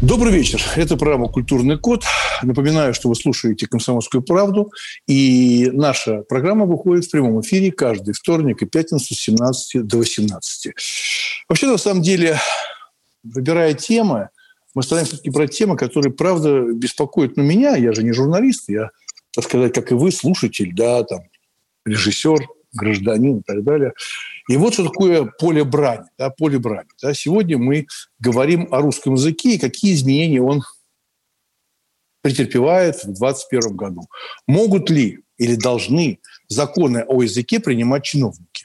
Добрый 0.00 0.32
вечер. 0.32 0.62
Это 0.76 0.96
программа 0.96 1.26
«Культурный 1.26 1.76
код». 1.76 2.04
Напоминаю, 2.44 2.94
что 2.94 3.08
вы 3.08 3.16
слушаете 3.16 3.66
«Комсомольскую 3.66 4.22
правду». 4.22 4.70
И 5.08 5.70
наша 5.72 6.22
программа 6.22 6.66
выходит 6.66 7.06
в 7.06 7.10
прямом 7.10 7.40
эфире 7.40 7.72
каждый 7.72 8.14
вторник 8.14 8.62
и 8.62 8.66
пятницу 8.66 9.12
с 9.12 9.18
17 9.18 9.84
до 9.84 9.98
18. 9.98 10.72
Вообще, 11.48 11.66
на 11.66 11.78
самом 11.78 12.02
деле, 12.02 12.38
выбирая 13.24 13.74
темы, 13.74 14.28
мы 14.72 14.84
стараемся 14.84 15.14
все-таки 15.14 15.30
брать 15.30 15.50
темы, 15.50 15.76
которые, 15.76 16.12
правда, 16.12 16.72
беспокоят 16.72 17.36
ну, 17.36 17.42
меня. 17.42 17.74
Я 17.74 17.92
же 17.92 18.04
не 18.04 18.12
журналист, 18.12 18.68
я, 18.68 18.90
так 19.34 19.46
сказать, 19.46 19.74
как 19.74 19.90
и 19.90 19.94
вы, 19.94 20.12
слушатель, 20.12 20.72
да, 20.76 21.02
там, 21.02 21.22
режиссер, 21.84 22.46
гражданин 22.72 23.38
и 23.38 23.42
так 23.42 23.64
далее. 23.64 23.94
И 24.48 24.56
вот 24.56 24.74
что 24.74 24.84
такое 24.84 25.30
поле 25.38 25.62
брани. 25.62 26.06
Да, 26.18 26.30
поле 26.30 26.58
брани 26.58 26.88
да. 27.02 27.14
Сегодня 27.14 27.58
мы 27.58 27.86
говорим 28.18 28.68
о 28.72 28.80
русском 28.80 29.14
языке 29.14 29.54
и 29.54 29.58
какие 29.58 29.94
изменения 29.94 30.42
он 30.42 30.62
претерпевает 32.22 32.96
в 32.96 33.14
2021 33.14 33.76
году. 33.76 34.08
Могут 34.46 34.90
ли 34.90 35.20
или 35.36 35.54
должны 35.54 36.20
законы 36.48 37.04
о 37.06 37.22
языке 37.22 37.60
принимать 37.60 38.04
чиновники? 38.04 38.64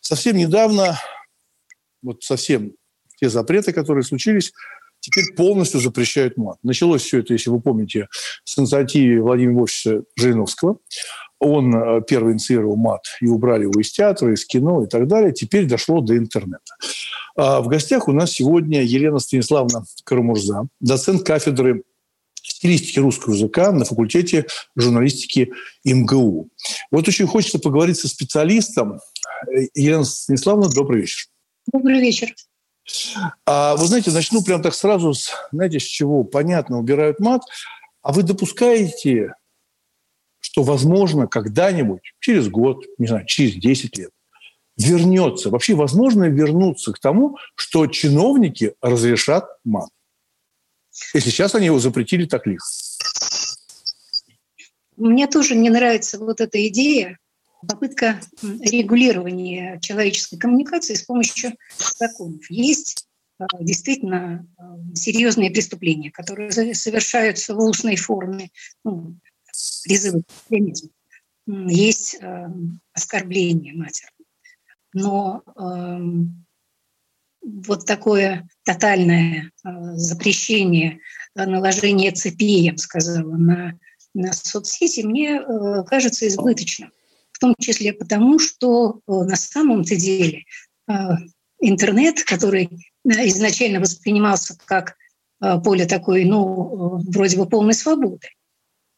Совсем 0.00 0.36
недавно, 0.36 0.98
вот 2.02 2.22
совсем 2.24 2.72
те 3.20 3.28
запреты, 3.28 3.72
которые 3.72 4.04
случились, 4.04 4.52
теперь 5.00 5.34
полностью 5.36 5.80
запрещают 5.80 6.36
мат. 6.36 6.58
Началось 6.62 7.02
все 7.02 7.20
это, 7.20 7.32
если 7.32 7.50
вы 7.50 7.60
помните, 7.60 8.08
с 8.44 8.58
инициативы 8.58 9.22
Владимира 9.22 9.58
Вовича 9.58 10.02
Жириновского 10.16 10.78
он 11.40 11.74
э, 11.74 12.02
первый 12.06 12.32
инициировал 12.32 12.76
мат, 12.76 13.02
и 13.20 13.26
убрали 13.26 13.62
его 13.62 13.80
из 13.80 13.92
театра, 13.92 14.32
из 14.32 14.44
кино 14.44 14.84
и 14.84 14.88
так 14.88 15.06
далее. 15.06 15.32
Теперь 15.32 15.66
дошло 15.66 16.00
до 16.00 16.16
интернета. 16.16 16.74
А 17.36 17.60
в 17.60 17.68
гостях 17.68 18.08
у 18.08 18.12
нас 18.12 18.32
сегодня 18.32 18.82
Елена 18.82 19.18
Станиславовна 19.18 19.84
Карамурза, 20.04 20.66
доцент 20.80 21.22
кафедры 21.22 21.84
стилистики 22.42 22.98
русского 22.98 23.34
языка 23.34 23.70
на 23.70 23.84
факультете 23.84 24.46
журналистики 24.74 25.52
МГУ. 25.84 26.48
Вот 26.90 27.06
очень 27.06 27.26
хочется 27.26 27.58
поговорить 27.58 27.98
со 27.98 28.08
специалистом. 28.08 28.98
Елена 29.74 30.04
Станиславовна, 30.04 30.68
добрый 30.70 31.02
вечер. 31.02 31.28
Добрый 31.72 32.00
вечер. 32.00 32.34
А, 33.46 33.76
вы 33.76 33.86
знаете, 33.86 34.10
начну 34.10 34.42
прям 34.42 34.62
так 34.62 34.74
сразу, 34.74 35.14
с, 35.14 35.30
знаете, 35.52 35.80
с 35.80 35.84
чего? 35.84 36.24
Понятно, 36.24 36.78
убирают 36.78 37.20
мат. 37.20 37.42
А 38.02 38.12
вы 38.12 38.22
допускаете 38.22 39.34
что, 40.40 40.62
возможно, 40.62 41.26
когда-нибудь, 41.26 42.00
через 42.20 42.48
год, 42.48 42.84
не 42.98 43.06
знаю, 43.06 43.26
через 43.26 43.54
10 43.54 43.98
лет, 43.98 44.10
вернется. 44.76 45.50
Вообще 45.50 45.74
возможно 45.74 46.24
вернуться 46.24 46.92
к 46.92 46.98
тому, 46.98 47.36
что 47.54 47.86
чиновники 47.86 48.74
разрешат 48.80 49.46
мат. 49.64 49.90
Если 51.14 51.30
сейчас 51.30 51.54
они 51.54 51.66
его 51.66 51.78
запретили 51.78 52.24
так 52.24 52.46
лихо. 52.46 52.66
Мне 54.96 55.26
тоже 55.28 55.54
не 55.54 55.70
нравится 55.70 56.18
вот 56.18 56.40
эта 56.40 56.66
идея, 56.68 57.18
попытка 57.66 58.20
регулирования 58.42 59.78
человеческой 59.80 60.38
коммуникации 60.38 60.94
с 60.94 61.02
помощью 61.02 61.52
законов. 61.98 62.48
Есть 62.50 63.06
а, 63.38 63.46
действительно 63.60 64.46
а, 64.56 64.76
серьезные 64.94 65.50
преступления, 65.50 66.10
которые 66.10 66.52
совершаются 66.74 67.54
в 67.54 67.58
устной 67.58 67.96
форме, 67.96 68.50
ну, 68.84 69.16
призывы 69.84 70.22
к. 70.22 70.52
Есть 71.46 72.18
э, 72.20 72.46
оскорбление 72.92 73.72
матери. 73.72 74.10
Но 74.92 75.42
э, 75.56 75.98
вот 77.42 77.86
такое 77.86 78.48
тотальное 78.64 79.50
э, 79.64 79.68
запрещение, 79.94 81.00
э, 81.34 81.46
наложение 81.46 82.12
цепи, 82.12 82.44
я 82.44 82.72
бы 82.72 82.78
сказала, 82.78 83.36
на, 83.36 83.78
на 84.12 84.32
соцсети, 84.32 85.00
мне 85.00 85.40
э, 85.40 85.84
кажется 85.84 86.28
избыточным. 86.28 86.92
В 87.38 87.40
том 87.40 87.54
числе 87.60 87.92
потому, 87.92 88.40
что 88.40 88.98
э, 89.06 89.12
на 89.12 89.36
самом-то 89.36 89.94
деле 89.94 90.42
э, 90.88 90.92
интернет, 91.60 92.24
который 92.24 92.64
э, 92.64 93.28
изначально 93.28 93.78
воспринимался 93.78 94.58
как 94.64 94.96
поле 95.62 95.86
такой, 95.86 96.24
ну, 96.24 97.00
вроде 97.12 97.36
бы 97.36 97.48
полной 97.48 97.74
свободы, 97.74 98.26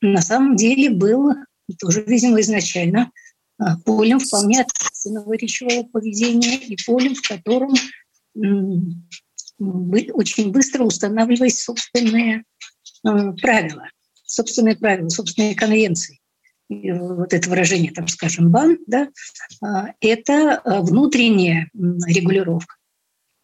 на 0.01 0.23
самом 0.23 0.57
деле 0.57 0.89
был 0.89 1.35
тоже, 1.79 2.03
видимо, 2.07 2.41
изначально 2.41 3.13
полем 3.85 4.19
вполне 4.21 4.63
ответственного 4.63 5.35
речевого 5.35 5.83
поведения 5.83 6.57
и 6.57 6.79
полем, 6.87 7.15
в 7.15 7.21
котором 7.29 7.75
очень 9.59 10.51
быстро 10.51 10.85
устанавливались 10.85 11.63
собственные 11.63 12.45
правила, 13.03 13.91
собственные 14.25 14.77
правила, 14.77 15.11
собственные 15.11 15.55
конвенции. 15.55 16.20
Вот 16.71 17.35
это 17.35 17.51
выражение, 17.51 17.93
там, 17.93 18.09
скажем, 18.09 18.51
бан, 18.51 18.79
да, 18.87 19.09
а, 19.63 19.89
это 20.01 20.63
внутренняя 20.65 21.69
регулировка. 21.75 22.77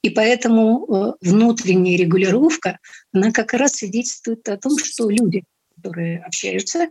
И 0.02 0.10
поэтому 0.10 1.16
внутренняя 1.20 1.98
регулировка, 1.98 2.78
она 3.12 3.32
как 3.32 3.52
раз 3.54 3.72
свидетельствует 3.72 4.48
о 4.48 4.56
том, 4.56 4.78
что 4.78 5.10
люди– 5.10 5.42
которые 5.76 6.18
общаются, 6.18 6.88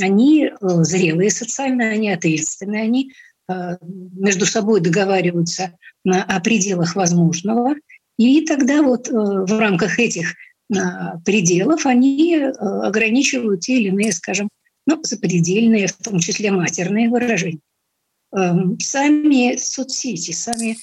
они 0.00 0.46
э, 0.46 0.50
зрелые 0.60 1.30
социально, 1.30 1.90
они 1.90 2.10
ответственные, 2.10 2.82
они 2.82 3.12
э, 3.48 3.76
между 3.80 4.46
собой 4.46 4.80
договариваются 4.80 5.76
о 6.04 6.40
пределах 6.40 6.96
возможного. 6.96 7.74
И 8.18 8.44
тогда 8.44 8.82
вот 8.82 9.08
э, 9.08 9.12
в 9.12 9.58
рамках 9.58 9.98
этих 9.98 10.34
пределов 11.26 11.84
они 11.84 12.34
ограничивают 12.34 13.60
те 13.60 13.76
или 13.76 13.88
иные, 13.88 14.10
скажем, 14.10 14.48
ну, 14.86 15.00
запредельные, 15.02 15.86
в 15.86 15.96
том 15.96 16.18
числе 16.18 16.50
матерные 16.50 17.08
выражения. 17.08 17.60
Эм, 18.34 18.78
сами 18.80 19.56
соцсети, 19.56 20.32
сами 20.32 20.76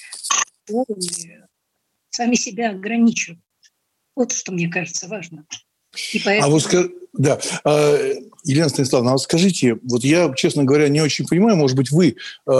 сами 2.11 2.35
себя 2.35 2.71
ограничивают. 2.71 3.41
Вот 4.15 4.31
что 4.33 4.51
мне 4.51 4.67
кажется 4.67 5.07
важно. 5.07 5.45
И 6.13 6.19
поэтому... 6.19 6.47
А 6.47 6.49
вот 6.51 6.91
да. 7.13 7.39
А, 7.63 7.97
Елена 8.43 8.69
Станиславовна, 8.69 9.11
а 9.11 9.13
вот 9.13 9.21
скажите, 9.21 9.79
вот 9.83 10.03
я, 10.03 10.33
честно 10.35 10.63
говоря, 10.63 10.89
не 10.89 11.01
очень 11.01 11.25
понимаю, 11.25 11.57
может 11.57 11.75
быть, 11.75 11.91
вы 11.91 12.15
э, 12.47 12.51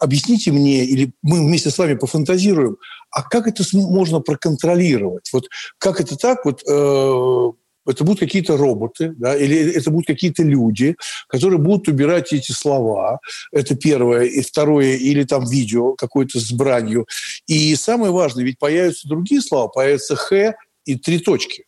объясните 0.00 0.52
мне, 0.52 0.84
или 0.84 1.12
мы 1.22 1.38
вместе 1.38 1.70
с 1.70 1.78
вами 1.78 1.94
пофантазируем, 1.94 2.76
а 3.10 3.22
как 3.22 3.46
это 3.46 3.64
можно 3.72 4.20
проконтролировать? 4.20 5.30
Вот 5.32 5.48
как 5.78 6.00
это 6.00 6.16
так? 6.16 6.44
Вот 6.44 6.62
э, 6.68 7.52
это 7.86 8.04
будут 8.04 8.20
какие-то 8.20 8.56
роботы, 8.56 9.14
да, 9.16 9.36
или 9.36 9.72
это 9.74 9.90
будут 9.90 10.06
какие-то 10.06 10.42
люди, 10.42 10.96
которые 11.28 11.58
будут 11.58 11.88
убирать 11.88 12.32
эти 12.32 12.52
слова. 12.52 13.20
Это 13.52 13.76
первое. 13.76 14.24
И 14.24 14.42
второе, 14.42 14.96
или 14.96 15.24
там 15.24 15.46
видео 15.46 15.94
какое-то 15.94 16.40
с 16.40 16.52
бранью. 16.52 17.06
И 17.46 17.74
самое 17.76 18.12
важное, 18.12 18.44
ведь 18.44 18.58
появятся 18.58 19.08
другие 19.08 19.40
слова, 19.40 19.68
появятся 19.68 20.16
«х» 20.16 20.54
и 20.84 20.96
три 20.96 21.18
точки. 21.18 21.64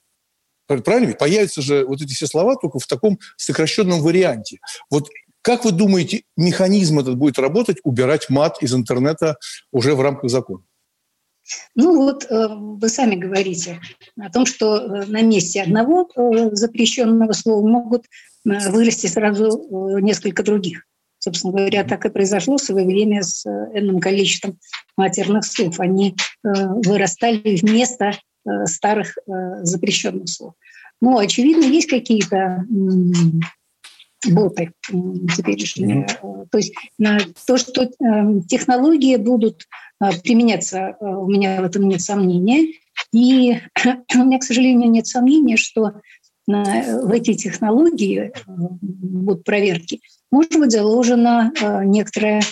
Правильно? 0.66 1.06
Ведь 1.06 1.18
появятся 1.18 1.62
же 1.62 1.86
вот 1.86 2.02
эти 2.02 2.12
все 2.12 2.26
слова 2.26 2.56
только 2.56 2.78
в 2.78 2.86
таком 2.86 3.18
сокращенном 3.36 4.02
варианте. 4.02 4.58
Вот 4.90 5.08
как 5.40 5.64
вы 5.64 5.72
думаете, 5.72 6.24
механизм 6.36 6.98
этот 6.98 7.16
будет 7.16 7.38
работать, 7.38 7.78
убирать 7.82 8.28
мат 8.28 8.62
из 8.62 8.74
интернета 8.74 9.36
уже 9.72 9.94
в 9.94 10.00
рамках 10.02 10.30
закона? 10.30 10.62
Ну 11.74 11.96
вот 11.96 12.26
э, 12.28 12.48
вы 12.50 12.88
сами 12.88 13.14
говорите 13.14 13.80
о 14.18 14.30
том, 14.30 14.46
что 14.46 14.76
э, 14.76 15.06
на 15.06 15.22
месте 15.22 15.62
одного 15.62 16.08
э, 16.14 16.50
запрещенного 16.52 17.32
слова 17.32 17.66
могут 17.66 18.06
вырасти 18.44 19.06
сразу 19.06 19.98
несколько 20.00 20.42
других. 20.42 20.84
Собственно 21.18 21.52
говоря, 21.52 21.84
так 21.84 22.06
и 22.06 22.10
произошло 22.10 22.56
в 22.56 22.62
свое 22.62 22.86
время 22.86 23.22
с 23.22 23.44
энным 23.46 24.00
количеством 24.00 24.58
матерных 24.96 25.44
слов. 25.44 25.78
Они 25.80 26.16
вырастали 26.42 27.58
вместо 27.60 28.12
старых 28.64 29.18
запрещенных 29.26 30.28
слов. 30.30 30.54
Но, 31.02 31.18
очевидно, 31.18 31.64
есть 31.64 31.90
какие-то 31.90 32.64
боты 34.26 34.72
теперешние. 35.36 36.06
Mm-hmm. 36.06 36.48
То 36.50 36.58
есть 36.58 36.74
на 36.98 37.18
то, 37.46 37.56
что 37.56 37.88
технологии 38.48 39.16
будут 39.16 39.66
применяться, 40.22 40.96
у 41.00 41.28
меня 41.28 41.60
в 41.60 41.64
этом 41.64 41.88
нет 41.88 42.00
сомнения. 42.00 42.74
И 43.12 43.58
у 44.14 44.18
меня, 44.18 44.38
к 44.38 44.44
сожалению, 44.44 44.90
нет 44.90 45.06
сомнения, 45.06 45.56
что 45.56 45.92
в 46.46 47.12
эти 47.12 47.34
технологии 47.34 48.32
вот 48.46 49.44
проверки 49.44 50.00
может 50.30 50.58
быть 50.58 50.72
заложена 50.72 51.52
некоторая 51.84 52.42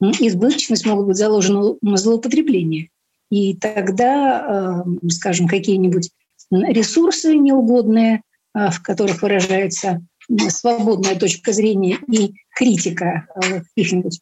избыточность, 0.00 0.86
могут 0.86 1.06
быть 1.06 1.16
заложены 1.16 1.76
злоупотребление. 1.82 2.90
И 3.30 3.54
тогда, 3.56 4.84
скажем, 5.08 5.48
какие-нибудь 5.48 6.10
ресурсы 6.50 7.36
неугодные, 7.36 8.22
в 8.54 8.80
которых 8.82 9.22
выражается 9.22 10.00
свободная 10.48 11.18
точка 11.18 11.52
зрения 11.52 11.98
и 12.10 12.34
критика 12.54 13.26
каких-нибудь 13.74 14.20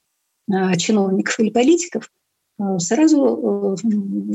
чиновников 0.78 1.38
или 1.40 1.50
политиков, 1.50 2.10
сразу 2.78 3.76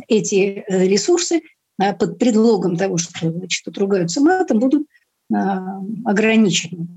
эти 0.07 0.63
ресурсы 0.67 1.41
под 1.77 2.17
предлогом 2.17 2.77
того, 2.77 2.97
что 2.97 3.31
значит, 3.31 3.77
ругаются 3.77 4.21
матом, 4.21 4.59
будут 4.59 4.87
ограничены. 6.05 6.87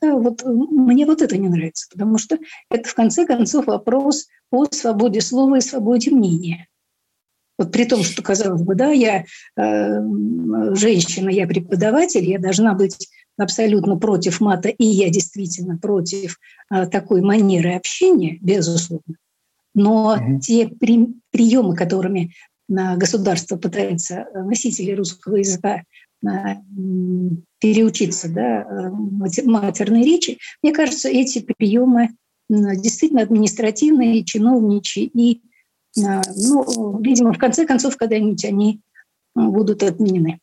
Да, 0.00 0.14
вот 0.14 0.44
мне 0.44 1.06
вот 1.06 1.22
это 1.22 1.36
не 1.36 1.48
нравится, 1.48 1.88
потому 1.90 2.18
что 2.18 2.38
это 2.70 2.88
в 2.88 2.94
конце 2.94 3.26
концов 3.26 3.66
вопрос 3.66 4.28
о 4.52 4.64
свободе 4.66 5.20
слова 5.20 5.58
и 5.58 5.60
свободе 5.60 6.12
мнения. 6.12 6.68
Вот 7.58 7.72
при 7.72 7.84
том, 7.84 8.02
что, 8.02 8.22
казалось 8.22 8.62
бы, 8.62 8.74
да, 8.74 8.90
я 8.90 9.24
э, 9.56 10.00
женщина, 10.76 11.28
я 11.28 11.46
преподаватель, 11.46 12.24
я 12.24 12.38
должна 12.38 12.72
быть 12.72 13.10
абсолютно 13.42 13.96
против 13.96 14.40
мата, 14.40 14.68
и 14.68 14.84
я 14.84 15.10
действительно 15.10 15.78
против 15.78 16.38
э, 16.70 16.86
такой 16.86 17.22
манеры 17.22 17.74
общения, 17.74 18.38
безусловно. 18.40 19.16
Но 19.74 20.14
угу. 20.14 20.40
те 20.40 20.68
при, 20.68 21.08
приемы, 21.30 21.74
которыми 21.74 22.32
э, 22.68 22.96
государство 22.96 23.56
пытается 23.56 24.26
э, 24.32 24.42
носители 24.42 24.92
русского 24.92 25.36
языка 25.36 25.82
э, 26.24 26.28
переучиться 27.60 28.28
да, 28.28 28.62
э, 28.62 28.90
матерной 29.44 30.02
речи, 30.02 30.38
мне 30.62 30.72
кажется, 30.72 31.08
эти 31.08 31.40
приемы 31.40 32.10
действительно 32.48 33.22
административные, 33.22 34.24
чиновничьи 34.24 35.04
и 35.04 35.40
а, 35.98 36.22
ну, 36.36 37.00
видимо, 37.00 37.32
в 37.32 37.38
конце 37.38 37.66
концов, 37.66 37.96
когда-нибудь 37.96 38.44
они 38.44 38.80
а, 39.34 39.48
будут 39.48 39.82
отменены. 39.82 40.40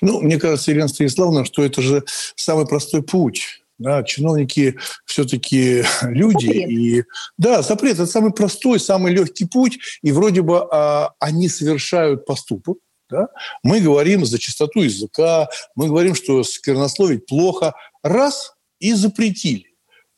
Ну, 0.00 0.20
мне 0.20 0.38
кажется, 0.38 0.70
Елена 0.70 0.88
Станиславовна, 0.88 1.44
что 1.44 1.64
это 1.64 1.82
же 1.82 2.04
самый 2.36 2.66
простой 2.66 3.02
путь. 3.02 3.62
Да, 3.78 4.02
чиновники 4.02 4.76
все-таки 5.04 5.84
люди. 6.02 6.46
Запрет. 6.46 6.70
И, 6.70 7.04
да, 7.36 7.62
запрет– 7.62 7.94
это 7.94 8.06
самый 8.06 8.32
простой, 8.32 8.80
самый 8.80 9.12
легкий 9.12 9.44
путь. 9.44 9.78
И 10.02 10.10
вроде 10.10 10.42
бы 10.42 10.66
а, 10.70 11.12
они 11.20 11.48
совершают 11.48 12.26
поступок. 12.26 12.78
Да? 13.10 13.28
Мы 13.62 13.80
говорим 13.80 14.26
за 14.26 14.38
чистоту 14.38 14.82
языка, 14.82 15.48
мы 15.74 15.86
говорим, 15.86 16.14
что 16.14 16.42
сквернословить 16.42 17.26
плохо. 17.26 17.74
Раз– 18.02 18.52
и 18.80 18.92
запретили. 18.92 19.67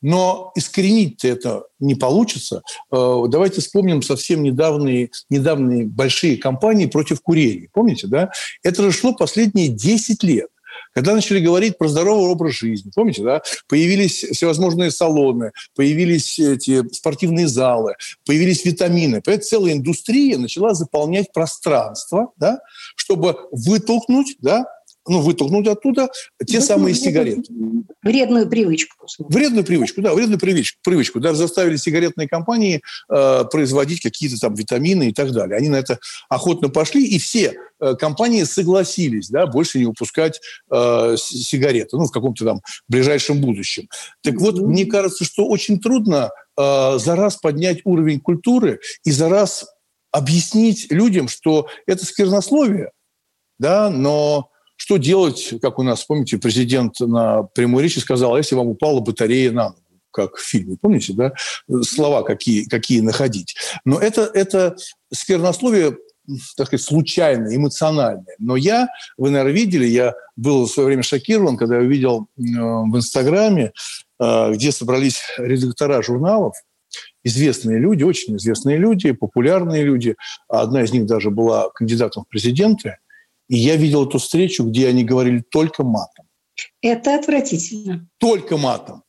Но 0.01 0.51
искоренить 0.55 1.23
это 1.23 1.63
не 1.79 1.95
получится. 1.95 2.63
Э, 2.91 3.23
давайте 3.27 3.61
вспомним 3.61 4.01
совсем 4.01 4.43
недавние, 4.43 5.11
недавние 5.29 5.85
большие 5.85 6.37
кампании 6.37 6.87
против 6.87 7.21
курения. 7.21 7.69
Помните, 7.73 8.07
да? 8.07 8.31
Это 8.63 8.83
же 8.83 8.91
шло 8.91 9.13
последние 9.13 9.67
10 9.67 10.23
лет. 10.23 10.47
Когда 10.93 11.13
начали 11.13 11.39
говорить 11.39 11.77
про 11.77 11.87
здоровый 11.87 12.29
образ 12.29 12.53
жизни, 12.53 12.91
помните, 12.93 13.23
да, 13.23 13.41
появились 13.67 14.23
всевозможные 14.23 14.91
салоны, 14.91 15.51
появились 15.75 16.37
эти 16.37 16.87
спортивные 16.93 17.47
залы, 17.47 17.95
появились 18.25 18.65
витамины. 18.65 19.21
Поэтому 19.23 19.47
целая 19.47 19.73
индустрия 19.73 20.37
начала 20.37 20.73
заполнять 20.73 21.31
пространство, 21.31 22.31
да, 22.37 22.59
чтобы 22.95 23.37
вытолкнуть 23.51 24.35
да, 24.39 24.65
ну, 25.07 25.21
вытолкнуть 25.21 25.67
оттуда 25.67 26.09
те 26.45 26.59
ну, 26.59 26.65
самые 26.65 26.95
сигареты. 26.95 27.53
Вредную 28.03 28.47
привычку. 28.47 29.07
Вредную 29.19 29.65
привычку, 29.65 30.01
да, 30.01 30.13
вредную 30.13 30.39
привычку. 30.39 30.79
привычку. 30.83 31.19
Даже 31.19 31.37
заставили 31.37 31.75
сигаретные 31.75 32.27
компании 32.27 32.81
э, 33.09 33.43
производить 33.51 34.01
какие-то 34.01 34.39
там 34.39 34.53
витамины 34.53 35.09
и 35.09 35.13
так 35.13 35.31
далее. 35.31 35.57
Они 35.57 35.69
на 35.69 35.77
это 35.77 35.99
охотно 36.29 36.69
пошли, 36.69 37.05
и 37.05 37.19
все 37.19 37.55
э, 37.79 37.95
компании 37.95 38.43
согласились, 38.43 39.29
да, 39.29 39.47
больше 39.47 39.79
не 39.79 39.85
выпускать 39.85 40.39
э, 40.71 41.15
сигареты, 41.17 41.97
ну, 41.97 42.05
в 42.05 42.11
каком-то 42.11 42.45
там 42.45 42.61
ближайшем 42.87 43.41
будущем. 43.41 43.89
Так 44.21 44.35
вот, 44.35 44.59
mm-hmm. 44.59 44.65
мне 44.65 44.85
кажется, 44.85 45.25
что 45.25 45.47
очень 45.47 45.79
трудно 45.79 46.29
э, 46.57 46.97
за 46.99 47.15
раз 47.15 47.37
поднять 47.37 47.81
уровень 47.85 48.19
культуры 48.19 48.79
и 49.03 49.11
за 49.11 49.29
раз 49.29 49.65
объяснить 50.11 50.91
людям, 50.91 51.27
что 51.27 51.67
это 51.87 52.05
сквернословие, 52.05 52.91
да, 53.57 53.89
но 53.89 54.50
что 54.81 54.97
делать, 54.97 55.53
как 55.61 55.77
у 55.77 55.83
нас, 55.83 56.03
помните, 56.05 56.39
президент 56.39 56.99
на 57.01 57.43
прямой 57.43 57.83
речи 57.83 57.99
сказал, 57.99 58.33
«А 58.33 58.39
если 58.39 58.55
вам 58.55 58.69
упала 58.69 58.99
батарея 58.99 59.51
на 59.51 59.65
ногу, 59.65 59.77
как 60.09 60.37
в 60.37 60.43
фильме, 60.43 60.75
помните, 60.81 61.13
да? 61.13 61.33
Слова 61.83 62.23
какие, 62.23 62.63
какие 62.63 63.01
находить. 63.01 63.55
Но 63.85 63.99
это, 63.99 64.23
это 64.33 64.75
сквернословие 65.13 65.97
так 66.57 66.65
сказать, 66.65 66.83
случайное, 66.83 67.55
эмоциональное. 67.55 68.35
Но 68.39 68.55
я, 68.55 68.87
вы, 69.17 69.29
наверное, 69.29 69.53
видели, 69.53 69.85
я 69.85 70.15
был 70.35 70.65
в 70.65 70.71
свое 70.71 70.87
время 70.87 71.03
шокирован, 71.03 71.57
когда 71.57 71.75
я 71.75 71.83
увидел 71.83 72.29
э, 72.37 72.41
в 72.41 72.97
Инстаграме, 72.97 73.73
э, 74.19 74.51
где 74.53 74.71
собрались 74.71 75.21
редактора 75.37 76.01
журналов, 76.01 76.55
известные 77.23 77.77
люди, 77.77 78.01
очень 78.01 78.35
известные 78.37 78.77
люди, 78.77 79.11
популярные 79.11 79.83
люди. 79.83 80.15
Одна 80.47 80.81
из 80.81 80.91
них 80.91 81.05
даже 81.05 81.29
была 81.29 81.69
кандидатом 81.69 82.23
в 82.23 82.27
президенты– 82.29 82.97
и 83.51 83.57
я 83.57 83.75
видел 83.75 84.07
эту 84.07 84.17
встречу, 84.17 84.63
где 84.63 84.87
они 84.87 85.03
говорили 85.03 85.43
только 85.51 85.83
матом. 85.83 86.25
Это 86.81 87.15
отвратительно. 87.15 88.07
Только 88.17 88.55
матом. 88.55 89.03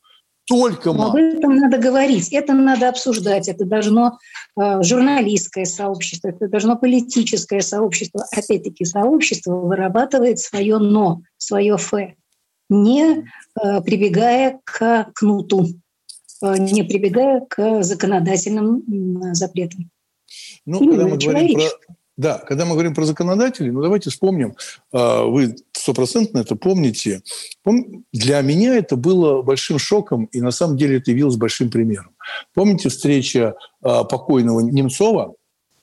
Только 0.45 0.91
матом. 0.91 1.11
об 1.11 1.15
этом 1.15 1.55
надо 1.55 1.77
говорить, 1.77 2.33
это 2.33 2.53
надо 2.53 2.89
обсуждать, 2.89 3.47
это 3.47 3.63
должно 3.63 4.17
э, 4.59 4.83
журналистское 4.83 5.63
сообщество, 5.63 6.27
это 6.27 6.49
должно 6.49 6.75
политическое 6.75 7.61
сообщество. 7.61 8.25
Опять-таки, 8.33 8.83
сообщество 8.83 9.55
вырабатывает 9.55 10.39
свое 10.39 10.77
«но», 10.77 11.21
свое 11.37 11.77
«фе», 11.77 12.15
не 12.67 13.23
э, 13.23 13.81
прибегая 13.81 14.59
к 14.65 15.11
кнуту, 15.15 15.67
э, 16.43 16.57
не 16.57 16.83
прибегая 16.83 17.45
к 17.49 17.81
законодательным 17.81 19.33
запретам. 19.33 19.89
Ну, 20.65 20.79
когда 20.79 21.07
мы 21.07 21.17
говорим 21.17 21.53
про 21.53 21.95
да, 22.15 22.37
когда 22.37 22.65
мы 22.65 22.73
говорим 22.73 22.93
про 22.93 23.05
законодателей, 23.05 23.71
ну 23.71 23.81
давайте 23.81 24.09
вспомним, 24.09 24.55
а, 24.91 25.23
вы 25.23 25.55
стопроцентно 25.71 26.39
это 26.39 26.55
помните. 26.55 27.21
Для 28.11 28.41
меня 28.41 28.75
это 28.75 28.95
было 28.95 29.41
большим 29.41 29.79
шоком, 29.79 30.25
и 30.25 30.41
на 30.41 30.51
самом 30.51 30.77
деле 30.77 30.97
это 30.97 31.11
явилось 31.11 31.37
большим 31.37 31.71
примером. 31.71 32.11
Помните 32.53 32.89
встреча 32.89 33.55
а, 33.81 34.03
покойного 34.03 34.59
Немцова 34.59 35.35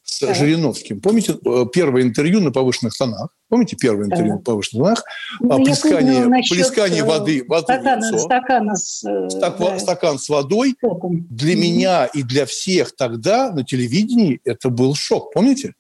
с 0.02 0.20
да. 0.20 0.34
Жириновским? 0.34 1.00
Помните 1.00 1.36
э, 1.44 1.64
первое 1.72 2.02
интервью 2.02 2.40
на 2.40 2.50
повышенных 2.50 2.96
тонах? 2.96 3.28
Помните 3.48 3.76
первое 3.76 4.06
интервью 4.06 4.28
да. 4.28 4.34
на 4.36 4.40
повышенных 4.40 4.82
тонах? 4.82 5.04
Ну, 5.40 5.64
плескание, 5.64 6.22
помню, 6.22 6.42
плескание 6.48 7.04
воды, 7.04 7.44
воды 7.46 7.64
стакана, 7.64 8.00
в 8.00 8.12
лицо. 8.12 8.18
Стакана 8.18 8.76
с, 8.76 9.04
э, 9.04 9.30
Стак, 9.30 9.58
да. 9.58 9.78
Стакан 9.78 10.18
с 10.18 10.28
водой. 10.28 10.76
Для 10.80 11.54
mm-hmm. 11.54 11.56
меня 11.56 12.06
и 12.06 12.22
для 12.22 12.46
всех 12.46 12.96
тогда 12.96 13.52
на 13.52 13.64
телевидении 13.64 14.40
это 14.44 14.70
был 14.70 14.94
шок. 14.94 15.32
Помните? 15.32 15.74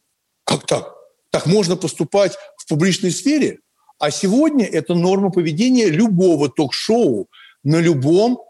Как 0.50 0.66
так? 0.66 0.94
Так 1.30 1.46
можно 1.46 1.76
поступать 1.76 2.36
в 2.56 2.66
публичной 2.68 3.12
сфере? 3.12 3.60
А 4.00 4.10
сегодня 4.10 4.66
это 4.66 4.94
норма 4.94 5.30
поведения 5.30 5.86
любого 5.86 6.48
ток-шоу 6.48 7.28
на 7.62 7.76
любом, 7.76 8.40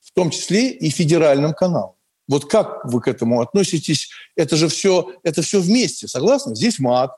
в 0.00 0.12
том 0.14 0.30
числе 0.30 0.70
и 0.70 0.90
федеральном 0.90 1.54
канале. 1.54 1.92
Вот 2.26 2.50
как 2.50 2.86
вы 2.86 3.00
к 3.00 3.06
этому 3.06 3.40
относитесь? 3.40 4.08
Это 4.34 4.56
же 4.56 4.66
все, 4.68 5.12
это 5.22 5.42
все 5.42 5.60
вместе, 5.60 6.08
согласны? 6.08 6.56
Здесь 6.56 6.80
мат, 6.80 7.12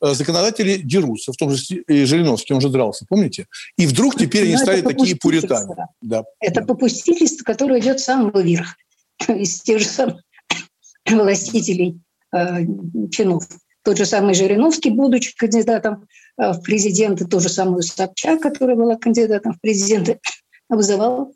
э, 0.00 0.14
законодатели 0.14 0.76
дерутся, 0.76 1.32
в 1.32 1.36
том 1.36 1.50
же 1.50 1.62
и 1.74 2.04
Жириновский, 2.04 2.54
он 2.54 2.60
же 2.62 2.70
дрался, 2.70 3.04
помните? 3.06 3.46
И 3.76 3.86
вдруг 3.86 4.16
теперь 4.16 4.44
они 4.44 4.56
стали 4.56 4.80
такие 4.80 5.16
пуритане. 5.16 5.74
Да. 6.00 6.24
Это 6.40 6.60
да. 6.60 6.66
попустительство, 6.66 7.44
которое 7.44 7.80
идет 7.80 8.00
с 8.00 8.04
самого 8.04 8.40
верха, 8.40 8.76
из 9.28 9.60
тех 9.60 9.80
же 9.80 9.86
самых 9.86 10.22
властителей 11.10 12.00
э, 12.32 12.64
чинов. 13.10 13.44
Тот 13.84 13.98
же 13.98 14.06
самый 14.06 14.34
Жириновский, 14.34 14.90
будучи 14.90 15.36
кандидатом 15.36 16.06
э, 16.38 16.52
в 16.52 16.62
президенты, 16.62 17.26
ту 17.26 17.40
же 17.40 17.48
самую 17.48 17.82
Собчак, 17.82 18.40
которая 18.40 18.76
была 18.76 18.96
кандидатом 18.96 19.54
в 19.54 19.60
президенты, 19.60 20.20
вызывал. 20.68 21.34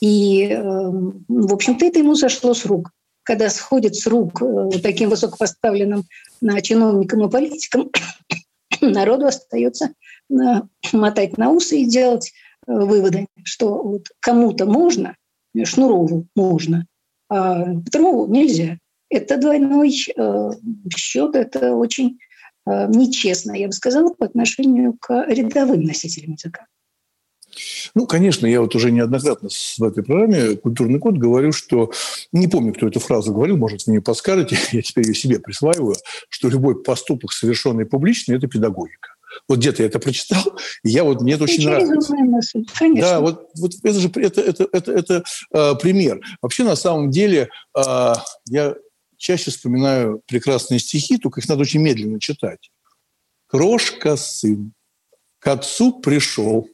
И, 0.00 0.46
эм, 0.46 1.24
в 1.28 1.52
общем-то, 1.52 1.84
это 1.84 1.98
ему 1.98 2.14
сошло 2.14 2.54
с 2.54 2.64
рук. 2.64 2.90
Когда 3.22 3.50
сходит 3.50 3.96
с 3.96 4.06
рук 4.06 4.40
э, 4.40 4.78
таким 4.82 5.10
высокопоставленным 5.10 6.04
чиновникам 6.62 7.26
и 7.26 7.30
политикам, 7.30 7.90
народу 8.80 9.26
остается 9.26 9.90
э, 10.30 10.34
мотать 10.92 11.38
на 11.38 11.50
усы 11.50 11.80
и 11.80 11.86
делать 11.86 12.32
выводы, 12.66 13.26
что 13.42 13.82
вот 13.82 14.06
кому-то 14.20 14.64
можно, 14.64 15.16
Шнурову 15.64 16.26
можно, 16.36 16.86
а 17.28 17.74
Петрову 17.84 18.26
нельзя. 18.26 18.78
Это 19.10 19.36
двойной 19.36 19.94
э, 20.16 20.50
счет, 20.96 21.36
это 21.36 21.74
очень 21.74 22.18
нечестно, 22.66 23.52
я 23.52 23.66
бы 23.66 23.72
сказала, 23.72 24.12
по 24.14 24.26
отношению 24.26 24.94
к 25.00 25.24
рядовым 25.26 25.82
носителям 25.82 26.32
языка. 26.32 26.66
Ну, 27.94 28.06
конечно, 28.06 28.46
я 28.46 28.60
вот 28.60 28.74
уже 28.74 28.90
неоднократно 28.90 29.48
в 29.48 29.82
этой 29.82 30.02
программе 30.04 30.56
«Культурный 30.56 30.98
код» 30.98 31.16
говорю, 31.16 31.52
что... 31.52 31.90
Не 32.32 32.48
помню, 32.48 32.72
кто 32.72 32.86
эту 32.86 33.00
фразу 33.00 33.32
говорил, 33.32 33.56
может, 33.56 33.86
вы 33.86 33.94
мне 33.94 34.02
подскажете, 34.02 34.56
я 34.72 34.82
теперь 34.82 35.06
ее 35.06 35.14
себе 35.14 35.40
присваиваю, 35.40 35.96
что 36.28 36.48
любой 36.48 36.82
поступок, 36.82 37.32
совершенный 37.32 37.86
публично, 37.86 38.34
это 38.34 38.46
педагогика. 38.46 39.14
Вот 39.48 39.58
где-то 39.58 39.82
я 39.82 39.88
это 39.88 40.00
прочитал, 40.00 40.42
и 40.82 40.90
я 40.90 41.04
вот 41.04 41.20
мне 41.22 41.34
это 41.34 41.44
очень 41.44 41.64
нравится. 41.64 42.14
Мысль. 42.16 42.66
Конечно. 42.76 43.08
Да, 43.08 43.20
вот, 43.20 43.48
вот 43.56 43.72
это 43.82 44.00
же 44.00 44.10
это, 44.16 44.40
это, 44.40 44.68
это, 44.72 44.92
это 44.92 45.24
э, 45.52 45.74
пример. 45.80 46.20
Вообще, 46.42 46.64
на 46.64 46.74
самом 46.74 47.10
деле, 47.10 47.48
э, 47.76 48.12
я 48.46 48.74
чаще 49.20 49.50
вспоминаю 49.50 50.22
прекрасные 50.26 50.80
стихи, 50.80 51.18
только 51.18 51.40
их 51.40 51.48
надо 51.48 51.62
очень 51.62 51.80
медленно 51.80 52.18
читать. 52.18 52.70
«Крошка 53.46 54.16
сын 54.16 54.72
к 55.38 55.46
отцу 55.46 56.00
пришел, 56.00 56.68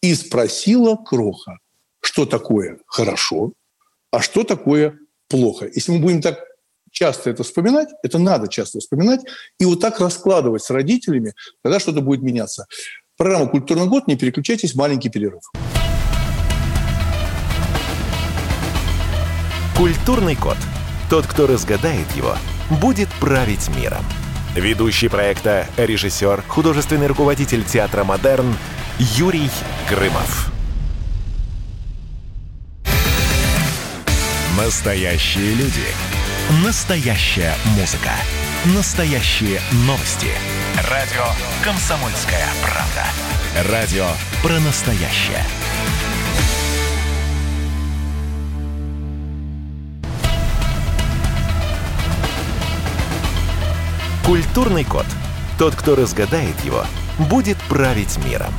и 0.00 0.14
спросила 0.14 0.96
Кроха, 0.96 1.58
что 2.00 2.26
такое 2.26 2.78
хорошо, 2.86 3.52
а 4.10 4.20
что 4.20 4.44
такое 4.44 4.98
плохо. 5.28 5.68
Если 5.74 5.92
мы 5.92 5.98
будем 5.98 6.22
так 6.22 6.38
часто 6.90 7.30
это 7.30 7.42
вспоминать, 7.42 7.88
это 8.02 8.18
надо 8.18 8.48
часто 8.48 8.78
вспоминать, 8.78 9.20
и 9.58 9.64
вот 9.64 9.80
так 9.80 9.98
раскладывать 9.98 10.62
с 10.62 10.70
родителями, 10.70 11.34
тогда 11.62 11.80
что-то 11.80 12.00
будет 12.00 12.22
меняться. 12.22 12.66
Программа 13.16 13.48
«Культурный 13.48 13.86
год», 13.86 14.06
не 14.06 14.16
переключайтесь, 14.16 14.74
маленький 14.74 15.08
перерыв. 15.08 15.42
Культурный 19.76 20.36
код. 20.36 20.56
Тот, 21.08 21.26
кто 21.26 21.46
разгадает 21.46 22.10
его, 22.16 22.36
будет 22.68 23.08
править 23.20 23.68
миром. 23.76 24.04
Ведущий 24.56 25.08
проекта, 25.08 25.66
режиссер, 25.76 26.42
художественный 26.48 27.06
руководитель 27.06 27.62
театра 27.62 28.02
«Модерн» 28.02 28.56
Юрий 28.98 29.50
Грымов. 29.88 30.50
Настоящие 34.56 35.54
люди. 35.54 35.84
Настоящая 36.64 37.54
музыка. 37.78 38.10
Настоящие 38.74 39.60
новости. 39.86 40.30
Радио 40.90 41.24
«Комсомольская 41.62 42.46
правда». 42.62 43.70
Радио 43.70 44.06
про 44.42 44.58
настоящее. 44.60 45.44
Культурный 54.26 54.82
код. 54.82 55.06
Тот, 55.56 55.76
кто 55.76 55.94
разгадает 55.94 56.58
его, 56.64 56.82
будет 57.30 57.56
править 57.68 58.18
миром. 58.28 58.52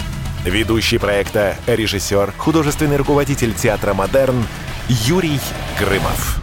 Ведущий 0.45 0.97
проекта, 0.97 1.57
режиссер, 1.67 2.31
художественный 2.37 2.95
руководитель 2.95 3.53
театра 3.53 3.93
«Модерн» 3.93 4.45
Юрий 4.87 5.41
Грымов. 5.77 6.41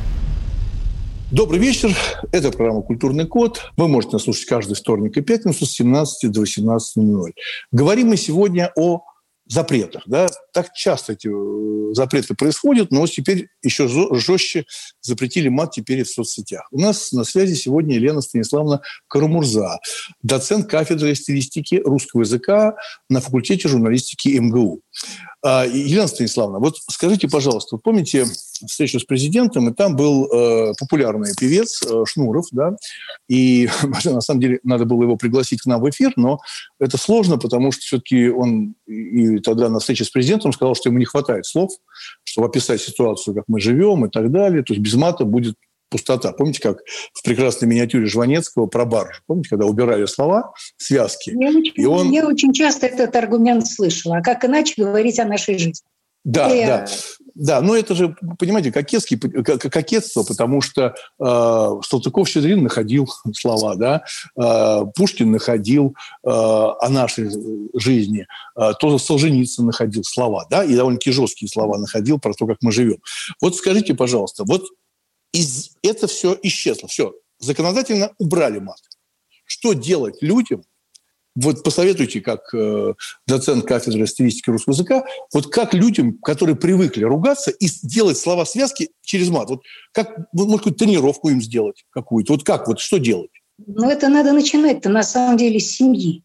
Добрый 1.31 1.59
вечер. 1.59 1.97
Это 2.33 2.51
программа 2.51 2.83
«Культурный 2.83 3.27
код». 3.27 3.73
Вы 3.79 3.89
можете 3.89 4.17
нас 4.17 4.25
слушать 4.25 4.45
каждый 4.45 4.75
вторник 4.75 5.17
и 5.17 5.23
пятницу 5.23 5.65
с 5.65 5.71
17 5.71 6.31
до 6.31 6.43
18.00. 6.43 7.33
Говорим 7.73 8.09
мы 8.09 8.19
сегодня 8.19 8.73
о 8.77 9.05
запретах. 9.47 10.03
Да? 10.07 10.27
Так 10.53 10.73
часто 10.73 11.13
эти 11.13 11.29
э, 11.29 11.95
запреты 11.95 12.35
происходят, 12.35 12.91
но 12.91 13.07
теперь 13.07 13.49
еще 13.63 13.89
жестче 13.89 14.65
запретили 15.01 15.49
мат 15.49 15.73
теперь 15.73 16.01
и 16.01 16.03
в 16.03 16.09
соцсетях. 16.09 16.67
У 16.71 16.81
нас 16.81 17.13
на 17.13 17.25
связи 17.25 17.55
сегодня 17.55 17.97
Елена 17.97 18.21
Станиславовна 18.21 18.81
Карамурза, 19.09 19.79
доцент 20.23 20.69
кафедры 20.69 21.15
стилистики 21.15 21.77
русского 21.85 22.23
языка 22.23 22.75
на 23.09 23.21
факультете 23.21 23.69
журналистики 23.69 24.29
МГУ. 24.39 24.81
А, 25.47 25.67
Елена 25.67 26.07
Станиславовна, 26.07 26.59
вот 26.59 26.79
скажите, 26.89 27.29
пожалуйста, 27.29 27.77
помните 27.77 28.25
встречу 28.67 28.99
с 28.99 29.05
президентом, 29.05 29.69
и 29.69 29.75
там 29.75 29.95
был 29.95 30.25
э, 30.25 30.73
популярный 30.81 31.35
певец 31.39 31.83
э, 31.83 32.05
Шнуров, 32.07 32.47
да, 32.51 32.77
и 33.29 33.69
на 34.05 34.23
самом 34.23 34.41
деле 34.41 34.61
надо 34.63 34.87
было 34.87 35.03
его 35.03 35.17
пригласить 35.17 35.61
к 35.61 35.67
нам 35.67 35.83
в 35.83 35.91
эфир, 35.91 36.15
но 36.17 36.39
это 36.81 36.97
сложно, 36.97 37.37
потому 37.37 37.73
что 37.73 37.83
все-таки 37.83 38.31
он 38.31 38.75
и 38.87 39.39
тогда 39.41 39.69
на 39.69 39.81
встрече 39.81 40.05
с 40.05 40.11
президентом 40.11 40.51
сказал, 40.55 40.75
что 40.75 40.89
ему 40.89 40.99
не 40.99 41.05
хватает 41.05 41.45
слов, 41.45 41.73
чтобы 42.25 42.47
описать 42.49 42.81
ситуацию, 42.81 43.35
как 43.35 43.45
мы 43.47 43.61
живем 43.61 44.07
и 44.07 44.09
так 44.09 44.33
далее, 44.33 44.63
то 44.63 44.73
есть 44.73 44.83
без 44.83 44.95
мата 44.95 45.27
будет 45.27 45.57
пустота. 45.89 46.33
Помните, 46.33 46.61
как 46.61 46.79
в 47.13 47.23
прекрасной 47.23 47.69
миниатюре 47.69 48.07
Жванецкого 48.07 48.67
про 48.67 48.85
барж? 48.85 49.23
Помните, 49.27 49.51
когда 49.51 49.67
убирали 49.67 50.07
слова, 50.07 50.53
связки? 50.77 51.31
Я, 51.31 51.51
очень, 51.51 51.73
и 51.75 51.87
он... 51.87 52.11
я 52.11 52.27
очень 52.27 52.53
часто 52.53 52.87
этот 52.87 53.15
аргумент 53.17 53.67
слышала. 53.67 54.19
А 54.19 54.23
как 54.23 54.45
иначе 54.45 54.75
говорить 54.83 55.19
о 55.19 55.25
нашей 55.25 55.59
жизни? 55.59 55.83
Да, 56.25 56.49
я... 56.49 56.67
да. 56.67 56.87
Да, 57.35 57.61
но 57.61 57.77
это 57.77 57.97
же, 57.97 58.17
понимаете, 58.39 58.71
кокетский, 58.71 59.19
кокетство, 59.19 60.23
потому 60.23 60.61
что 60.61 60.95
э, 61.19 61.25
Салтыков-Щедрин 61.25 62.63
находил 62.63 63.09
слова, 63.35 63.75
да, 63.75 64.05
э, 64.41 64.85
Пушкин 64.95 65.33
находил 65.33 65.97
э, 66.23 66.29
о 66.31 66.89
нашей 66.89 67.31
жизни, 67.75 68.29
э, 68.57 68.73
тоже 68.79 69.01
Солженицын 69.01 69.67
находил 69.67 70.05
слова, 70.05 70.47
да, 70.49 70.63
и 70.63 70.77
довольно-таки 70.77 71.11
жесткие 71.11 71.49
слова 71.49 71.77
находил 71.77 72.21
про 72.21 72.33
то, 72.35 72.47
как 72.47 72.59
мы 72.61 72.71
живем. 72.71 72.99
Вот 73.43 73.57
скажите, 73.57 73.95
пожалуйста, 73.95 74.45
вот 74.47 74.63
из, 75.35 75.73
это 75.83 76.07
все 76.07 76.39
исчезло, 76.43 76.89
все, 76.89 77.15
законодательно 77.39 78.13
убрали 78.19 78.61
мат. 78.61 78.79
Что 79.45 79.75
делать 79.75 80.23
людям, 80.23 80.65
вот 81.35 81.65
посоветуйте, 81.65 82.21
как 82.21 82.55
э, 82.55 82.95
доцент 83.27 83.67
кафедры 83.67 84.07
стилистики 84.07 84.51
русского 84.51 84.73
языка, 84.73 85.05
вот 85.33 85.49
как 85.53 85.75
людям, 85.75 86.17
которые 86.19 86.55
привыкли 86.55 87.03
ругаться 87.03 87.51
и 87.51 87.69
делать 87.83 88.17
слова 88.17 88.47
связки 88.47 88.91
через 89.03 89.29
мат, 89.31 89.51
вот 89.51 89.63
как, 89.93 90.17
может, 90.33 90.59
какую-то 90.59 90.85
тренировку 90.85 91.29
им 91.29 91.43
сделать 91.43 91.85
какую-то, 91.91 92.35
вот 92.35 92.45
как, 92.45 92.69
вот 92.69 92.79
что 92.79 92.99
делать? 92.99 93.33
Ну, 93.67 93.91
это 93.91 94.09
надо 94.09 94.33
начинать-то 94.33 94.89
на 94.89 95.03
самом 95.03 95.37
деле 95.37 95.59
с 95.59 95.73
семьи, 95.73 96.23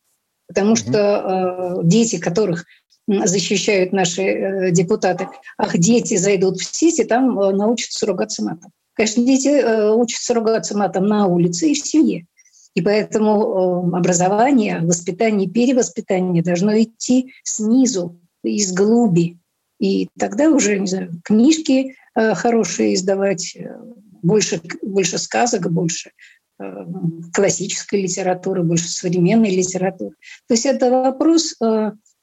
потому 0.48 0.76
что 0.76 1.80
э, 1.82 1.82
дети, 1.84 2.20
которых 2.20 2.66
защищают 3.08 3.92
наши 3.92 4.22
э, 4.22 4.72
депутаты, 4.72 5.28
ах, 5.58 5.76
дети 5.76 6.18
зайдут 6.18 6.58
в 6.58 6.64
сети, 6.64 7.04
там 7.04 7.40
э, 7.40 7.52
научатся 7.52 8.06
ругаться 8.06 8.44
матом. 8.44 8.72
Конечно, 9.00 9.24
дети 9.24 9.48
э, 9.48 9.94
учатся 9.94 10.34
ругаться 10.34 10.78
матом 10.78 11.06
на 11.06 11.26
улице 11.26 11.70
и 11.70 11.74
в 11.74 11.78
семье. 11.78 12.26
И 12.74 12.82
поэтому 12.82 13.96
образование, 13.96 14.82
воспитание, 14.82 15.50
перевоспитание 15.50 16.44
должно 16.44 16.78
идти 16.78 17.34
снизу, 17.44 18.20
из 18.44 18.74
глуби. 18.74 19.38
И 19.80 20.10
тогда 20.20 20.50
уже, 20.50 20.80
не 20.80 20.88
знаю, 20.88 21.14
книжки 21.24 21.96
э, 22.14 22.34
хорошие 22.34 22.94
издавать, 22.94 23.56
э, 23.56 23.74
больше, 24.22 24.60
больше 24.82 25.18
сказок, 25.18 25.72
больше 25.72 26.12
э, 26.60 26.86
классической 27.32 28.02
литературы, 28.02 28.64
больше 28.64 28.90
современной 28.90 29.56
литературы. 29.56 30.18
То 30.50 30.56
есть 30.56 30.66
это 30.66 30.92
вопрос 30.92 31.56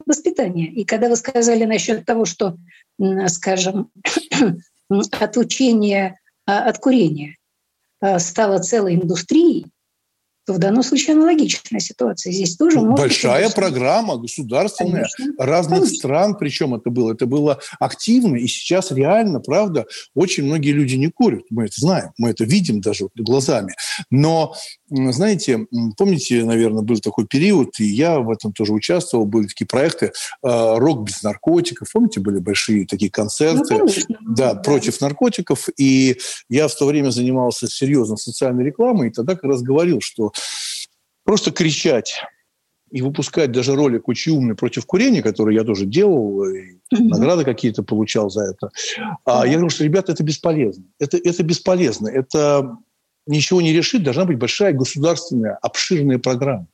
воспитания. 0.05 0.67
И 0.67 0.85
когда 0.85 1.09
вы 1.09 1.17
сказали 1.17 1.65
насчет 1.65 2.05
того, 2.05 2.27
что, 2.27 2.59
скажем, 3.29 3.89
от 4.91 5.37
учения 5.39 6.19
а, 6.19 6.26
от 6.47 6.79
курения 6.79 7.37
стало 8.19 8.59
целой 8.59 8.95
индустрией, 8.95 9.67
то 10.47 10.53
в 10.53 10.59
данном 10.59 10.85
случае 10.85 11.17
аналогичная 11.17 11.81
ситуация. 11.81 12.33
Здесь 12.33 12.57
тоже 12.57 12.79
может 12.79 12.99
Большая 12.99 13.47
быть, 13.47 13.57
программа 13.57 14.17
государственная 14.17 15.09
Конечно. 15.17 15.45
разных 15.45 15.81
Конечно. 15.81 15.97
стран, 15.99 16.37
причем 16.39 16.75
это 16.77 16.89
было. 16.89 17.15
Это 17.15 17.27
было 17.27 17.59
активно, 17.81 18.37
и 18.37 18.47
сейчас 18.47 18.93
реально, 18.93 19.41
правда, 19.41 19.87
очень 20.15 20.45
многие 20.45 20.71
люди 20.71 20.95
не 20.95 21.11
курят. 21.11 21.43
Мы 21.51 21.65
это 21.65 21.81
знаем, 21.81 22.13
мы 22.17 22.31
это 22.31 22.45
видим 22.45 22.81
даже 22.81 23.09
глазами. 23.17 23.75
Но, 24.11 24.55
знаете, 24.89 25.67
помните, 25.97 26.45
наверное, 26.45 26.83
был 26.83 26.99
такой 26.99 27.27
период, 27.27 27.81
и 27.81 27.85
я 27.85 28.21
в 28.21 28.31
этом 28.31 28.53
тоже 28.53 28.73
участвовал, 28.73 29.27
были 29.27 29.47
такие 29.47 29.67
проекты 29.67 30.13
а, 30.43 30.79
«Рок 30.79 31.05
без 31.05 31.23
наркотиков». 31.23 31.91
Помните, 31.93 32.21
были 32.21 32.39
большие 32.39 32.87
такие 32.87 33.11
концерты 33.11 33.75
ну, 33.75 33.79
конечно, 33.81 34.17
да, 34.21 34.55
да. 34.55 34.61
против 34.61 35.01
наркотиков. 35.01 35.69
И 35.77 36.19
я 36.49 36.69
в 36.69 36.75
то 36.75 36.87
время 36.87 37.11
занимался 37.11 37.67
серьезно 37.69 38.17
социальной 38.17 38.65
рекламой, 38.65 39.09
и 39.09 39.13
тогда 39.13 39.35
как 39.35 39.45
раз 39.45 39.63
говорил, 39.63 40.01
что 40.01 40.33
просто 41.25 41.51
кричать 41.51 42.21
и 42.91 43.03
выпускать 43.03 43.51
даже 43.51 43.75
ролик 43.75 44.09
очень 44.09 44.33
умный 44.33 44.55
против 44.55 44.87
курения, 44.87 45.23
который 45.23 45.57
я 45.57 45.65
тоже 45.65 45.87
делал, 45.87 46.45
и 46.45 46.79
награды 46.93 47.45
какие-то 47.45 47.83
получал 47.83 48.31
за 48.31 48.43
это. 48.45 48.71
А 49.25 49.45
я 49.47 49.55
говорю, 49.55 49.71
что, 49.71 49.83
ребята, 49.83 50.13
это 50.13 50.23
бесполезно. 50.23 50.85
Это, 51.01 51.17
это 51.17 51.43
бесполезно. 51.43 52.09
Это 52.09 52.79
ничего 53.27 53.61
не 53.61 53.73
решит. 53.73 54.03
Должна 54.03 54.25
быть 54.25 54.39
большая 54.39 54.73
государственная, 54.73 55.59
обширная 55.63 56.19
программа. 56.19 56.67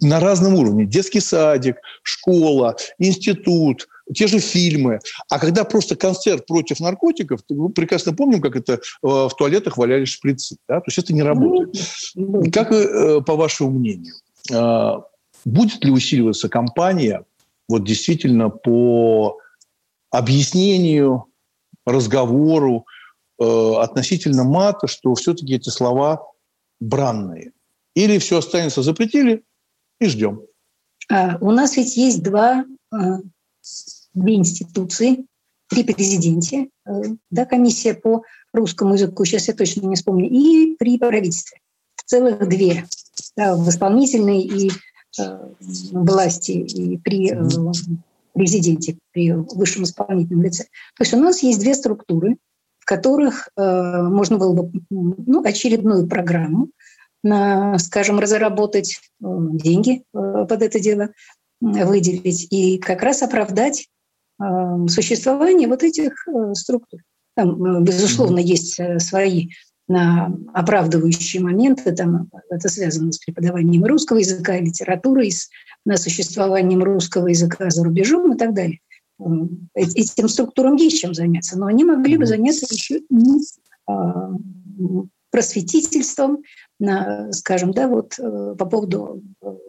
На 0.00 0.18
разном 0.18 0.54
уровне. 0.54 0.86
Детский 0.86 1.20
садик, 1.20 1.76
школа, 2.02 2.76
институт, 2.98 3.86
те 4.14 4.26
же 4.26 4.38
фильмы. 4.38 5.00
А 5.28 5.38
когда 5.38 5.64
просто 5.64 5.94
концерт 5.94 6.46
против 6.46 6.80
наркотиков, 6.80 7.40
мы 7.50 7.68
прекрасно 7.68 8.14
помним, 8.14 8.40
как 8.40 8.56
это 8.56 8.74
э, 8.74 8.78
в 9.02 9.30
туалетах 9.36 9.76
валялись 9.76 10.08
шприцы. 10.08 10.56
Да? 10.68 10.80
То 10.80 10.84
есть 10.88 10.98
это 10.98 11.12
не 11.12 11.22
работает. 11.22 11.76
Как, 12.52 12.72
э, 12.72 13.20
по 13.20 13.36
вашему 13.36 13.70
мнению, 13.70 14.14
будет 15.44 15.84
ли 15.84 15.90
усиливаться 15.90 16.48
кампания 16.48 17.24
вот 17.68 17.84
действительно 17.84 18.50
по 18.50 19.38
объяснению, 20.10 21.26
разговору 21.86 22.78
э, 22.78 22.93
относительно 23.38 24.44
мата, 24.44 24.86
что 24.86 25.14
все-таки 25.14 25.54
эти 25.54 25.68
слова 25.68 26.26
бранные. 26.80 27.52
Или 27.94 28.18
все 28.18 28.38
останется 28.38 28.82
запретили 28.82 29.44
и 30.00 30.06
ждем. 30.06 30.42
А, 31.10 31.38
у 31.40 31.50
нас 31.50 31.76
ведь 31.76 31.96
есть 31.96 32.22
два, 32.22 32.64
а, 32.92 33.18
две 34.14 34.34
институции 34.34 35.26
при 35.68 35.82
президенте, 35.82 36.68
э, 36.86 36.90
да, 37.30 37.46
комиссия 37.46 37.94
по 37.94 38.22
русскому 38.52 38.94
языку, 38.94 39.24
сейчас 39.24 39.48
я 39.48 39.54
точно 39.54 39.86
не 39.86 39.96
вспомню, 39.96 40.28
и 40.28 40.76
при 40.76 40.98
правительстве. 40.98 41.58
Целых 42.06 42.48
две. 42.48 42.86
Да, 43.36 43.56
в 43.56 43.68
исполнительной 43.68 44.42
и 44.42 44.70
э, 45.18 45.48
власти, 45.92 46.52
и 46.52 46.98
при 46.98 47.32
э, 47.32 47.72
президенте, 48.34 48.98
при 49.12 49.32
высшем 49.32 49.84
исполнительном 49.84 50.42
лице. 50.42 50.64
То 50.96 51.02
есть 51.02 51.14
у 51.14 51.18
нас 51.18 51.42
есть 51.42 51.60
две 51.60 51.74
структуры, 51.74 52.36
в 52.84 52.86
которых 52.86 53.48
э, 53.56 54.02
можно 54.02 54.36
было 54.36 54.52
бы 54.52 54.72
ну, 54.90 55.42
очередную 55.42 56.06
программу 56.06 56.68
на, 57.22 57.78
скажем, 57.78 58.18
разработать 58.18 58.98
э, 58.98 59.26
деньги 59.26 60.02
э, 60.12 60.46
под 60.46 60.62
это 60.62 60.78
дело, 60.78 61.08
выделить 61.62 62.46
и 62.52 62.76
как 62.76 63.02
раз 63.02 63.22
оправдать 63.22 63.88
существование 64.88 65.66
вот 65.66 65.82
этих 65.82 66.26
структур. 66.52 67.00
Там, 67.36 67.84
безусловно, 67.84 68.38
есть 68.38 68.78
свои 68.98 69.50
оправдывающие 69.88 71.40
моменты, 71.40 71.92
там, 71.92 72.28
это 72.50 72.68
связано 72.68 73.12
с 73.12 73.18
преподаванием 73.18 73.84
русского 73.84 74.18
языка, 74.18 74.58
литературы, 74.58 75.30
с 75.30 75.48
на 75.86 75.96
существованием 75.96 76.82
русского 76.82 77.28
языка 77.28 77.70
за 77.70 77.84
рубежом 77.84 78.34
и 78.34 78.36
так 78.36 78.52
далее. 78.52 78.80
Этим 79.74 80.28
структурам 80.28 80.76
есть 80.76 81.00
чем 81.00 81.14
заняться, 81.14 81.58
но 81.58 81.66
они 81.66 81.84
могли 81.84 82.16
бы 82.16 82.26
заняться 82.26 82.66
еще 82.70 82.98
и 82.98 83.04
а, 83.86 84.30
просветительством, 85.30 86.42
скажем, 87.32 87.72
да, 87.72 87.88
вот 87.88 88.18
э, 88.18 88.54
по 88.58 88.66
поводу 88.66 89.22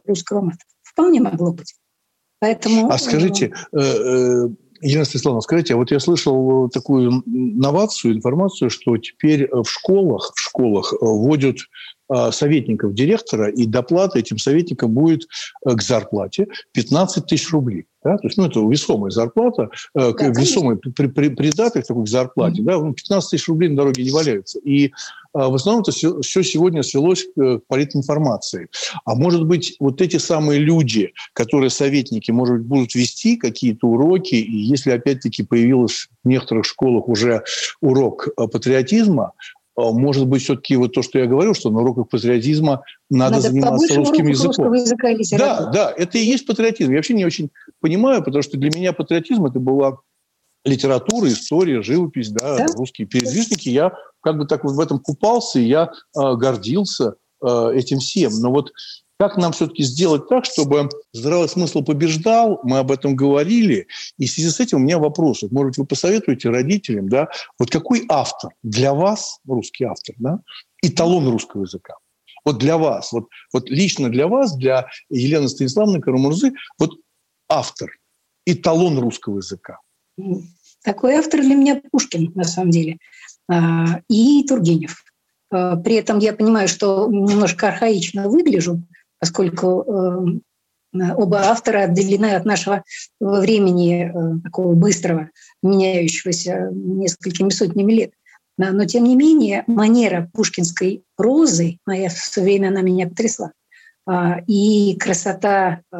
русского 0.05 0.41
мата. 0.41 0.59
Вполне 0.83 1.21
могло 1.21 1.53
быть. 1.53 1.75
Поэтому, 2.39 2.89
а 2.91 2.97
скажите, 2.97 3.53
э, 3.71 3.79
э, 3.79 4.49
Елена 4.81 5.05
Станиславовна, 5.05 5.41
скажите, 5.41 5.73
а 5.73 5.77
вот 5.77 5.89
я 5.91 5.99
слышал 5.99 6.69
такую 6.69 7.23
новацию, 7.25 8.13
информацию, 8.13 8.69
что 8.69 8.97
теперь 8.97 9.49
в 9.51 9.65
школах, 9.65 10.33
в 10.35 10.39
школах 10.39 10.93
вводят 11.01 11.57
а, 12.07 12.31
советников 12.31 12.93
директора, 12.93 13.49
и 13.49 13.65
доплата 13.65 14.19
этим 14.19 14.37
советникам 14.37 14.93
будет 14.93 15.27
э, 15.65 15.71
к 15.71 15.81
зарплате 15.81 16.47
15 16.73 17.25
тысяч 17.25 17.51
рублей. 17.51 17.87
Да? 18.05 18.17
То 18.17 18.27
есть, 18.27 18.37
ну, 18.37 18.45
это 18.45 18.59
весомая 18.59 19.09
зарплата, 19.09 19.69
э, 19.95 20.13
да, 20.13 20.27
весомый 20.27 20.77
при, 20.77 21.07
при, 21.07 21.29
придаток 21.29 21.87
такой 21.87 22.05
к 22.05 22.07
зарплате. 22.07 22.61
Да? 22.61 22.73
15 22.73 23.09
ну, 23.09 23.21
тысяч 23.21 23.47
рублей 23.47 23.69
на 23.69 23.77
дороге 23.77 24.03
не 24.03 24.11
валяются. 24.11 24.59
И 24.59 24.91
а, 25.35 25.49
в 25.49 25.55
основном 25.55 25.81
это 25.81 25.91
все, 25.91 26.21
все 26.21 26.43
сегодня 26.43 26.81
свелось 26.81 27.25
к 27.35 27.59
политинформации. 27.67 28.69
А 29.03 29.15
может 29.15 29.45
быть, 29.45 29.75
вот 29.79 30.01
эти 30.01 30.17
самые 30.17 30.59
люди, 30.59 31.13
которые 31.33 31.69
советники, 31.69 32.31
может 32.31 32.57
быть, 32.59 32.65
будут 32.67 32.95
вести 32.95 33.35
какие-то 33.35 33.87
уроки, 33.87 34.35
и 34.35 34.55
если 34.55 34.91
опять-таки 34.91 35.43
появилось 35.43 36.07
в 36.23 36.27
некоторых 36.27 36.65
школах 36.65 37.09
уже 37.09 37.43
урок 37.81 38.27
э, 38.27 38.47
патриотизма, 38.47 39.33
может 39.75 40.27
быть, 40.27 40.41
все-таки 40.43 40.75
вот 40.77 40.93
то, 40.93 41.01
что 41.01 41.19
я 41.19 41.25
говорю, 41.25 41.53
что 41.53 41.69
на 41.69 41.81
уроках 41.81 42.09
патриотизма 42.09 42.83
надо, 43.09 43.35
надо 43.35 43.49
заниматься 43.49 43.95
русским 43.95 44.27
языком. 44.27 44.73
Языка 44.73 45.09
и 45.09 45.37
да, 45.37 45.69
да, 45.71 45.93
это 45.95 46.17
и 46.17 46.23
есть 46.23 46.45
патриотизм. 46.45 46.91
Я 46.91 46.97
вообще 46.97 47.13
не 47.13 47.25
очень 47.25 47.49
понимаю, 47.81 48.23
потому 48.23 48.41
что 48.41 48.57
для 48.57 48.69
меня 48.73 48.93
патриотизм 48.93 49.45
это 49.45 49.59
была 49.59 49.97
литература, 50.63 51.27
история, 51.27 51.81
живопись, 51.81 52.29
да, 52.29 52.57
да? 52.57 52.65
русские 52.75 53.07
передвижники. 53.07 53.69
Я 53.69 53.93
как 54.21 54.37
бы 54.37 54.45
так 54.45 54.63
вот 54.63 54.73
в 54.73 54.79
этом 54.79 54.99
купался, 54.99 55.59
и 55.59 55.65
я 55.65 55.91
э, 56.17 56.35
гордился 56.35 57.15
э, 57.41 57.71
этим 57.75 57.99
всем. 57.99 58.31
Но 58.39 58.51
вот 58.51 58.71
как 59.17 59.37
нам 59.37 59.53
все-таки 59.53 59.83
сделать 59.83 60.27
так, 60.27 60.45
чтобы 60.45 60.89
здравый 61.13 61.47
смысл 61.47 61.83
побеждал, 61.83 62.59
мы 62.63 62.79
об 62.79 62.91
этом 62.91 63.15
говорили, 63.15 63.87
и 64.17 64.25
в 64.25 64.31
связи 64.31 64.49
с 64.49 64.59
этим 64.59 64.77
у 64.77 64.81
меня 64.81 64.99
вопрос. 64.99 65.41
Вот, 65.41 65.51
может 65.51 65.69
быть, 65.71 65.77
вы 65.77 65.85
посоветуете 65.85 66.49
родителям, 66.49 67.07
да, 67.07 67.29
вот 67.57 67.69
какой 67.69 68.05
автор 68.09 68.51
для 68.63 68.93
вас, 68.93 69.39
русский 69.47 69.85
автор, 69.85 70.15
да, 70.19 70.39
эталон 70.81 71.29
русского 71.29 71.63
языка? 71.63 71.95
Вот 72.43 72.59
для 72.59 72.77
вас, 72.77 73.11
вот, 73.11 73.27
вот 73.53 73.69
лично 73.69 74.09
для 74.09 74.27
вас, 74.27 74.55
для 74.55 74.87
Елены 75.09 75.47
Станиславовны 75.47 76.01
Карамурзы, 76.01 76.53
вот 76.77 76.91
автор, 77.49 77.89
эталон 78.45 78.99
русского 78.99 79.37
языка. 79.37 79.79
Такой 80.83 81.15
автор 81.15 81.41
для 81.41 81.55
меня 81.55 81.81
Пушкин, 81.91 82.31
на 82.35 82.43
самом 82.43 82.69
деле, 82.69 82.97
а, 83.49 84.01
и 84.07 84.45
Тургенев. 84.47 85.03
А, 85.49 85.77
при 85.77 85.95
этом 85.95 86.19
я 86.19 86.33
понимаю, 86.33 86.67
что 86.67 87.07
немножко 87.09 87.69
архаично 87.69 88.29
выгляжу, 88.29 88.83
поскольку 89.19 90.39
э, 90.93 91.11
оба 91.15 91.39
автора 91.49 91.83
отделены 91.83 92.35
от 92.35 92.45
нашего 92.45 92.83
времени 93.19 94.11
э, 94.11 94.41
такого 94.43 94.73
быстрого, 94.73 95.29
меняющегося 95.61 96.69
несколькими 96.71 97.49
сотнями 97.49 97.93
лет. 97.93 98.11
Но, 98.57 98.85
тем 98.85 99.03
не 99.03 99.15
менее, 99.15 99.65
манера 99.67 100.29
пушкинской 100.33 101.03
прозы, 101.17 101.79
моя 101.85 102.07
все 102.07 102.41
время 102.41 102.69
она 102.69 102.81
меня 102.81 103.07
потрясла, 103.09 103.51
а, 104.05 104.39
и 104.47 104.95
красота 104.97 105.81
э, 105.91 105.97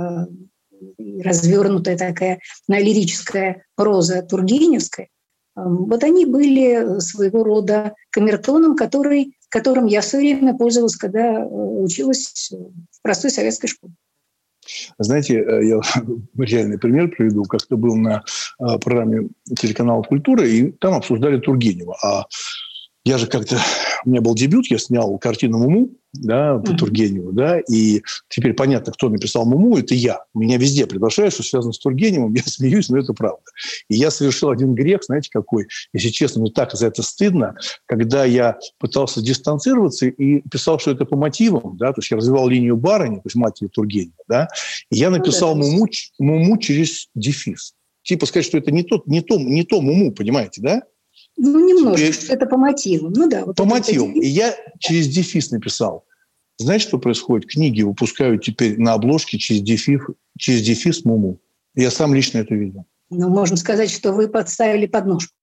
развернутая 1.22 1.98
такая 1.98 2.40
лирическая 2.70 3.66
проза 3.76 4.22
Тургеневская, 4.22 5.10
вот 5.56 6.04
они 6.04 6.26
были 6.26 7.00
своего 7.00 7.44
рода 7.44 7.96
камертоном, 8.12 8.76
который 8.76 9.38
которым 9.56 9.86
я 9.86 10.02
все 10.02 10.18
время 10.18 10.54
пользовалась, 10.54 10.98
когда 10.98 11.40
э, 11.40 11.46
училась 11.46 12.52
в 12.52 13.02
простой 13.02 13.32
советской 13.32 13.68
школе. 13.68 13.94
Знаете, 14.98 15.36
э, 15.36 15.66
я 15.66 15.80
реальный 16.38 16.78
пример 16.78 17.08
приведу. 17.08 17.44
Как-то 17.46 17.78
был 17.78 17.96
на 17.96 18.22
э, 18.60 18.80
программе 18.84 19.30
телеканала 19.58 20.04
«Культура», 20.04 20.46
и 20.46 20.72
там 20.72 20.96
обсуждали 20.96 21.40
Тургенева. 21.40 21.96
А 22.04 22.26
я 23.06 23.20
же 23.20 23.28
как-то... 23.28 23.60
У 24.04 24.10
меня 24.10 24.22
был 24.22 24.36
дебют, 24.36 24.68
я 24.68 24.78
снял 24.78 25.18
картину 25.18 25.60
«Муму», 25.60 25.90
да, 26.14 26.60
по 26.60 26.72
mm-hmm. 26.72 26.78
Тургеневу, 26.78 27.32
да, 27.32 27.60
и 27.60 28.02
теперь 28.30 28.54
понятно, 28.54 28.94
кто 28.94 29.10
написал 29.10 29.46
«Муму», 29.46 29.78
это 29.78 29.96
я. 29.96 30.24
Меня 30.34 30.58
везде 30.58 30.86
приглашают, 30.86 31.34
что 31.34 31.44
связано 31.44 31.74
с 31.74 31.80
Тургеневым, 31.80 32.34
я 32.36 32.44
смеюсь, 32.44 32.90
но 32.90 32.98
это 32.98 33.14
правда. 33.14 33.44
И 33.90 33.96
я 33.96 34.12
совершил 34.12 34.50
один 34.50 34.74
грех, 34.74 35.04
знаете, 35.04 35.30
какой? 35.32 35.68
Если 35.94 36.10
честно, 36.10 36.42
мне 36.42 36.52
так 36.52 36.74
за 36.74 36.88
это 36.88 37.04
стыдно, 37.04 37.56
когда 37.86 38.26
я 38.26 38.58
пытался 38.80 39.22
дистанцироваться 39.22 40.08
и 40.08 40.42
писал, 40.50 40.80
что 40.80 40.92
это 40.92 41.06
по 41.06 41.16
мотивам, 41.16 41.78
да, 41.78 41.94
то 41.94 42.02
есть 42.02 42.12
я 42.12 42.18
развивал 42.18 42.48
линию 42.48 42.76
барыни, 42.78 43.16
то 43.16 43.24
есть 43.26 43.36
матери 43.36 43.68
Тургенева, 43.68 44.14
да, 44.28 44.48
и 44.92 44.98
я 44.98 45.10
ну 45.10 45.18
написал 45.18 45.56
«Муму», 45.56 45.88
«Муму» 46.20 46.58
через 46.58 47.08
дефис. 47.16 47.74
Типа 48.04 48.28
сказать, 48.28 48.46
что 48.46 48.58
это 48.58 48.72
не 48.72 48.84
то, 48.84 49.02
не 49.06 49.22
то, 49.22 49.40
не 49.40 49.64
то 49.64 49.82
«Муму», 49.82 50.12
понимаете, 50.12 50.62
да? 50.62 50.84
Ну, 51.38 51.68
немножко, 51.68 52.14
что 52.14 52.34
это 52.34 52.46
по 52.46 52.58
мотивам. 52.58 53.14
Ну 53.14 53.30
да. 53.30 53.46
Вот 53.46 53.56
по 53.56 53.66
мотивам. 53.66 54.14
И 54.14 54.26
я 54.26 54.56
через 54.80 55.08
дефис 55.08 55.52
написал. 55.52 56.06
Знаете, 56.58 56.88
что 56.88 56.98
происходит? 56.98 57.50
Книги 57.50 57.82
выпускают 57.82 58.44
теперь 58.44 58.80
на 58.80 58.94
обложке 58.94 59.38
через 59.38 59.62
дефис, 59.62 60.02
через 60.38 60.62
дефис 60.62 61.04
Муму. 61.04 61.40
Я 61.76 61.92
сам 61.92 62.14
лично 62.14 62.38
это 62.38 62.56
видел. 62.56 62.86
Ну, 63.10 63.30
можно 63.30 63.58
сказать, 63.58 63.92
что 63.92 64.14
вы 64.14 64.30
подставили 64.30 64.86
подножку. 64.86 65.34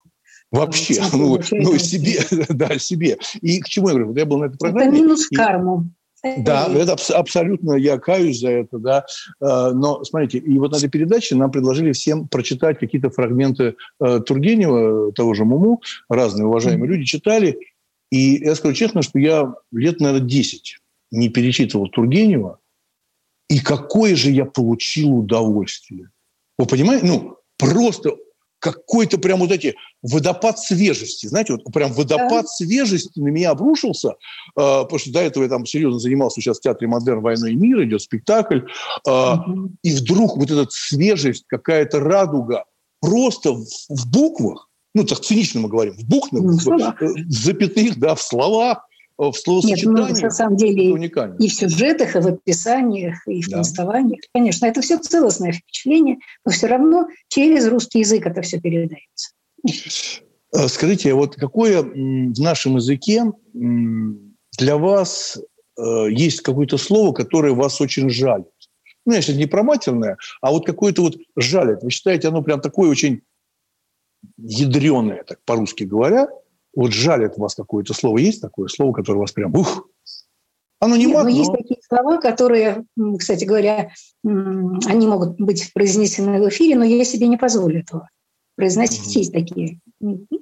Вообще, 0.50 1.02
ну, 1.12 1.38
ну, 1.50 1.78
себе, 1.78 2.20
да, 2.48 2.78
себе. 2.78 3.18
И 3.40 3.61
к 3.61 3.68
чему 3.68 3.88
я 3.88 3.94
говорю? 3.94 4.09
Вот 4.09 4.18
я 4.18 4.26
был 4.26 4.38
на 4.38 4.44
этой 4.46 4.59
программе. 4.59 4.88
Это 4.88 4.96
минус 4.96 5.28
и... 5.31 5.35
карму. 5.35 5.90
Да, 6.22 6.68
это 6.72 6.96
абсолютно, 7.14 7.74
я 7.74 7.98
каюсь 7.98 8.38
за 8.38 8.50
это, 8.50 8.78
да. 8.78 9.06
А, 9.40 9.72
но, 9.72 10.04
смотрите, 10.04 10.38
и 10.38 10.58
вот 10.58 10.70
на 10.70 10.76
этой 10.76 10.88
передаче 10.88 11.35
нам 11.35 11.50
предложили 11.50 11.92
всем 11.92 12.28
прочитать 12.28 12.78
какие-то 12.78 13.11
фрагменты 13.11 13.74
э, 14.00 14.20
Тургенева, 14.20 15.12
того 15.12 15.35
же 15.35 15.44
Муму, 15.44 15.82
разные 16.08 16.46
уважаемые 16.46 16.88
люди 16.88 17.04
читали. 17.04 17.58
И 18.11 18.37
я 18.44 18.54
скажу 18.54 18.74
честно, 18.74 19.02
что 19.02 19.18
я 19.18 19.52
лет, 19.72 20.00
наверное, 20.00 20.26
10 20.26 20.78
не 21.11 21.28
перечитывал 21.28 21.88
Тургенева, 21.88 22.58
и 23.48 23.58
какое 23.58 24.14
же 24.14 24.30
я 24.30 24.44
получил 24.44 25.14
удовольствие. 25.16 26.11
Вы 26.56 26.66
понимаете? 26.66 27.06
Ну, 27.06 27.37
просто 27.58 28.16
какой-то 28.62 29.18
прям 29.18 29.40
вот 29.40 29.51
эти 29.51 29.75
водопад 30.03 30.57
свежести, 30.57 31.27
знаете, 31.27 31.55
вот 31.55 31.64
прям 31.72 31.92
водопад 31.92 32.42
да. 32.42 32.46
свежести 32.46 33.18
на 33.18 33.29
меня 33.29 33.51
обрушился, 33.51 34.11
э, 34.11 34.14
потому 34.55 34.98
что 35.01 35.12
до 35.12 35.20
этого 35.20 35.42
я 35.42 35.48
там 35.48 35.66
серьезно 35.66 35.98
занимался 35.98 36.40
сейчас 36.40 36.59
в 36.59 36.61
Театре 36.61 36.87
Модерн 36.87 37.20
«Война 37.20 37.51
и 37.51 37.57
мир», 37.57 37.83
идет 37.83 38.03
спектакль, 38.03 38.61
э, 38.61 39.11
угу. 39.11 39.72
и 39.83 39.92
вдруг 39.96 40.37
вот 40.37 40.48
эта 40.48 40.68
свежесть, 40.70 41.44
какая-то 41.48 41.98
радуга, 41.98 42.64
просто 43.01 43.53
в, 43.53 43.66
в 43.88 44.09
буквах, 44.09 44.68
ну, 44.94 45.05
так 45.05 45.20
цинично 45.20 45.61
мы 45.61 45.68
говорим, 45.68 45.94
в 45.94 46.05
буквах, 46.05 46.42
ну, 46.42 46.53
в, 46.53 46.64
в 46.64 47.33
запятых, 47.33 47.98
да, 47.98 48.14
в 48.14 48.22
словах, 48.22 48.87
в 49.18 49.33
словосочетании 49.35 50.09
Нет, 50.09 50.16
ну, 50.16 50.22
на 50.22 50.31
самом 50.31 50.57
деле 50.57 50.92
уникально. 50.92 51.37
и 51.38 51.48
в 51.48 51.55
сюжетах, 51.55 52.16
и 52.16 52.20
в 52.20 52.27
описаниях, 52.27 53.27
и 53.27 53.42
в 53.42 53.48
да. 53.48 53.59
повествованиях. 53.59 54.20
Конечно, 54.35 54.66
это 54.66 54.81
все 54.81 54.98
целостное 54.98 55.53
впечатление, 55.53 56.18
но 56.44 56.53
все 56.53 56.66
равно 56.66 57.09
через 57.29 57.68
русский 57.68 58.01
язык 58.01 58.27
это 58.27 58.42
все 58.42 58.61
передается. 58.61 59.33
Э, 60.55 60.68
скажите, 60.68 61.14
вот 61.14 61.37
какое 61.37 61.83
в 61.83 62.40
нашем 62.40 62.77
языке 62.77 63.25
для 63.53 64.77
вас 64.77 65.38
э, 65.79 66.11
есть 66.11 66.40
какое-то 66.40 66.79
слово, 66.79 67.12
которое 67.12 67.55
вас 67.55 67.81
очень 67.81 68.11
жалит? 68.11 68.46
Ну, 69.05 69.14
если 69.14 69.33
не 69.33 69.46
про 69.46 69.62
матерное, 69.62 70.16
а 70.40 70.53
вот 70.53 70.64
какое-то 70.64 71.03
вот 71.03 71.16
жалит. 71.37 71.83
Вы 71.83 71.90
считаете, 71.90 72.29
оно 72.29 72.42
прям 72.42 72.61
такое 72.61 72.88
очень 72.88 73.22
ядреное, 74.37 75.25
так 75.25 75.40
по-русски 75.44 75.85
говоря, 75.85 76.29
вот 76.74 76.92
жалит 76.92 77.37
вас 77.37 77.54
какое-то 77.54 77.94
слово. 77.94 78.18
Есть 78.18 78.40
такое 78.40 78.68
слово, 78.68 78.92
которое 78.92 79.18
вас 79.18 79.32
прям, 79.32 79.54
ух, 79.54 79.88
оно 80.82 80.96
не 80.96 81.06
Нет, 81.06 81.14
мат, 81.14 81.24
но... 81.24 81.30
Есть 81.30 81.52
такие 81.52 81.80
слова, 81.87 82.18
которые, 82.18 82.85
кстати 83.16 83.44
говоря, 83.44 83.92
они 84.24 85.06
могут 85.06 85.40
быть 85.40 85.72
произнесены 85.72 86.42
в 86.42 86.48
эфире, 86.48 86.76
но 86.76 86.85
я 86.85 87.04
себе 87.04 87.28
не 87.28 87.37
позволю 87.37 87.80
этого. 87.80 88.08
Произносить 88.56 89.06
угу. 89.06 89.18
есть 89.20 89.32
такие, 89.32 89.78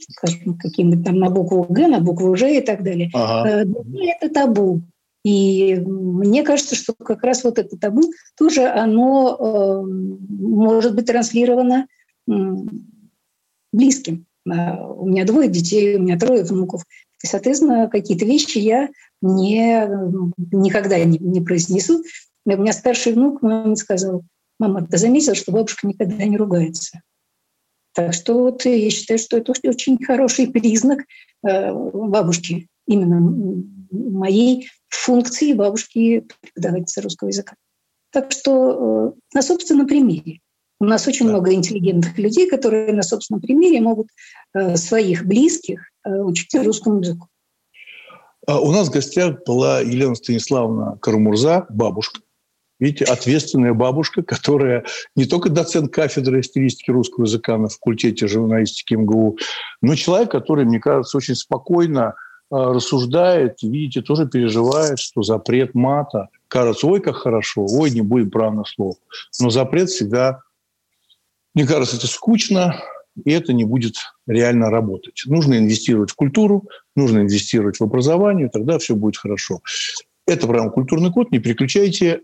скажем, 0.08 0.56
какие-нибудь 0.56 1.04
там 1.04 1.18
на 1.18 1.28
букву 1.28 1.66
Г, 1.68 1.88
на 1.88 2.00
букву 2.00 2.34
Ж 2.36 2.56
и 2.56 2.60
так 2.62 2.82
далее. 2.82 3.10
Ага. 3.12 3.64
Э, 3.64 3.64
это 4.16 4.32
табу. 4.32 4.80
И 5.24 5.76
мне 5.76 6.42
кажется, 6.42 6.74
что 6.74 6.94
как 6.94 7.22
раз 7.22 7.44
вот 7.44 7.58
это 7.58 7.76
табу 7.76 8.02
тоже 8.38 8.66
оно 8.66 9.36
э, 9.38 9.86
может 9.86 10.94
быть 10.94 11.06
транслировано 11.06 11.86
э, 12.28 12.32
близким. 13.72 14.24
Э, 14.50 14.76
у 14.82 15.06
меня 15.06 15.24
двое 15.24 15.48
детей, 15.48 15.96
у 15.96 16.00
меня 16.00 16.18
трое 16.18 16.44
внуков. 16.44 16.84
И, 17.22 17.26
соответственно, 17.26 17.88
какие-то 17.88 18.24
вещи 18.24 18.58
я 18.58 18.88
не, 19.20 19.88
никогда 20.52 21.02
не, 21.04 21.18
не 21.18 21.40
произнесу. 21.40 22.02
У 22.46 22.50
меня 22.50 22.72
старший 22.72 23.12
внук 23.12 23.42
маме 23.42 23.76
сказал, 23.76 24.22
мама, 24.58 24.86
ты 24.86 24.96
заметила, 24.98 25.34
что 25.34 25.52
бабушка 25.52 25.86
никогда 25.86 26.24
не 26.24 26.36
ругается? 26.36 27.00
Так 27.94 28.14
что 28.14 28.38
вот 28.38 28.64
я 28.64 28.90
считаю, 28.90 29.18
что 29.18 29.36
это 29.36 29.52
очень 29.68 30.02
хороший 30.02 30.48
признак 30.48 31.00
э, 31.46 31.72
бабушки, 31.72 32.68
именно 32.86 33.64
моей 33.90 34.68
функции 34.88 35.52
бабушки 35.52 36.26
преподавательницы 36.40 37.00
русского 37.02 37.28
языка. 37.28 37.54
Так 38.12 38.32
что 38.32 39.14
э, 39.14 39.20
на 39.34 39.42
собственном 39.42 39.86
примере. 39.86 40.40
У 40.80 40.84
нас 40.86 41.06
очень 41.06 41.26
да. 41.26 41.32
много 41.32 41.52
интеллигентных 41.52 42.16
людей, 42.18 42.48
которые 42.48 42.92
на 42.92 43.02
собственном 43.02 43.42
примере 43.42 43.80
могут 43.80 44.08
э, 44.54 44.76
своих 44.76 45.26
близких 45.26 45.80
э, 46.04 46.10
учить 46.10 46.54
русскому 46.54 47.00
языку. 47.00 47.28
А 48.46 48.60
у 48.60 48.72
нас 48.72 48.88
в 48.88 48.92
гостях 48.92 49.44
была 49.46 49.80
Елена 49.80 50.14
Станиславовна 50.14 50.98
Карамурза, 51.00 51.66
бабушка. 51.68 52.20
Видите, 52.78 53.04
ответственная 53.04 53.74
бабушка, 53.74 54.22
которая 54.22 54.84
не 55.14 55.26
только 55.26 55.50
доцент 55.50 55.92
кафедры 55.92 56.42
стилистики 56.42 56.90
русского 56.90 57.26
языка 57.26 57.58
на 57.58 57.68
факультете 57.68 58.26
журналистики 58.26 58.94
МГУ, 58.94 59.36
но 59.82 59.94
человек, 59.94 60.30
который, 60.30 60.64
мне 60.64 60.80
кажется, 60.80 61.18
очень 61.18 61.34
спокойно 61.34 62.14
а, 62.50 62.72
рассуждает, 62.72 63.62
видите, 63.62 64.00
тоже 64.00 64.26
переживает, 64.26 64.98
что 64.98 65.22
запрет 65.22 65.74
мата, 65.74 66.28
кажется, 66.48 66.86
ой, 66.86 67.02
как 67.02 67.16
хорошо, 67.16 67.66
ой, 67.68 67.90
не 67.90 68.00
будем 68.00 68.30
правных 68.30 68.66
слов. 68.66 68.96
Но 69.38 69.50
запрет 69.50 69.90
всегда 69.90 70.40
мне 71.54 71.66
кажется, 71.66 71.96
это 71.96 72.06
скучно, 72.06 72.80
и 73.24 73.30
это 73.32 73.52
не 73.52 73.64
будет 73.64 73.96
реально 74.26 74.70
работать. 74.70 75.22
Нужно 75.26 75.58
инвестировать 75.58 76.10
в 76.10 76.14
культуру, 76.14 76.68
нужно 76.94 77.20
инвестировать 77.20 77.78
в 77.78 77.82
образование, 77.82 78.48
тогда 78.48 78.78
все 78.78 78.94
будет 78.94 79.16
хорошо. 79.16 79.60
Это 80.26 80.46
прямо 80.46 80.70
культурный 80.70 81.12
код, 81.12 81.32
не 81.32 81.38
переключайте. 81.38 82.22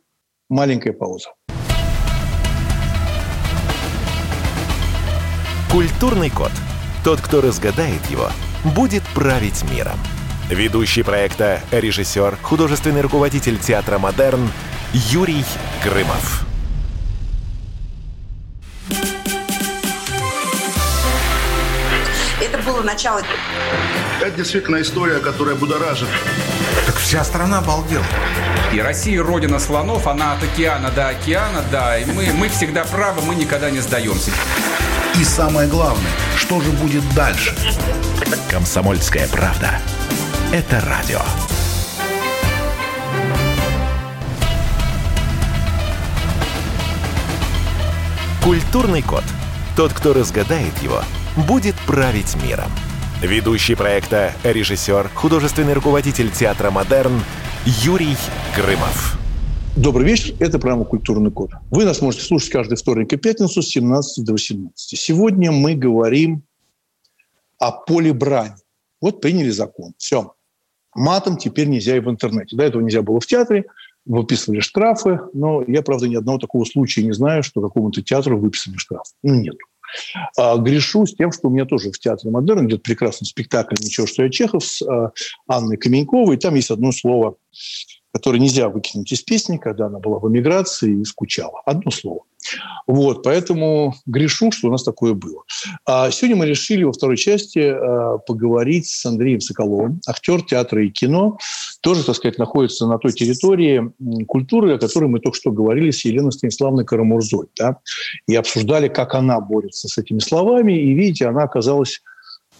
Маленькая 0.48 0.92
пауза. 0.92 1.30
Культурный 5.72 6.30
код. 6.30 6.52
Тот, 7.04 7.20
кто 7.20 7.40
разгадает 7.40 8.04
его, 8.06 8.28
будет 8.76 9.02
править 9.14 9.64
миром. 9.70 9.98
Ведущий 10.48 11.02
проекта, 11.02 11.60
режиссер, 11.72 12.36
художественный 12.40 13.00
руководитель 13.00 13.58
театра 13.58 13.98
«Модерн» 13.98 14.48
Юрий 14.92 15.44
Грымов. 15.82 16.45
Было 22.96 23.12
начало. 23.12 23.22
Это 24.20 24.30
действительно 24.36 24.80
история, 24.80 25.18
которая 25.18 25.54
будоражит. 25.54 26.08
Так 26.86 26.96
вся 26.96 27.24
страна 27.24 27.58
обалдела. 27.58 28.04
И 28.72 28.80
Россия 28.80 29.22
родина 29.22 29.58
слонов, 29.58 30.06
она 30.06 30.32
от 30.32 30.42
океана 30.42 30.90
до 30.90 31.08
океана, 31.08 31.62
да. 31.70 31.98
И 31.98 32.04
мы, 32.06 32.32
мы 32.32 32.48
всегда 32.48 32.84
правы, 32.84 33.22
мы 33.22 33.34
никогда 33.34 33.70
не 33.70 33.80
сдаемся. 33.80 34.30
И 35.18 35.24
самое 35.24 35.68
главное, 35.68 36.10
что 36.36 36.60
же 36.60 36.70
будет 36.72 37.02
дальше? 37.14 37.54
Комсомольская 38.50 39.28
правда. 39.28 39.78
Это 40.52 40.80
радио. 40.80 41.20
Культурный 48.42 49.02
код. 49.02 49.24
Тот, 49.76 49.92
кто 49.92 50.14
разгадает 50.14 50.78
его– 50.82 51.02
будет 51.36 51.74
править 51.86 52.34
миром. 52.42 52.70
Ведущий 53.22 53.74
проекта, 53.74 54.34
режиссер, 54.44 55.08
художественный 55.14 55.72
руководитель 55.72 56.30
театра 56.30 56.70
«Модерн» 56.70 57.18
Юрий 57.64 58.14
Грымов. 58.54 59.18
Добрый 59.74 60.06
вечер. 60.06 60.34
Это 60.38 60.58
программа 60.58 60.84
«Культурный 60.84 61.30
код». 61.30 61.52
Вы 61.70 61.86
нас 61.86 62.02
можете 62.02 62.24
слушать 62.24 62.50
каждый 62.50 62.76
вторник 62.76 63.10
и 63.14 63.16
пятницу 63.16 63.62
с 63.62 63.68
17 63.68 64.22
до 64.22 64.32
18. 64.32 65.00
Сегодня 65.00 65.50
мы 65.50 65.74
говорим 65.74 66.42
о 67.58 67.72
поле 67.72 68.12
брани. 68.12 68.52
Вот 69.00 69.22
приняли 69.22 69.48
закон. 69.48 69.94
Все. 69.96 70.34
Матом 70.94 71.38
теперь 71.38 71.68
нельзя 71.68 71.96
и 71.96 72.00
в 72.00 72.10
интернете. 72.10 72.54
До 72.54 72.64
этого 72.64 72.82
нельзя 72.82 73.00
было 73.00 73.18
в 73.18 73.26
театре, 73.26 73.64
выписывали 74.04 74.60
штрафы, 74.60 75.20
но 75.32 75.64
я, 75.66 75.80
правда, 75.80 76.06
ни 76.06 76.16
одного 76.16 76.36
такого 76.36 76.66
случая 76.66 77.02
не 77.02 77.12
знаю, 77.12 77.42
что 77.42 77.62
какому-то 77.62 78.02
театру 78.02 78.38
выписали 78.38 78.76
штраф. 78.76 79.06
Ну, 79.22 79.36
нету. 79.36 79.58
А, 80.36 80.56
грешу 80.56 81.06
с 81.06 81.14
тем, 81.14 81.32
что 81.32 81.48
у 81.48 81.50
меня 81.50 81.64
тоже 81.64 81.90
в 81.90 81.98
Театре 81.98 82.30
Модерн 82.30 82.66
идет 82.66 82.82
прекрасный 82.82 83.26
спектакль 83.26 83.74
«Ничего, 83.80 84.06
что 84.06 84.22
я 84.22 84.30
Чехов» 84.30 84.64
с 84.64 84.82
а, 84.82 85.12
Анной 85.46 85.76
Каменьковой. 85.76 86.36
Там 86.36 86.54
есть 86.54 86.70
одно 86.70 86.92
слово, 86.92 87.36
которое 88.16 88.38
нельзя 88.38 88.70
выкинуть 88.70 89.12
из 89.12 89.20
песни, 89.20 89.58
когда 89.58 89.86
она 89.86 89.98
была 89.98 90.18
в 90.18 90.26
эмиграции 90.26 91.02
и 91.02 91.04
скучала. 91.04 91.60
Одно 91.66 91.90
слово. 91.90 92.22
Вот, 92.86 93.22
поэтому 93.22 93.94
грешу, 94.06 94.50
что 94.52 94.68
у 94.68 94.70
нас 94.70 94.84
такое 94.84 95.12
было. 95.12 95.42
А 95.84 96.10
сегодня 96.10 96.36
мы 96.36 96.46
решили 96.46 96.82
во 96.82 96.92
второй 96.92 97.18
части 97.18 97.58
э, 97.58 98.18
поговорить 98.26 98.86
с 98.86 99.04
Андреем 99.04 99.42
Соколовым, 99.42 100.00
актер 100.06 100.40
театра 100.40 100.82
и 100.82 100.88
кино, 100.88 101.36
тоже, 101.82 102.04
так 102.04 102.16
сказать, 102.16 102.38
находится 102.38 102.86
на 102.86 102.96
той 102.96 103.12
территории 103.12 103.92
культуры, 104.26 104.76
о 104.76 104.78
которой 104.78 105.10
мы 105.10 105.20
только 105.20 105.36
что 105.36 105.50
говорили 105.50 105.90
с 105.90 106.02
Еленой 106.06 106.32
Станиславной 106.32 106.86
Карамурзой, 106.86 107.48
да, 107.58 107.80
и 108.26 108.34
обсуждали, 108.34 108.88
как 108.88 109.14
она 109.14 109.40
борется 109.40 109.88
с 109.88 109.98
этими 109.98 110.20
словами, 110.20 110.72
и, 110.72 110.94
видите, 110.94 111.26
она 111.26 111.42
оказалась 111.42 112.00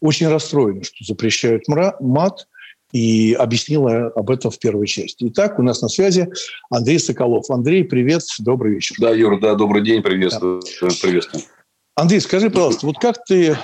очень 0.03 0.29
расстроена, 0.29 0.85
что 0.85 1.03
запрещают 1.03 1.63
мат, 1.67 2.47
и 2.97 3.35
объяснила 3.35 4.07
об 4.09 4.31
этом 4.31 4.51
в 4.51 4.59
первой 4.59 4.87
части. 4.87 5.27
Итак, 5.29 5.59
у 5.59 5.63
нас 5.63 5.83
на 5.83 5.89
связи 5.89 6.29
Андрей 6.71 6.99
Соколов. 6.99 7.51
Андрей, 7.51 7.85
привет, 7.85 8.23
добрый 8.39 8.75
вечер. 8.75 8.97
Да, 8.99 9.11
Юр, 9.11 9.39
да, 9.39 9.55
добрый 9.55 9.85
день, 9.85 10.03
приветствую. 10.03 10.63
Да. 10.81 10.89
приветствую. 11.03 11.43
Андрей, 11.95 12.21
скажи, 12.21 12.49
пожалуйста, 12.49 12.87
вот 12.87 12.99
как 12.99 13.23
ты 13.25 13.57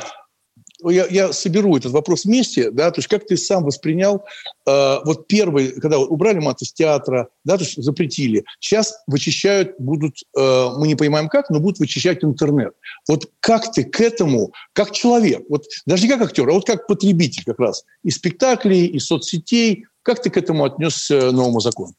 я, 0.91 1.07
я 1.07 1.33
соберу 1.33 1.77
этот 1.77 1.93
вопрос 1.93 2.25
вместе, 2.25 2.71
да, 2.71 2.91
то 2.91 2.99
есть 2.99 3.09
как 3.09 3.27
ты 3.27 3.37
сам 3.37 3.65
воспринял 3.65 4.25
э, 4.67 4.97
вот 5.05 5.27
первый, 5.27 5.81
когда 5.81 5.99
убрали 5.99 6.39
мат 6.39 6.63
из 6.63 6.73
театра, 6.73 7.29
да, 7.45 7.57
то 7.57 7.65
есть 7.65 7.83
запретили, 7.83 8.45
сейчас 8.61 9.03
вычищают, 9.07 9.75
будут, 9.79 10.17
э, 10.37 10.69
мы 10.77 10.87
не 10.87 10.95
понимаем 10.95 11.29
как, 11.29 11.51
но 11.51 11.61
будут 11.61 11.79
вычищать 11.79 12.25
интернет. 12.25 12.75
Вот 13.09 13.31
как 13.41 13.73
ты 13.73 13.85
к 13.85 14.01
этому, 14.01 14.53
как 14.73 14.93
человек, 14.93 15.45
вот 15.49 15.65
даже 15.87 16.05
не 16.05 16.09
как 16.09 16.23
актер, 16.23 16.49
а 16.49 16.53
вот 16.53 16.67
как 16.67 16.87
потребитель 16.87 17.45
как 17.45 17.59
раз 17.59 17.85
и 18.03 18.11
спектаклей, 18.11 18.87
и 18.87 18.99
соцсетей, 18.99 19.87
как 20.03 20.23
ты 20.23 20.31
к 20.31 20.37
этому 20.37 20.65
отнесся 20.65 21.31
новому 21.31 21.61
закону? 21.61 21.95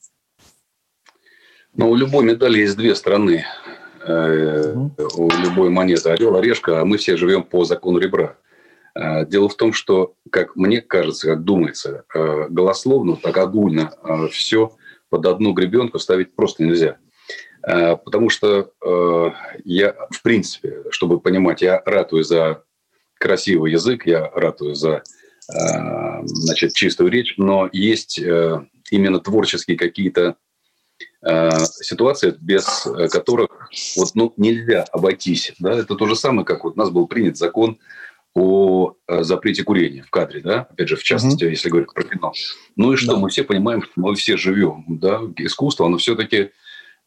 Ну, 1.75 1.89
у 1.89 1.95
любой 1.95 2.23
медали 2.23 2.59
есть 2.59 2.77
две 2.77 2.93
стороны. 2.95 3.45
Э, 4.05 4.75
у 5.15 5.29
любой 5.29 5.69
монеты 5.69 6.09
орел, 6.09 6.35
орешка, 6.35 6.81
а 6.81 6.85
мы 6.85 6.97
все 6.97 7.15
живем 7.15 7.43
по 7.43 7.63
закону 7.63 7.99
ребра. 7.99 8.35
Э, 8.95 9.25
дело 9.25 9.49
в 9.49 9.55
том, 9.55 9.73
что, 9.73 10.15
как 10.29 10.55
мне 10.55 10.81
кажется, 10.81 11.27
как 11.27 11.43
думается, 11.43 12.05
э, 12.13 12.47
голословно, 12.49 13.15
так 13.15 13.37
огульно 13.37 13.91
э, 14.03 14.27
все 14.29 14.75
под 15.09 15.25
одну 15.25 15.53
гребенку 15.53 15.99
ставить 15.99 16.35
просто 16.35 16.63
нельзя. 16.63 16.97
Потому 17.61 18.29
что 18.29 18.73
я, 19.63 19.95
в 20.09 20.21
принципе, 20.21 20.83
чтобы 20.89 21.21
понимать, 21.21 21.61
я 21.61 21.81
ратую 21.85 22.25
за 22.25 22.63
красивый 23.17 23.71
язык, 23.71 24.05
я 24.05 24.29
ратую 24.31 24.75
за 24.75 25.03
значит, 25.47 26.73
чистую 26.73 27.09
речь, 27.09 27.35
но 27.37 27.69
есть 27.71 28.17
именно 28.17 29.19
творческие 29.19 29.77
какие-то 29.77 30.35
ситуации, 31.61 32.35
без 32.41 32.85
которых 33.09 33.69
вот, 33.95 34.09
ну, 34.15 34.33
нельзя 34.35 34.83
обойтись. 34.91 35.53
Да? 35.59 35.71
Это 35.71 35.95
то 35.95 36.05
же 36.05 36.17
самое, 36.17 36.45
как 36.45 36.65
вот 36.65 36.73
у 36.75 36.79
нас 36.79 36.89
был 36.89 37.07
принят 37.07 37.37
закон 37.37 37.79
о 38.35 38.95
запрете 39.07 39.63
курения 39.63 40.03
в 40.03 40.09
кадре, 40.09 40.41
да, 40.41 40.61
опять 40.61 40.89
же, 40.89 40.95
в 40.95 41.03
частности, 41.03 41.43
mm-hmm. 41.43 41.49
если 41.49 41.69
говорить 41.69 41.93
про 41.93 42.03
кино. 42.03 42.33
Ну 42.75 42.93
и 42.93 42.95
что, 42.95 43.13
да. 43.13 43.19
мы 43.19 43.29
все 43.29 43.43
понимаем, 43.43 43.83
что 43.83 43.91
мы 43.95 44.15
все 44.15 44.37
живем, 44.37 44.85
да, 44.87 45.21
искусство, 45.37 45.85
оно 45.85 45.97
все-таки 45.97 46.49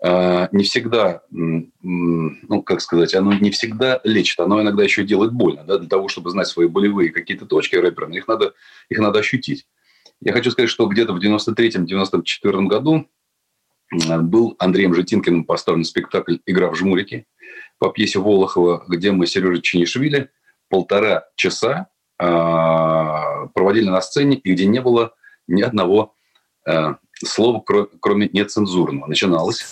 э, 0.05 0.49
не 0.53 0.63
всегда, 0.63 1.23
ну, 1.31 2.63
как 2.63 2.81
сказать, 2.81 3.15
оно 3.15 3.33
не 3.33 3.51
всегда 3.51 4.01
лечит, 4.05 4.39
оно 4.39 4.63
иногда 4.63 4.85
еще 4.85 5.05
делает 5.05 5.33
больно, 5.33 5.65
да, 5.65 5.79
для 5.79 5.89
того, 5.89 6.09
чтобы 6.09 6.31
знать 6.31 6.47
свои 6.47 6.69
болевые 6.69 7.11
какие-то 7.11 7.47
точки 7.47 7.75
рэперам, 7.75 8.13
их 8.13 8.29
надо, 8.29 8.55
их 8.89 8.99
надо 8.99 9.19
ощутить. 9.19 9.67
Я 10.21 10.33
хочу 10.33 10.53
сказать, 10.53 10.71
что 10.71 10.87
где-то 10.87 11.13
в 11.13 11.19
93-94 11.19 12.67
году 12.67 13.09
был 13.93 14.55
Андреем 14.59 14.95
Житинкиным 14.95 15.45
поставлен 15.45 15.85
спектакль 15.85 16.37
«Игра 16.47 16.71
в 16.71 16.77
жмурики» 16.77 17.27
по 17.79 17.91
пьесе 17.91 18.21
Волохова, 18.21 18.85
где 18.89 19.11
мы 19.11 19.27
Сережа 19.27 19.61
Чинишвили– 19.61 20.31
полтора 20.69 21.29
часа 21.37 21.89
а, 22.19 23.47
проводили 23.49 23.89
на 23.89 24.01
сцене, 24.01 24.37
и 24.37 24.53
где 24.53 24.67
не 24.67 24.81
было 24.81 25.15
ни 25.47 25.63
одного 25.63 26.15
а, 26.67 26.97
слова, 27.15 27.63
кроме 28.01 28.29
нецензурного. 28.33 29.07
Начиналось 29.07 29.65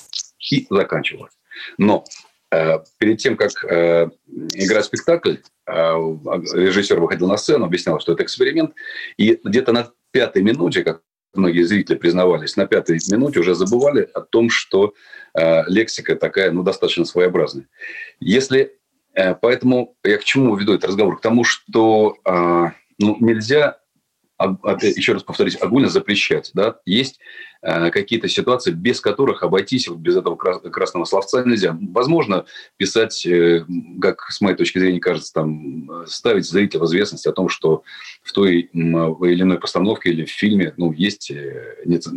и 0.50 0.66
заканчивалось. 0.68 1.32
Но 1.78 2.04
а, 2.50 2.84
перед 2.98 3.18
тем, 3.18 3.36
как 3.36 3.52
играть 3.64 4.84
спектакль, 4.84 5.36
режиссер 5.66 7.00
выходил 7.00 7.28
на 7.28 7.38
сцену, 7.38 7.64
объяснял, 7.64 7.98
что 7.98 8.12
это 8.12 8.22
эксперимент, 8.22 8.74
и 9.16 9.40
где-то 9.42 9.72
на 9.72 9.90
пятой 10.10 10.42
минуте, 10.42 10.84
как 10.84 11.00
многие 11.32 11.62
зрители 11.62 11.96
признавались, 11.96 12.56
на 12.56 12.66
пятой 12.66 12.98
минуте 13.10 13.40
уже 13.40 13.54
забывали 13.54 14.08
о 14.12 14.20
том, 14.20 14.50
что 14.50 14.92
лексика 15.34 16.14
такая, 16.14 16.52
ну, 16.52 16.62
достаточно 16.62 17.06
своеобразная. 17.06 17.66
Если 18.20 18.78
поэтому 19.40 19.96
я 20.04 20.18
к 20.18 20.24
чему 20.24 20.56
веду 20.56 20.74
этот 20.74 20.90
разговор? 20.90 21.18
К 21.18 21.22
тому, 21.22 21.44
что 21.44 22.16
а, 22.24 22.72
ну, 22.98 23.16
нельзя, 23.20 23.78
еще 24.38 25.12
раз 25.12 25.22
повторюсь, 25.22 25.56
огульно 25.60 25.88
запрещать. 25.88 26.50
Да? 26.54 26.76
Есть 26.84 27.20
э, 27.62 27.90
какие-то 27.90 28.28
ситуации, 28.28 28.72
без 28.72 29.00
которых 29.00 29.42
обойтись, 29.42 29.86
вот 29.88 29.98
без 29.98 30.16
этого 30.16 30.34
красного 30.36 31.04
словца 31.04 31.44
нельзя. 31.44 31.78
Возможно, 31.92 32.44
писать, 32.76 33.24
э, 33.26 33.64
как 34.00 34.30
с 34.30 34.40
моей 34.40 34.56
точки 34.56 34.78
зрения 34.78 35.00
кажется, 35.00 35.32
там, 35.32 35.88
ставить 36.06 36.46
зрителя 36.46 36.80
в 36.80 36.86
известность 36.86 37.26
о 37.26 37.32
том, 37.32 37.48
что 37.48 37.84
в 38.22 38.32
той 38.32 38.70
или 38.72 39.42
иной 39.42 39.60
постановке 39.60 40.10
или 40.10 40.24
в 40.24 40.30
фильме 40.30 40.74
ну, 40.76 40.92
есть 40.92 41.30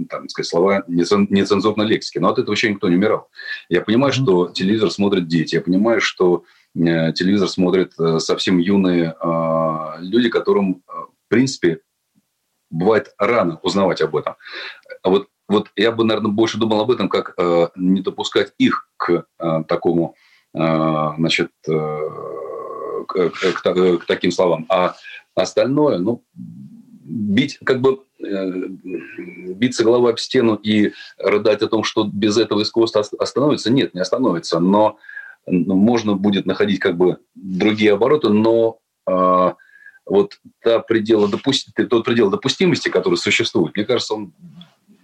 там, 0.09 0.27
сказать, 0.29 0.49
слова 0.49 0.83
нецензурной 0.87 1.85
лексики. 1.85 2.17
Но 2.17 2.29
от 2.29 2.39
этого 2.39 2.53
еще 2.53 2.69
никто 2.69 2.89
не 2.89 2.95
умирал. 2.95 3.29
Я 3.69 3.81
понимаю, 3.81 4.11
что 4.11 4.49
телевизор 4.49 4.89
смотрят 4.91 5.27
дети. 5.27 5.55
Я 5.55 5.61
понимаю, 5.61 6.01
что 6.01 6.45
Э, 6.66 6.66
телевизор 6.75 7.47
смотрят 7.49 7.93
э, 7.99 8.19
совсем 8.19 8.59
юные 8.59 9.15
а, 9.19 9.97
люди, 9.99 10.29
которым, 10.29 10.83
э, 10.87 10.91
в 10.91 11.29
принципе, 11.29 11.81
бывает 12.69 13.13
рано 13.17 13.59
узнавать 13.63 14.01
об 14.01 14.15
этом. 14.15 14.35
А 15.01 15.09
вот, 15.09 15.27
вот 15.47 15.69
я 15.75 15.91
бы, 15.91 16.03
наверное, 16.03 16.31
больше 16.31 16.57
думал 16.57 16.81
об 16.81 16.91
этом, 16.91 17.07
как 17.07 17.35
не 17.77 18.01
допускать 18.01 18.51
их 18.57 18.89
к 18.97 19.25
такому, 19.69 20.15
значит, 20.53 21.51
к, 21.63 23.05
к, 23.07 23.63
к 23.63 24.05
таким 24.05 24.31
словам. 24.31 24.65
А 24.67 24.97
остальное, 25.33 25.99
ну, 25.99 26.25
бить, 26.35 27.57
как 27.63 27.79
бы 27.79 28.01
биться 28.19 29.83
головой 29.83 30.11
об 30.11 30.19
стену 30.19 30.55
и 30.55 30.91
рыдать 31.17 31.61
о 31.61 31.67
том, 31.67 31.83
что 31.83 32.03
без 32.03 32.37
этого 32.37 32.63
искусство 32.63 33.03
остановится, 33.19 33.71
нет, 33.71 33.93
не 33.93 34.01
остановится. 34.01 34.59
Но 34.59 34.97
можно 35.47 36.15
будет 36.15 36.45
находить 36.45 36.79
как 36.79 36.97
бы 36.97 37.19
другие 37.35 37.93
обороты, 37.93 38.29
но 38.29 38.79
э, 39.07 39.53
вот 40.05 40.39
та 40.61 40.79
предела 40.79 41.27
допусти, 41.27 41.71
тот 41.71 42.05
предел 42.05 42.29
допустимости, 42.29 42.89
который 42.89 43.15
существует, 43.15 43.75
мне 43.75 43.85
кажется, 43.85 44.13
он 44.13 44.33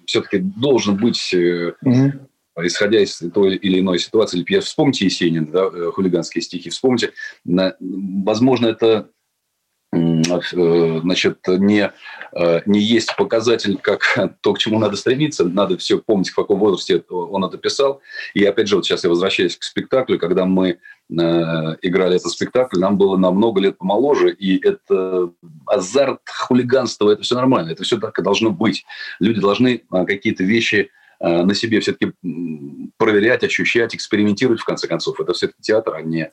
все-таки 0.06 0.39
должен 0.39 0.97
быть, 0.97 1.34
э, 1.34 1.73
mm-hmm. 1.84 2.27
исходя 2.63 2.99
из 2.99 3.17
той 3.34 3.56
или 3.56 3.79
иной 3.79 3.99
ситуации. 3.99 4.43
Вспомните 4.60 5.06
Есенин, 5.06 5.47
да, 5.51 5.69
э, 5.73 5.91
хулиганские 5.93 6.41
стихи, 6.41 6.69
вспомните, 6.69 7.13
на, 7.45 7.75
возможно, 7.79 8.67
это 8.67 9.10
значит, 9.91 11.39
не, 11.47 11.82
э, 11.82 11.91
не 12.65 12.80
есть 12.80 13.15
показатель, 13.15 13.78
как 13.82 14.02
то, 14.41 14.54
к 14.54 14.60
чему 14.60 14.80
надо 14.80 14.96
стремиться. 14.96 15.43
Надо 15.43 15.78
все 15.78 16.00
помнить, 16.00 16.30
в 16.30 16.36
каком 16.36 16.60
возрасте 16.60 17.04
он 17.10 17.46
это 17.46 17.58
писал. 17.58 18.02
И 18.34 18.43
опять 18.43 18.67
же, 18.67 18.76
вот 18.76 18.86
сейчас 18.86 19.04
я 19.04 19.10
возвращаюсь 19.10 19.58
к 19.58 19.63
спектаклю, 19.63 20.17
когда 20.17 20.46
мы 20.46 20.69
э, 20.69 20.76
играли 21.10 22.15
этот 22.15 22.32
спектакль, 22.32 22.80
нам 22.80 22.98
было 22.98 23.17
на 23.17 23.32
много 23.32 23.62
лет 23.62 23.78
помоложе, 23.78 24.32
и 24.32 24.58
это 24.65 25.32
азарт, 25.67 26.22
хулиганство, 26.28 27.12
это 27.12 27.24
все 27.24 27.36
нормально, 27.36 27.72
это 27.72 27.84
все 27.84 28.00
так 28.00 28.17
и 28.17 28.24
должно 28.24 28.50
быть. 28.50 28.86
Люди 29.19 29.39
должны 29.39 29.84
какие-то 29.89 30.43
вещи 30.43 30.89
на 31.19 31.54
себе 31.56 31.80
все-таки 31.80 32.12
проверять, 32.98 33.43
ощущать, 33.46 33.96
экспериментировать, 33.96 34.60
в 34.60 34.65
конце 34.65 34.88
концов. 34.88 35.22
Это 35.22 35.32
все-таки 35.32 35.62
театр, 35.62 35.96
а 35.96 36.02
не 36.02 36.30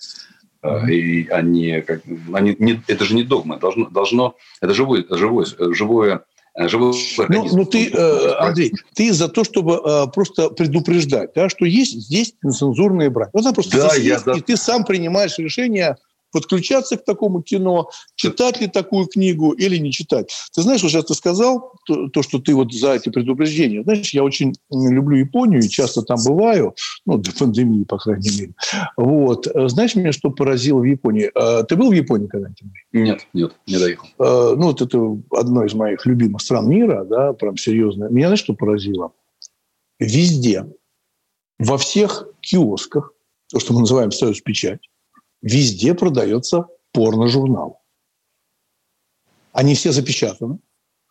и 0.88 1.26
они, 1.28 1.80
как, 1.80 2.02
они 2.32 2.56
не, 2.58 2.82
это 2.86 3.04
же 3.04 3.14
не 3.14 3.22
догма, 3.22 3.58
должно, 3.58 3.88
должно 3.88 4.36
это 4.60 4.74
живое, 4.74 5.04
живое, 5.10 5.46
живое 5.46 6.24
живой 6.56 6.94
ну, 7.28 7.46
ну 7.52 7.64
ты, 7.64 7.90
э, 7.90 8.34
Андрей, 8.38 8.72
ты 8.94 9.12
за 9.12 9.28
то, 9.28 9.44
чтобы 9.44 9.80
э, 9.84 10.06
просто 10.12 10.50
предупреждать, 10.50 11.30
да, 11.34 11.48
что 11.48 11.64
есть 11.64 11.92
здесь 11.92 12.34
нецензурные 12.42 13.08
браки. 13.08 13.30
Вот 13.32 13.44
она 13.44 13.52
просто 13.52 13.76
да, 13.76 13.90
здесь 13.90 14.04
я 14.04 14.18
за... 14.18 14.32
и 14.32 14.40
ты 14.40 14.56
сам 14.56 14.84
принимаешь 14.84 15.38
решение 15.38 15.96
подключаться 16.32 16.96
к 16.96 17.04
такому 17.04 17.42
кино, 17.42 17.90
читать 18.14 18.60
ли 18.60 18.66
такую 18.66 19.06
книгу 19.06 19.52
или 19.52 19.76
не 19.76 19.92
читать. 19.92 20.32
Ты 20.54 20.62
знаешь, 20.62 20.84
уже 20.84 21.02
ты 21.02 21.14
сказал, 21.14 21.72
то, 21.86 22.08
то, 22.08 22.22
что 22.22 22.38
ты 22.38 22.54
вот 22.54 22.72
за 22.72 22.94
эти 22.94 23.08
предупреждения. 23.08 23.82
Знаешь, 23.82 24.10
я 24.14 24.24
очень 24.24 24.54
люблю 24.70 25.16
Японию 25.16 25.60
и 25.60 25.68
часто 25.68 26.02
там 26.02 26.18
бываю, 26.24 26.74
ну, 27.06 27.18
до 27.18 27.32
пандемии, 27.32 27.84
по 27.84 27.98
крайней 27.98 28.30
мере. 28.30 28.54
Вот. 28.96 29.46
Знаешь, 29.54 29.94
меня 29.94 30.12
что 30.12 30.30
поразило 30.30 30.80
в 30.80 30.84
Японии? 30.84 31.30
А, 31.34 31.62
ты 31.64 31.76
был 31.76 31.90
в 31.90 31.94
Японии 31.94 32.26
когда-нибудь? 32.26 32.60
Нет, 32.92 33.26
нет, 33.32 33.52
не 33.66 33.78
доехал. 33.78 34.08
А, 34.18 34.54
ну, 34.56 34.68
вот 34.68 34.82
это 34.82 34.98
одно 35.30 35.64
из 35.64 35.74
моих 35.74 36.04
любимых 36.06 36.42
стран 36.42 36.68
мира, 36.68 37.04
да, 37.04 37.32
прям 37.32 37.56
серьезно. 37.56 38.04
Меня, 38.04 38.28
знаешь, 38.28 38.40
что 38.40 38.54
поразило? 38.54 39.12
Везде, 39.98 40.66
во 41.58 41.76
всех 41.76 42.26
киосках, 42.40 43.12
то, 43.48 43.60
что 43.60 43.74
мы 43.74 43.80
называем 43.80 44.12
«Союз 44.12 44.40
печать», 44.40 44.80
везде 45.42 45.94
продается 45.94 46.66
порно-журнал. 46.92 47.83
Они 49.53 49.74
все 49.74 49.92
запечатаны, 49.92 50.59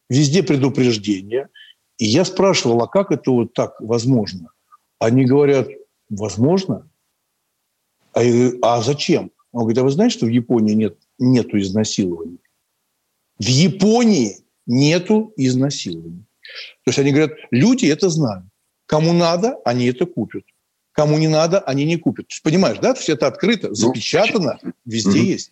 везде 0.09 0.43
предупреждения. 0.43 1.49
И 1.97 2.05
я 2.05 2.23
спрашивал, 2.23 2.81
а 2.81 2.87
как 2.87 3.11
это 3.11 3.31
вот 3.31 3.53
так 3.53 3.79
возможно? 3.81 4.51
Они 4.99 5.25
говорят, 5.25 5.67
возможно. 6.09 6.89
А, 8.13 8.23
я 8.23 8.53
а 8.61 8.81
зачем? 8.81 9.31
Он 9.51 9.61
говорит, 9.61 9.79
а 9.79 9.83
вы 9.83 9.91
знаете, 9.91 10.17
что 10.17 10.25
в 10.25 10.29
Японии 10.29 10.73
нет, 10.73 10.97
нету 11.17 11.59
изнасилований? 11.59 12.39
В 13.37 13.45
Японии 13.45 14.37
нету 14.65 15.33
изнасилований. 15.35 16.25
То 16.83 16.89
есть 16.89 16.99
они 16.99 17.11
говорят, 17.11 17.37
люди 17.51 17.85
это 17.85 18.09
знают. 18.09 18.45
Кому 18.85 19.13
надо, 19.13 19.57
они 19.65 19.85
это 19.85 20.05
купят. 20.05 20.43
Кому 20.99 21.17
не 21.17 21.29
надо, 21.29 21.59
они 21.59 21.85
не 21.85 21.95
купят. 21.95 22.27
То 22.27 22.33
есть, 22.33 22.43
понимаешь, 22.43 22.77
да? 22.79 22.89
Есть 22.89 23.07
это 23.07 23.27
открыто, 23.27 23.69
ну, 23.69 23.73
запечатано, 23.73 24.59
везде 24.83 25.23
есть. 25.23 25.49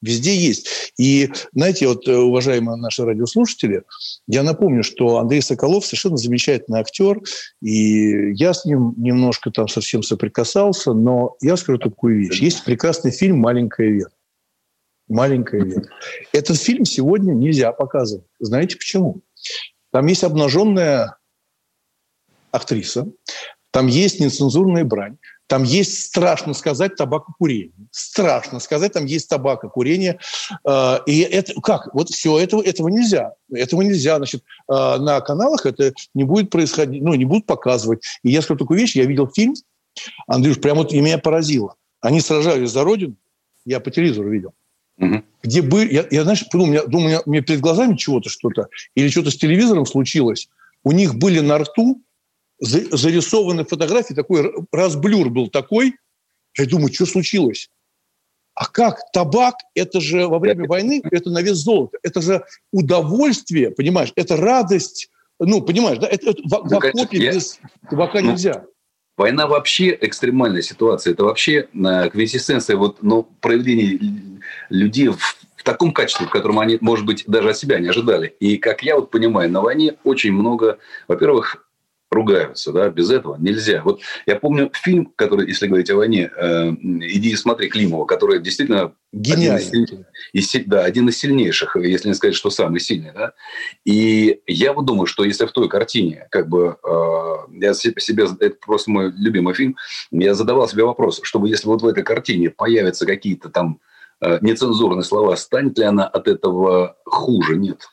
Везде 0.00 0.36
есть. 0.36 0.92
И, 0.96 1.28
знаете, 1.52 1.88
вот, 1.88 2.06
э, 2.06 2.16
уважаемые 2.16 2.76
наши 2.76 3.04
радиослушатели, 3.04 3.82
я 4.28 4.44
напомню, 4.44 4.84
что 4.84 5.18
Андрей 5.18 5.42
Соколов 5.42 5.84
совершенно 5.84 6.18
замечательный 6.18 6.78
актер, 6.78 7.20
и 7.60 8.32
я 8.34 8.54
с 8.54 8.64
ним 8.64 8.94
немножко 8.96 9.50
там 9.50 9.66
совсем 9.66 10.04
соприкасался, 10.04 10.92
но 10.92 11.34
я 11.40 11.56
скажу 11.56 11.78
такую 11.78 12.20
вещь. 12.20 12.40
Есть 12.40 12.62
прекрасный 12.62 13.10
фильм 13.10 13.40
«Маленькая 13.40 13.88
Вера». 13.88 14.12
«Маленькая 15.08 15.64
Вера». 15.64 15.88
Этот 16.32 16.58
фильм 16.58 16.84
сегодня 16.84 17.32
нельзя 17.32 17.72
показывать. 17.72 18.24
Знаете 18.38 18.76
почему? 18.76 19.22
Там 19.90 20.06
есть 20.06 20.22
обнаженная 20.22 21.16
актриса, 22.52 23.08
там 23.70 23.86
есть 23.86 24.20
нецензурная 24.20 24.84
брань, 24.84 25.16
там 25.46 25.64
есть, 25.64 26.04
страшно 26.04 26.54
сказать, 26.54 26.94
табакокурение. 26.94 27.72
Страшно 27.90 28.60
сказать, 28.60 28.92
там 28.92 29.04
есть 29.06 29.28
табакокурение. 29.28 30.20
Э, 30.64 30.98
и 31.06 31.20
это 31.22 31.60
как? 31.60 31.92
Вот 31.92 32.08
все 32.08 32.38
этого, 32.38 32.62
этого 32.62 32.86
нельзя. 32.86 33.32
Этого 33.52 33.82
нельзя. 33.82 34.16
Значит, 34.18 34.44
э, 34.68 34.72
на 34.72 35.20
каналах 35.20 35.66
это 35.66 35.92
не 36.14 36.22
будет 36.22 36.50
происходить, 36.50 37.02
ну, 37.02 37.14
не 37.14 37.24
будут 37.24 37.46
показывать. 37.46 38.04
И 38.22 38.30
я 38.30 38.42
скажу 38.42 38.58
такую 38.58 38.78
вещь, 38.78 38.94
я 38.94 39.04
видел 39.06 39.28
фильм, 39.28 39.54
Андрюш, 40.28 40.60
прямо 40.60 40.82
вот 40.82 40.92
и 40.92 41.00
меня 41.00 41.18
поразило. 41.18 41.74
Они 42.00 42.20
сражались 42.20 42.70
за 42.70 42.84
Родину, 42.84 43.16
я 43.64 43.80
по 43.80 43.90
телевизору 43.90 44.30
видел. 44.30 44.54
угу. 44.98 45.22
где 45.42 45.62
бы, 45.62 45.84
я, 45.84 46.06
я 46.12 46.22
знаешь, 46.22 46.44
подумал, 46.48 46.68
у 46.68 46.70
меня, 46.70 46.84
думаю, 46.84 47.06
у 47.06 47.08
меня, 47.08 47.20
у 47.26 47.30
меня 47.30 47.42
перед 47.42 47.60
глазами 47.60 47.96
чего-то 47.96 48.28
что-то, 48.28 48.68
или 48.94 49.08
что-то 49.08 49.30
с 49.30 49.36
телевизором 49.36 49.84
случилось, 49.84 50.48
у 50.84 50.92
них 50.92 51.16
были 51.16 51.40
на 51.40 51.58
рту 51.58 52.02
зарисованы 52.60 53.64
фотографии, 53.64 54.14
такой 54.14 54.52
разблюр 54.72 55.30
был 55.30 55.48
такой, 55.48 55.94
я 56.58 56.66
думаю, 56.66 56.92
что 56.92 57.06
случилось? 57.06 57.70
А 58.54 58.66
как? 58.66 59.00
Табак– 59.12 59.54
это 59.74 60.00
же 60.00 60.26
во 60.26 60.38
время 60.38 60.68
войны, 60.68 61.00
это 61.10 61.30
на 61.30 61.40
вес 61.40 61.56
золота. 61.58 61.98
Это 62.02 62.20
же 62.20 62.44
удовольствие, 62.72 63.70
понимаешь? 63.70 64.12
Это 64.16 64.36
радость. 64.36 65.08
Ну, 65.38 65.62
понимаешь, 65.62 65.98
да? 65.98 66.08
Это, 66.08 66.30
это, 66.30 66.42
в, 66.42 66.50
ну, 66.50 66.80
в 66.80 66.84
охоте 66.84 67.16
я... 67.16 67.32
без 67.32 67.58
табака 67.88 68.20
ну, 68.20 68.32
нельзя. 68.32 68.66
Война 69.16 69.46
вообще 69.46 69.96
экстремальная 69.98 70.62
ситуация. 70.62 71.12
Это 71.14 71.24
вообще 71.24 71.68
э, 71.72 72.10
квинтэссенция 72.10 72.76
вот, 72.76 73.02
ну, 73.02 73.22
проявления 73.40 73.98
людей 74.68 75.08
в, 75.08 75.18
в 75.56 75.62
таком 75.62 75.92
качестве, 75.92 76.26
в 76.26 76.30
котором 76.30 76.58
они, 76.58 76.76
может 76.80 77.06
быть, 77.06 77.24
даже 77.26 77.50
от 77.50 77.56
себя 77.56 77.78
не 77.78 77.88
ожидали. 77.88 78.34
И, 78.40 78.58
как 78.58 78.82
я 78.82 78.96
вот 78.96 79.10
понимаю, 79.10 79.50
на 79.50 79.62
войне 79.62 79.96
очень 80.04 80.32
много, 80.32 80.78
во-первых, 81.08 81.66
ругаются, 82.10 82.72
да, 82.72 82.88
без 82.90 83.10
этого 83.10 83.36
нельзя. 83.36 83.82
Вот 83.84 84.00
я 84.26 84.36
помню 84.36 84.70
фильм, 84.74 85.12
который, 85.16 85.46
если 85.46 85.66
говорить 85.66 85.90
о 85.90 85.96
войне, 85.96 86.30
э, 86.34 86.70
«Иди 86.70 87.30
и 87.30 87.36
смотри» 87.36 87.68
Климова, 87.68 88.04
который 88.04 88.40
действительно 88.40 88.94
Гениальный. 89.12 89.66
Один 89.66 90.06
из, 90.32 90.54
из, 90.54 90.64
да, 90.66 90.84
один 90.84 91.08
из 91.08 91.18
сильнейших, 91.18 91.74
если 91.76 92.08
не 92.08 92.14
сказать, 92.14 92.36
что 92.36 92.48
самый 92.50 92.78
сильный. 92.78 93.12
Да? 93.12 93.32
И 93.84 94.40
я 94.46 94.72
вот 94.72 94.84
думаю, 94.86 95.06
что 95.06 95.24
если 95.24 95.46
в 95.46 95.52
той 95.52 95.68
картине, 95.68 96.28
как 96.30 96.48
бы, 96.48 96.76
э, 96.82 97.58
я 97.60 97.74
себе, 97.74 98.26
это 98.38 98.56
просто 98.64 98.90
мой 98.90 99.12
любимый 99.16 99.54
фильм, 99.54 99.76
я 100.12 100.34
задавал 100.34 100.68
себе 100.68 100.84
вопрос, 100.84 101.20
чтобы 101.24 101.48
если 101.48 101.66
вот 101.66 101.82
в 101.82 101.86
этой 101.86 102.04
картине 102.04 102.50
появятся 102.50 103.04
какие-то 103.04 103.48
там 103.48 103.80
э, 104.20 104.38
нецензурные 104.40 105.02
слова, 105.02 105.34
станет 105.36 105.76
ли 105.78 105.84
она 105.84 106.06
от 106.06 106.28
этого 106.28 106.96
хуже? 107.04 107.56
Нет. 107.56 107.88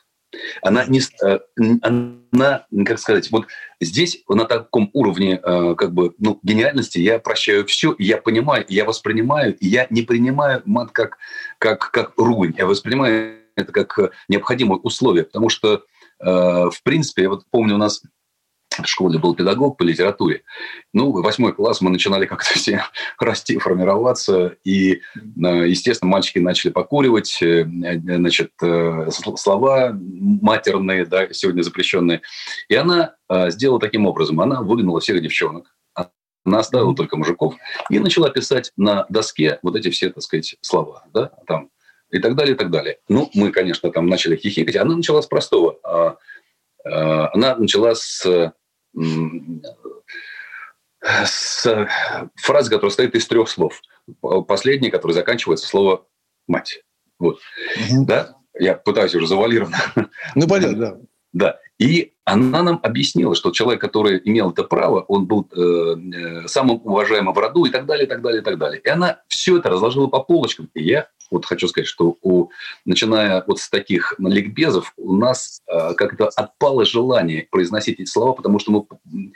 Она 0.62 0.84
не, 0.84 1.00
э, 1.24 1.38
она, 1.82 2.66
как 2.84 2.98
сказать, 2.98 3.30
вот 3.30 3.46
здесь 3.80 4.22
на 4.28 4.44
таком 4.44 4.90
уровне 4.92 5.40
э, 5.42 5.74
как 5.76 5.92
бы, 5.92 6.14
ну, 6.18 6.38
гениальности 6.42 6.98
я 6.98 7.18
прощаю 7.18 7.66
все, 7.66 7.94
я 7.98 8.18
понимаю, 8.18 8.64
я 8.68 8.84
воспринимаю, 8.84 9.56
я 9.60 9.86
не 9.90 10.02
принимаю 10.02 10.62
мат 10.64 10.90
как, 10.92 11.18
как, 11.58 11.90
как 11.90 12.12
ругань, 12.16 12.54
я 12.56 12.66
воспринимаю 12.66 13.38
это 13.56 13.72
как 13.72 14.12
необходимое 14.28 14.78
условие, 14.78 15.24
потому 15.24 15.48
что, 15.48 15.84
э, 16.20 16.24
в 16.24 16.82
принципе, 16.82 17.22
я 17.22 17.28
вот 17.28 17.44
помню 17.50 17.74
у 17.74 17.78
нас 17.78 18.02
в 18.82 18.88
школе 18.88 19.18
был 19.18 19.34
педагог 19.34 19.76
по 19.76 19.82
литературе. 19.82 20.42
Ну, 20.92 21.10
восьмой 21.22 21.52
класс 21.52 21.80
мы 21.80 21.90
начинали 21.90 22.26
как-то 22.26 22.54
все 22.54 22.82
расти, 23.18 23.58
формироваться. 23.58 24.56
И, 24.64 25.00
э, 25.14 25.68
естественно, 25.68 26.10
мальчики 26.10 26.38
начали 26.38 26.70
покуривать. 26.70 27.42
Э, 27.42 27.64
значит, 27.64 28.52
э, 28.62 29.08
слова 29.36 29.90
матерные, 29.92 31.06
да, 31.06 31.32
сегодня 31.32 31.62
запрещенные. 31.62 32.22
И 32.68 32.74
она 32.74 33.14
сделала 33.48 33.80
таким 33.80 34.06
образом. 34.06 34.40
Она 34.40 34.62
выгнала 34.62 35.00
всех 35.00 35.20
девчонок. 35.20 35.74
Она 36.44 36.60
оставила 36.60 36.94
только 36.94 37.16
мужиков. 37.16 37.56
И 37.90 37.98
начала 37.98 38.30
писать 38.30 38.72
на 38.76 39.04
доске 39.10 39.58
вот 39.62 39.76
эти 39.76 39.90
все, 39.90 40.08
так 40.10 40.22
сказать, 40.22 40.56
слова. 40.62 41.04
Да, 41.12 41.30
там, 41.46 41.70
и 42.10 42.18
так 42.20 42.36
далее, 42.36 42.54
и 42.54 42.58
так 42.58 42.70
далее. 42.70 42.98
Ну, 43.08 43.30
мы, 43.34 43.50
конечно, 43.50 43.90
там 43.90 44.06
начали 44.06 44.36
хихикать. 44.36 44.76
Она 44.76 44.96
начала 44.96 45.20
с 45.20 45.26
простого. 45.26 45.78
А, 45.82 46.16
она 46.84 47.56
начала 47.56 47.94
с 47.94 48.52
с 51.02 51.88
фразы, 52.36 52.70
которая 52.70 52.90
состоит 52.90 53.14
из 53.14 53.26
трех 53.26 53.48
слов. 53.48 53.80
Последняя, 54.46 54.90
которая 54.90 55.14
заканчивается 55.14 55.66
слово 55.66 56.06
«мать». 56.46 56.82
Вот. 57.18 57.40
Угу. 57.76 58.06
Да? 58.06 58.36
Я 58.58 58.74
пытаюсь 58.74 59.14
уже 59.14 59.26
завуалированно. 59.26 59.76
Ну, 60.34 60.48
понятно, 60.48 60.78
да. 60.78 60.96
Да. 61.32 61.58
И 61.78 62.14
она 62.24 62.62
нам 62.62 62.80
объяснила, 62.82 63.34
что 63.34 63.50
человек, 63.50 63.80
который 63.80 64.20
имел 64.24 64.50
это 64.50 64.64
право, 64.64 65.02
он 65.02 65.26
был 65.26 65.48
э, 65.54 65.60
э, 65.60 66.48
самым 66.48 66.80
уважаемым 66.84 67.34
в 67.34 67.38
роду 67.38 67.64
и 67.64 67.70
так 67.70 67.86
далее, 67.86 68.06
и 68.06 68.08
так 68.08 68.22
далее, 68.22 68.40
и 68.40 68.44
так 68.44 68.58
далее. 68.58 68.80
И 68.80 68.88
она 68.88 69.20
все 69.28 69.58
это 69.58 69.70
разложила 69.70 70.06
по 70.08 70.20
полочкам. 70.20 70.70
И 70.74 70.82
я 70.82 71.08
вот 71.30 71.46
хочу 71.46 71.68
сказать, 71.68 71.88
что 71.88 72.16
у, 72.22 72.48
начиная 72.84 73.44
вот 73.46 73.60
с 73.60 73.68
таких 73.68 74.14
ликбезов, 74.18 74.92
у 74.96 75.14
нас 75.14 75.60
э, 75.66 75.94
как-то 75.94 76.28
отпало 76.28 76.84
желание 76.84 77.46
произносить 77.50 78.00
эти 78.00 78.08
слова, 78.08 78.32
потому 78.32 78.58
что 78.58 78.72
мы, 78.72 79.32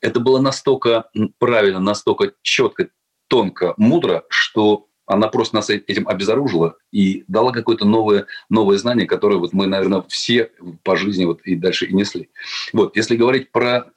это 0.00 0.20
было 0.20 0.40
настолько 0.40 1.10
правильно, 1.38 1.80
настолько 1.80 2.32
четко, 2.42 2.88
тонко, 3.28 3.74
мудро, 3.76 4.24
что 4.28 4.88
она 5.06 5.26
просто 5.28 5.56
нас 5.56 5.70
этим 5.70 6.06
обезоружила 6.06 6.76
и 6.92 7.24
дала 7.26 7.52
какое-то 7.52 7.84
новое, 7.84 8.26
новое 8.48 8.78
знание, 8.78 9.06
которое 9.06 9.36
вот 9.36 9.52
мы, 9.52 9.66
наверное, 9.66 10.04
все 10.08 10.52
по 10.84 10.96
жизни 10.96 11.24
вот 11.24 11.40
и 11.42 11.56
дальше 11.56 11.86
и 11.86 11.92
несли. 11.92 12.30
Вот, 12.72 12.96
если 12.96 13.16
говорить 13.16 13.50
про 13.50 13.90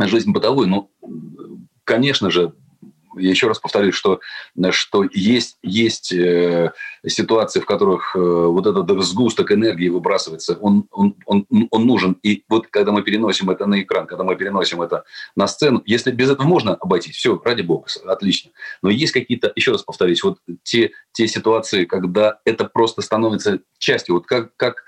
жизнь 0.00 0.32
бытовую, 0.32 0.68
ну, 0.68 0.90
конечно 1.84 2.30
же, 2.30 2.52
я 3.20 3.30
еще 3.30 3.48
раз 3.48 3.58
повторюсь, 3.58 3.94
что, 3.94 4.20
что 4.70 5.04
есть, 5.12 5.58
есть 5.62 6.12
э, 6.12 6.72
ситуации, 7.06 7.60
в 7.60 7.66
которых 7.66 8.14
э, 8.16 8.18
вот 8.18 8.66
этот 8.66 9.02
сгусток 9.02 9.52
энергии 9.52 9.88
выбрасывается, 9.88 10.56
он, 10.60 10.86
он, 10.90 11.16
он, 11.26 11.46
он 11.70 11.86
нужен. 11.86 12.16
И 12.22 12.44
вот 12.48 12.66
когда 12.68 12.92
мы 12.92 13.02
переносим 13.02 13.50
это 13.50 13.66
на 13.66 13.80
экран, 13.82 14.06
когда 14.06 14.24
мы 14.24 14.36
переносим 14.36 14.82
это 14.82 15.04
на 15.36 15.46
сцену, 15.46 15.82
если 15.86 16.10
без 16.10 16.30
этого 16.30 16.46
можно 16.46 16.74
обойтись, 16.74 17.16
все, 17.16 17.40
ради 17.44 17.62
бога, 17.62 17.86
отлично. 18.06 18.50
Но 18.82 18.90
есть 18.90 19.12
какие-то, 19.12 19.52
еще 19.54 19.72
раз 19.72 19.82
повторюсь, 19.82 20.22
вот 20.22 20.38
те, 20.62 20.92
те 21.12 21.28
ситуации, 21.28 21.84
когда 21.84 22.40
это 22.44 22.64
просто 22.64 23.02
становится 23.02 23.60
частью, 23.78 24.16
вот 24.16 24.26
как, 24.26 24.56
как 24.56 24.84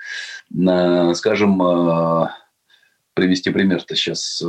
э, 0.51 1.13
скажем, 1.15 2.29
привести 3.13 3.51
пример-то 3.51 3.95
сейчас... 3.95 4.43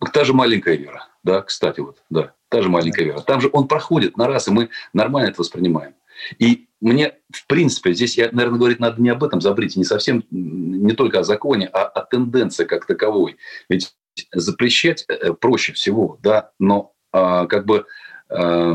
Э, 0.00 0.06
Та 0.12 0.24
же 0.24 0.32
маленькая 0.32 0.76
вера, 0.76 1.08
да, 1.22 1.42
кстати, 1.42 1.80
вот, 1.80 2.02
да, 2.10 2.32
та 2.48 2.62
же 2.62 2.68
маленькая 2.68 3.04
вера. 3.04 3.20
Там 3.20 3.40
же 3.40 3.50
он 3.52 3.68
проходит 3.68 4.16
на 4.16 4.26
раз, 4.26 4.48
и 4.48 4.50
мы 4.50 4.70
нормально 4.92 5.28
это 5.28 5.40
воспринимаем. 5.40 5.94
И 6.38 6.68
мне, 6.80 7.14
в 7.32 7.46
принципе, 7.46 7.92
здесь, 7.92 8.16
я, 8.16 8.28
наверное, 8.32 8.58
говорить 8.58 8.80
надо 8.80 9.00
не 9.00 9.08
об 9.08 9.24
этом 9.24 9.40
забрите, 9.40 9.78
не 9.78 9.84
совсем, 9.84 10.24
не 10.30 10.94
только 10.94 11.20
о 11.20 11.24
законе, 11.24 11.66
а 11.72 11.84
о 11.84 12.02
тенденции 12.04 12.64
как 12.64 12.86
таковой. 12.86 13.36
Ведь 13.68 13.94
запрещать 14.32 15.04
э, 15.08 15.32
проще 15.32 15.72
всего, 15.72 16.18
да, 16.22 16.50
но 16.58 16.92
а, 17.12 17.46
как 17.46 17.66
бы 17.66 17.86
а, 18.28 18.74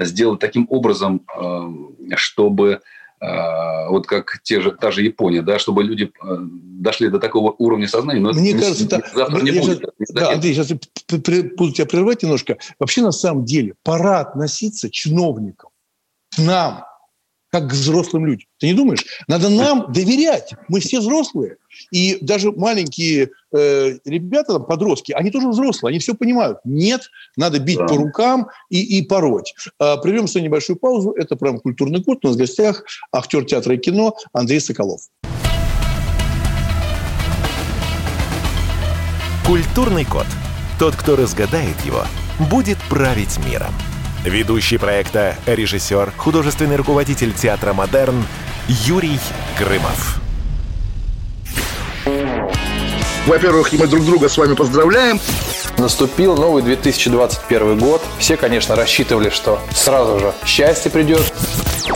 сделать 0.00 0.40
таким 0.40 0.66
образом, 0.70 1.26
а, 1.28 1.68
чтобы 2.16 2.80
вот 3.88 4.06
как 4.06 4.40
те 4.42 4.60
же, 4.60 4.72
та 4.72 4.90
же 4.90 5.02
Япония, 5.02 5.42
да, 5.42 5.58
чтобы 5.58 5.84
люди 5.84 6.04
э, 6.04 6.36
дошли 6.40 7.08
до 7.08 7.18
такого 7.18 7.54
уровня 7.58 7.88
сознания. 7.88 8.20
Но 8.20 8.32
Мне 8.32 8.52
кажется, 8.52 8.86
да, 8.86 9.02
завтра 9.14 9.40
не 9.40 9.52
будет. 9.52 9.78
Сейчас, 9.78 10.14
да, 10.14 10.32
Андрей, 10.32 10.54
сейчас 10.54 10.72
буду 11.56 11.72
тебя 11.72 11.86
прерывать 11.86 12.22
немножко. 12.22 12.58
Вообще, 12.78 13.02
на 13.02 13.12
самом 13.12 13.44
деле, 13.44 13.74
пора 13.82 14.20
относиться 14.20 14.90
чиновникам, 14.90 15.70
к 16.34 16.38
нам, 16.38 16.84
как 17.50 17.70
к 17.70 17.72
взрослым 17.72 18.26
людям. 18.26 18.48
Ты 18.58 18.66
не 18.66 18.74
думаешь? 18.74 19.04
Надо 19.28 19.48
нам 19.48 19.92
доверять. 19.92 20.52
Мы 20.68 20.80
все 20.80 21.00
взрослые. 21.00 21.56
И 21.92 22.18
даже 22.20 22.50
маленькие 22.50 23.30
э, 23.54 23.98
ребята, 24.04 24.54
там, 24.54 24.66
подростки, 24.66 25.12
они 25.12 25.30
тоже 25.30 25.48
взрослые, 25.48 25.90
они 25.90 25.98
все 25.98 26.14
понимают. 26.14 26.58
Нет, 26.64 27.10
надо 27.36 27.58
бить 27.58 27.78
да. 27.78 27.86
по 27.86 27.96
рукам 27.96 28.48
и, 28.70 28.98
и 28.98 29.02
пороть. 29.02 29.54
Э, 29.80 29.96
прервемся 30.02 30.38
на 30.38 30.44
небольшую 30.44 30.76
паузу. 30.76 31.12
Это 31.12 31.36
программа 31.36 31.60
«Культурный 31.60 32.02
код». 32.02 32.24
У 32.24 32.28
нас 32.28 32.36
в 32.36 32.38
гостях 32.38 32.84
актер 33.12 33.44
театра 33.44 33.74
и 33.74 33.78
кино 33.78 34.16
Андрей 34.32 34.60
Соколов. 34.60 35.02
Культурный 39.46 40.04
код. 40.04 40.26
Тот, 40.78 40.96
кто 40.96 41.16
разгадает 41.16 41.78
его, 41.84 42.04
будет 42.50 42.78
править 42.88 43.38
миром. 43.46 43.72
Ведущий 44.24 44.78
проекта, 44.78 45.36
режиссер, 45.46 46.12
художественный 46.16 46.76
руководитель 46.76 47.34
театра 47.34 47.74
«Модерн» 47.74 48.24
Юрий 48.68 49.20
Грымов. 49.58 50.23
Во-первых, 53.26 53.72
мы 53.72 53.86
друг 53.86 54.04
друга 54.04 54.28
с 54.28 54.36
вами 54.36 54.54
поздравляем. 54.54 55.18
Наступил 55.78 56.36
новый 56.36 56.62
2021 56.62 57.78
год. 57.78 58.02
Все, 58.18 58.36
конечно, 58.36 58.76
рассчитывали, 58.76 59.30
что 59.30 59.60
сразу 59.74 60.18
же 60.18 60.34
счастье 60.44 60.90
придет. 60.90 61.32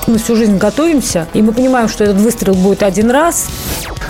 Мы 0.06 0.18
всю 0.18 0.36
жизнь 0.36 0.56
готовимся, 0.56 1.28
и 1.34 1.42
мы 1.42 1.52
понимаем, 1.52 1.88
что 1.88 2.04
этот 2.04 2.16
выстрел 2.16 2.54
будет 2.54 2.82
один 2.82 3.10
раз. 3.10 3.46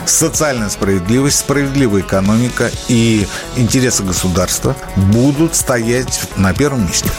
Социальная 0.07 0.69
справедливость, 0.69 1.41
справедливая 1.41 2.03
экономика 2.03 2.71
и 2.87 3.27
интересы 3.57 4.05
государства 4.05 4.77
будут 4.97 5.57
стоять 5.57 6.23
на 6.37 6.55
первом 6.55 6.87
месте. 6.87 7.11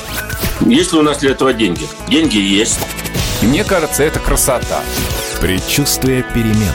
Есть 0.62 0.94
ли 0.94 1.00
у 1.00 1.02
нас 1.02 1.18
для 1.18 1.32
этого 1.32 1.54
деньги? 1.54 1.88
Деньги 2.08 2.38
есть. 2.38 2.80
Мне 3.42 3.66
кажется, 3.66 4.04
это 4.04 4.20
красота. 4.20 4.82
Предчувствие 5.42 6.24
перемен 6.34 6.74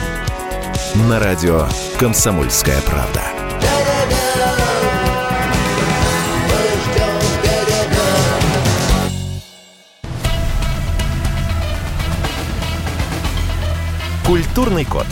на 0.95 1.19
радио 1.19 1.67
«Комсомольская 1.99 2.79
правда». 2.81 3.21
Культурный 14.25 14.85
код. 14.85 15.05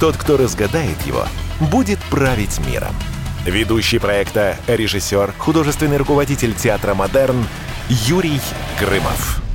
Тот, 0.00 0.16
кто 0.16 0.36
разгадает 0.36 1.00
его, 1.06 1.26
будет 1.60 1.98
править 2.10 2.58
миром. 2.66 2.94
Ведущий 3.44 3.98
проекта, 3.98 4.56
режиссер, 4.66 5.34
художественный 5.38 5.98
руководитель 5.98 6.54
театра 6.54 6.94
«Модерн» 6.94 7.46
Юрий 7.88 8.40
Крымов. 8.78 9.45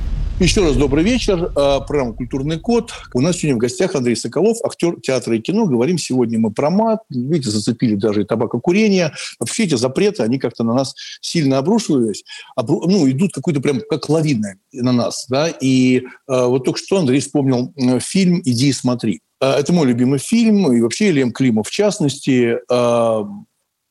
Еще 0.42 0.60
раз 0.60 0.74
добрый 0.74 1.04
вечер. 1.04 1.52
А, 1.54 1.78
программа 1.78 2.14
«Культурный 2.14 2.58
код». 2.58 2.90
У 3.14 3.20
нас 3.20 3.36
сегодня 3.36 3.54
в 3.54 3.58
гостях 3.58 3.94
Андрей 3.94 4.16
Соколов, 4.16 4.58
актер 4.64 5.00
театра 5.00 5.36
и 5.36 5.40
кино. 5.40 5.66
Говорим 5.66 5.98
сегодня 5.98 6.36
мы 6.40 6.50
про 6.50 6.68
мат. 6.68 6.98
Видите, 7.10 7.50
зацепили 7.50 7.94
даже 7.94 8.22
и 8.22 8.24
табакокурение. 8.24 9.12
Вообще 9.38 9.66
эти 9.66 9.76
запреты, 9.76 10.24
они 10.24 10.40
как-то 10.40 10.64
на 10.64 10.74
нас 10.74 10.96
сильно 11.20 11.58
обрушивались. 11.58 12.24
Обру... 12.56 12.82
Ну, 12.88 13.08
идут 13.08 13.32
какой-то 13.32 13.60
прям 13.60 13.82
как 13.88 14.08
лавина 14.08 14.54
на 14.72 14.90
нас. 14.90 15.26
Да? 15.28 15.46
И 15.48 15.98
э, 16.00 16.02
вот 16.26 16.64
только 16.64 16.80
что 16.80 16.98
Андрей 16.98 17.20
вспомнил 17.20 17.72
фильм 18.00 18.42
«Иди 18.44 18.70
и 18.70 18.72
смотри». 18.72 19.20
Это 19.40 19.72
мой 19.72 19.86
любимый 19.86 20.18
фильм, 20.18 20.72
и 20.72 20.80
вообще 20.80 21.10
Ильям 21.10 21.30
Климов 21.30 21.68
в 21.68 21.70
частности. 21.70 22.58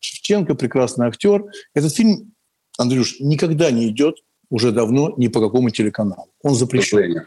Шевченко, 0.02 0.56
прекрасный 0.56 1.08
актер. 1.08 1.46
Этот 1.74 1.96
фильм, 1.96 2.34
Андрюш, 2.78 3.22
никогда 3.22 3.72
не 3.72 3.88
идет 3.88 4.16
уже 4.52 4.72
давно 4.72 5.16
ни 5.18 5.28
по 5.28 5.42
какому 5.42 5.72
телеканалу. 5.72 6.30
Он 6.44 6.54
запрещен. 6.54 7.26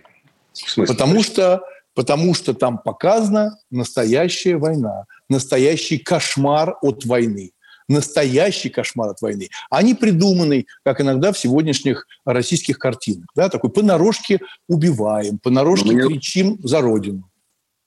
Потому 0.86 1.24
что, 1.24 1.64
потому 1.94 2.34
что 2.34 2.54
там 2.54 2.78
показана 2.78 3.58
настоящая 3.72 4.56
война, 4.56 5.06
настоящий 5.28 5.98
кошмар 5.98 6.76
от 6.80 7.04
войны 7.04 7.50
настоящий 7.88 8.70
кошмар 8.70 9.10
от 9.10 9.20
войны, 9.20 9.50
а 9.70 9.82
не 9.82 9.94
придуманный, 9.94 10.66
как 10.84 11.00
иногда 11.00 11.32
в 11.32 11.38
сегодняшних 11.38 12.06
российских 12.24 12.78
картинах. 12.78 13.26
Да, 13.34 13.48
такой 13.48 13.70
понарошке 13.70 14.40
убиваем, 14.68 15.38
понарошке 15.38 15.92
мне... 15.92 16.06
кричим 16.06 16.58
за 16.62 16.80
Родину. 16.80 17.30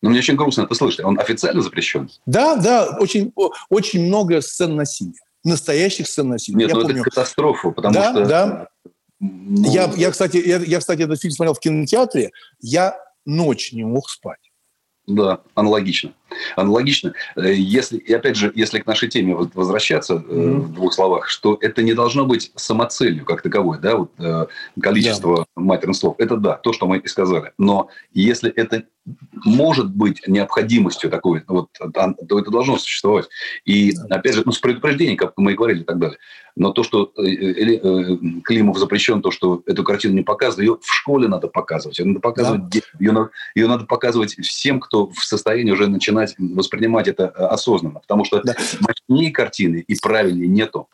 Но 0.02 0.12
мне 0.12 0.20
очень 0.20 0.36
грустно 0.36 0.64
это 0.64 0.76
слышать. 0.76 1.04
Он 1.04 1.20
официально 1.20 1.62
запрещен? 1.62 2.10
Да, 2.28 2.56
да, 2.56 2.98
очень, 3.00 3.34
очень 3.70 4.06
много 4.06 4.42
сцен 4.42 4.76
насилия. 4.76 5.14
Настоящих 5.44 6.08
сцен 6.08 6.30
насилия. 6.30 6.58
Нет, 6.58 6.70
я 6.70 6.76
ну 6.76 6.82
помню. 6.82 7.02
это 7.02 7.10
катастрофа, 7.10 7.72
потому 7.72 7.94
да, 7.94 8.12
что... 8.12 8.26
Да, 8.26 8.68
ну, 9.20 9.72
я, 9.72 9.92
я, 9.96 10.12
кстати, 10.12 10.38
я, 10.38 10.58
я, 10.58 10.80
кстати, 10.80 11.02
этот 11.02 11.20
фильм 11.20 11.32
смотрел 11.34 11.54
в 11.54 11.60
кинотеатре. 11.60 12.32
Я 12.60 12.98
ночь 13.26 13.74
не 13.74 13.84
мог 13.84 14.10
спать. 14.10 14.52
Да, 15.08 15.42
аналогично. 15.56 16.14
Аналогично. 16.56 17.14
Э, 17.36 17.54
если, 17.54 17.98
и 17.98 18.14
опять 18.14 18.36
же, 18.36 18.52
если 18.56 18.80
к 18.80 18.86
нашей 18.86 19.10
теме 19.10 19.36
возвращаться 19.36 20.16
mm-hmm. 20.16 20.60
в 20.60 20.74
двух 20.74 20.94
словах, 20.94 21.28
что 21.28 21.58
это 21.62 21.82
не 21.84 21.94
должно 21.94 22.26
быть 22.26 22.52
самоцелью 22.56 23.26
как 23.26 23.42
таковой, 23.42 23.80
да, 23.80 23.98
вот 23.98 24.12
э, 24.20 24.48
количество 24.82 25.38
да. 25.56 25.62
матерных 25.62 25.96
слов. 25.96 26.16
Это 26.18 26.38
да, 26.38 26.56
то, 26.56 26.74
что 26.74 26.88
мы 26.88 26.98
и 26.98 27.08
сказали. 27.08 27.52
Но 27.58 27.90
если 28.14 28.52
это 28.52 28.84
может 29.34 29.90
быть 29.90 30.28
необходимостью 30.28 31.10
такой, 31.10 31.44
вот, 31.48 31.70
то 31.74 32.40
это 32.40 32.52
должно 32.52 32.78
существовать. 32.78 33.28
И 33.66 33.94
опять 34.10 34.36
же, 34.36 34.44
ну, 34.46 34.52
с 34.52 34.60
предупреждением, 34.60 35.18
как 35.18 35.34
мы 35.38 35.54
и 35.54 35.56
говорили 35.56 35.82
и 35.82 35.84
так 35.84 36.00
далее. 36.00 36.18
Но 36.58 36.72
то, 36.72 36.84
что 36.84 37.14
Климов 38.44 38.80
запрещен, 38.80 39.22
то, 39.22 39.30
что 39.30 39.62
эту 39.68 39.84
картину 39.84 40.16
не 40.16 40.24
показывают, 40.24 40.68
ее 40.68 40.78
в 40.82 40.92
школе 40.92 41.28
надо 41.28 41.48
показывать. 41.48 42.00
Ее 42.00 42.06
надо 42.06 42.20
показывать, 42.20 42.68
да. 42.70 42.80
ее, 43.00 43.30
ее 43.54 43.68
надо 43.68 43.86
показывать 43.86 44.36
всем, 44.40 44.80
кто 44.80 45.08
в 45.08 45.24
состоянии 45.24 45.72
уже 45.72 45.88
начинать 45.88 46.17
воспринимать 46.38 47.08
это 47.08 47.24
э, 47.24 47.46
осознанно. 47.46 48.00
Потому 48.00 48.26
что 48.26 48.42
да. 48.44 48.56
мощнее 48.82 49.32
картины 49.32 49.84
и 49.88 49.96
правильнее 50.00 50.48
нету. 50.48 50.88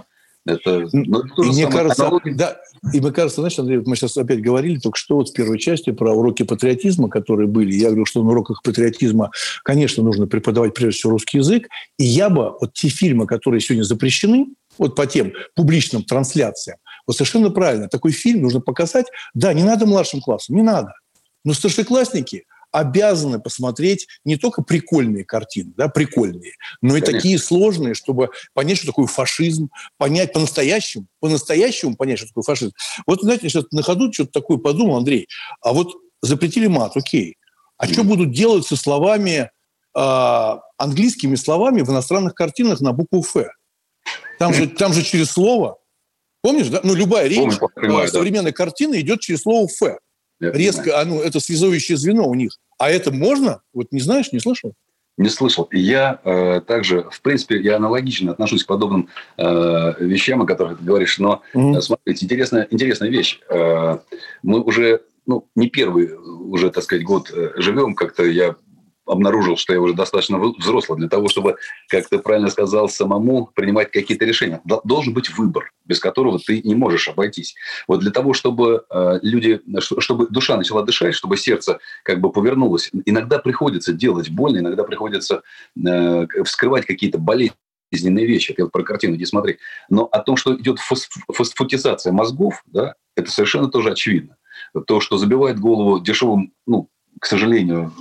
Это, 0.45 0.89
ну, 0.91 1.23
и 1.37 1.49
мне 1.51 1.67
кажется, 1.67 2.11
да, 2.25 2.57
и 2.91 2.99
мне 2.99 3.11
кажется, 3.11 3.39
знаешь, 3.39 3.57
Андрей, 3.57 3.81
мы 3.85 3.95
сейчас 3.95 4.17
опять 4.17 4.41
говорили 4.41 4.77
только 4.77 4.97
что 4.97 5.15
вот 5.15 5.29
в 5.29 5.33
первой 5.33 5.57
части 5.57 5.91
про 5.91 6.11
уроки 6.11 6.43
патриотизма, 6.43 7.07
которые 7.07 7.47
были. 7.47 7.73
Я 7.73 7.87
говорю, 7.87 8.05
что 8.05 8.21
на 8.23 8.31
уроках 8.31 8.61
патриотизма, 8.61 9.31
конечно, 9.63 10.03
нужно 10.03 10.27
преподавать 10.27 10.73
прежде 10.73 10.99
всего 10.99 11.11
русский 11.11 11.37
язык. 11.37 11.69
И 11.97 12.03
я 12.03 12.29
бы 12.29 12.57
вот 12.59 12.73
те 12.73 12.89
фильмы, 12.89 13.25
которые 13.25 13.61
сегодня 13.61 13.83
запрещены, 13.83 14.47
вот 14.77 14.97
по 14.97 15.07
тем 15.07 15.31
публичным 15.55 16.03
трансляциям, 16.03 16.77
вот 17.07 17.15
совершенно 17.15 17.49
правильно, 17.49 17.87
такой 17.87 18.11
фильм 18.11 18.41
нужно 18.41 18.59
показать. 18.59 19.05
Да, 19.33 19.53
не 19.53 19.63
надо 19.63 19.85
младшим 19.85 20.19
классам, 20.19 20.57
не 20.57 20.61
надо. 20.61 20.93
Но 21.45 21.53
старшеклассники 21.53 22.43
обязаны 22.73 23.39
посмотреть 23.39 24.07
не 24.25 24.35
только 24.35 24.63
прикольные 24.63 25.23
картины, 25.23 25.71
да, 25.77 25.87
прикольные, 25.87 26.53
но 26.81 26.97
и 26.97 27.01
Конечно. 27.01 27.13
такие 27.13 27.37
сложные, 27.37 27.93
чтобы 27.93 28.29
понять, 28.53 28.77
что 28.77 28.87
такое 28.87 29.05
фашизм, 29.05 29.69
понять 29.97 30.33
по-настоящему, 30.33 31.05
по-настоящему 31.19 31.95
понять, 31.95 32.17
что 32.17 32.27
такое 32.29 32.43
фашизм. 32.43 32.73
Вот, 33.05 33.21
знаете, 33.21 33.47
сейчас 33.47 33.65
на 33.71 33.83
ходу 33.83 34.11
что-то 34.11 34.31
такое 34.31 34.57
подумал, 34.57 34.97
Андрей, 34.97 35.27
а 35.61 35.71
вот 35.71 35.93
запретили 36.21 36.65
мат, 36.65 36.97
окей, 36.97 37.37
а 37.77 37.85
mm. 37.85 37.93
что 37.93 38.03
будут 38.03 38.31
делать 38.31 38.65
со 38.65 38.75
словами, 38.75 39.51
э, 39.95 40.57
английскими 40.77 41.35
словами 41.35 41.81
в 41.81 41.91
иностранных 41.91 42.33
картинах 42.33 42.81
на 42.81 42.91
букву 42.91 43.19
«Ф»? 43.19 43.49
Там 44.39 44.51
же, 44.51 44.67
там 44.67 44.93
же 44.93 45.03
через 45.03 45.29
слово, 45.29 45.77
помнишь, 46.41 46.69
да? 46.69 46.81
Ну, 46.83 46.95
любая 46.95 47.27
речь 47.27 47.37
Помню, 47.37 47.69
понимаю, 47.75 48.07
современной 48.07 48.51
да. 48.51 48.57
картины 48.57 48.99
идет 48.99 49.19
через 49.19 49.41
слово 49.41 49.67
«Ф». 49.67 49.99
Резко, 50.39 50.99
а, 50.99 51.05
ну, 51.05 51.21
это 51.21 51.39
связующее 51.39 51.97
звено 51.97 52.27
у 52.27 52.33
них. 52.33 52.57
А 52.77 52.89
это 52.89 53.11
можно? 53.11 53.61
Вот 53.73 53.91
не 53.91 54.01
знаешь, 54.01 54.31
не 54.31 54.39
слышал? 54.39 54.73
Не 55.17 55.29
слышал. 55.29 55.69
Я 55.71 56.19
э, 56.23 56.61
также, 56.61 57.03
в 57.11 57.21
принципе, 57.21 57.61
я 57.61 57.75
аналогично 57.75 58.31
отношусь 58.31 58.63
к 58.63 58.67
подобным 58.67 59.09
э, 59.37 59.93
вещам, 59.99 60.41
о 60.41 60.47
которых 60.47 60.79
ты 60.79 60.83
говоришь. 60.83 61.19
Но 61.19 61.43
mm-hmm. 61.53 61.81
смотрите, 61.81 62.25
интересная, 62.25 62.67
интересная 62.71 63.09
вещь. 63.09 63.39
Э, 63.49 63.99
мы 64.41 64.61
уже, 64.61 65.01
ну, 65.27 65.47
не 65.55 65.69
первый 65.69 66.13
уже, 66.13 66.71
так 66.71 66.83
сказать, 66.83 67.05
год 67.05 67.31
э, 67.31 67.51
живем. 67.57 67.93
Как-то 67.93 68.23
я 68.23 68.55
обнаружил, 69.05 69.57
что 69.57 69.73
я 69.73 69.81
уже 69.81 69.93
достаточно 69.93 70.39
взрослый 70.39 70.97
для 70.99 71.09
того, 71.09 71.27
чтобы, 71.27 71.57
как 71.89 72.07
ты 72.07 72.19
правильно 72.19 72.49
сказал, 72.49 72.89
самому 72.89 73.49
принимать 73.53 73.91
какие-то 73.91 74.25
решения. 74.25 74.61
Должен 74.83 75.13
быть 75.13 75.29
выбор, 75.37 75.71
без 75.85 75.99
которого 75.99 76.39
ты 76.39 76.61
не 76.61 76.75
можешь 76.75 77.07
обойтись. 77.07 77.55
Вот 77.87 77.99
для 77.99 78.11
того, 78.11 78.33
чтобы 78.33 78.85
э, 78.89 79.19
люди, 79.21 79.61
чтобы 79.79 80.27
душа 80.27 80.57
начала 80.57 80.83
дышать, 80.83 81.15
чтобы 81.15 81.37
сердце 81.37 81.79
как 82.03 82.21
бы 82.21 82.31
повернулось, 82.31 82.91
иногда 83.05 83.39
приходится 83.39 83.93
делать 83.93 84.29
больно, 84.29 84.59
иногда 84.59 84.83
приходится 84.83 85.43
э, 85.75 86.27
вскрывать 86.45 86.85
какие-то 86.85 87.17
болезненные 87.17 88.25
вещи. 88.25 88.55
Я 88.57 88.65
вот 88.65 88.71
про 88.71 88.83
картину 88.83 89.15
иди 89.15 89.25
смотри. 89.25 89.57
Но 89.89 90.05
о 90.05 90.19
том, 90.19 90.37
что 90.37 90.55
идет 90.55 90.79
фосфотизация 90.79 92.13
мозгов, 92.13 92.63
да, 92.67 92.95
это 93.15 93.31
совершенно 93.31 93.69
тоже 93.69 93.91
очевидно. 93.91 94.37
То, 94.87 94.99
что 94.99 95.17
забивает 95.17 95.59
голову 95.59 95.99
дешевым, 95.99 96.53
ну, 96.65 96.89
к 97.19 97.25
сожалению, 97.25 97.93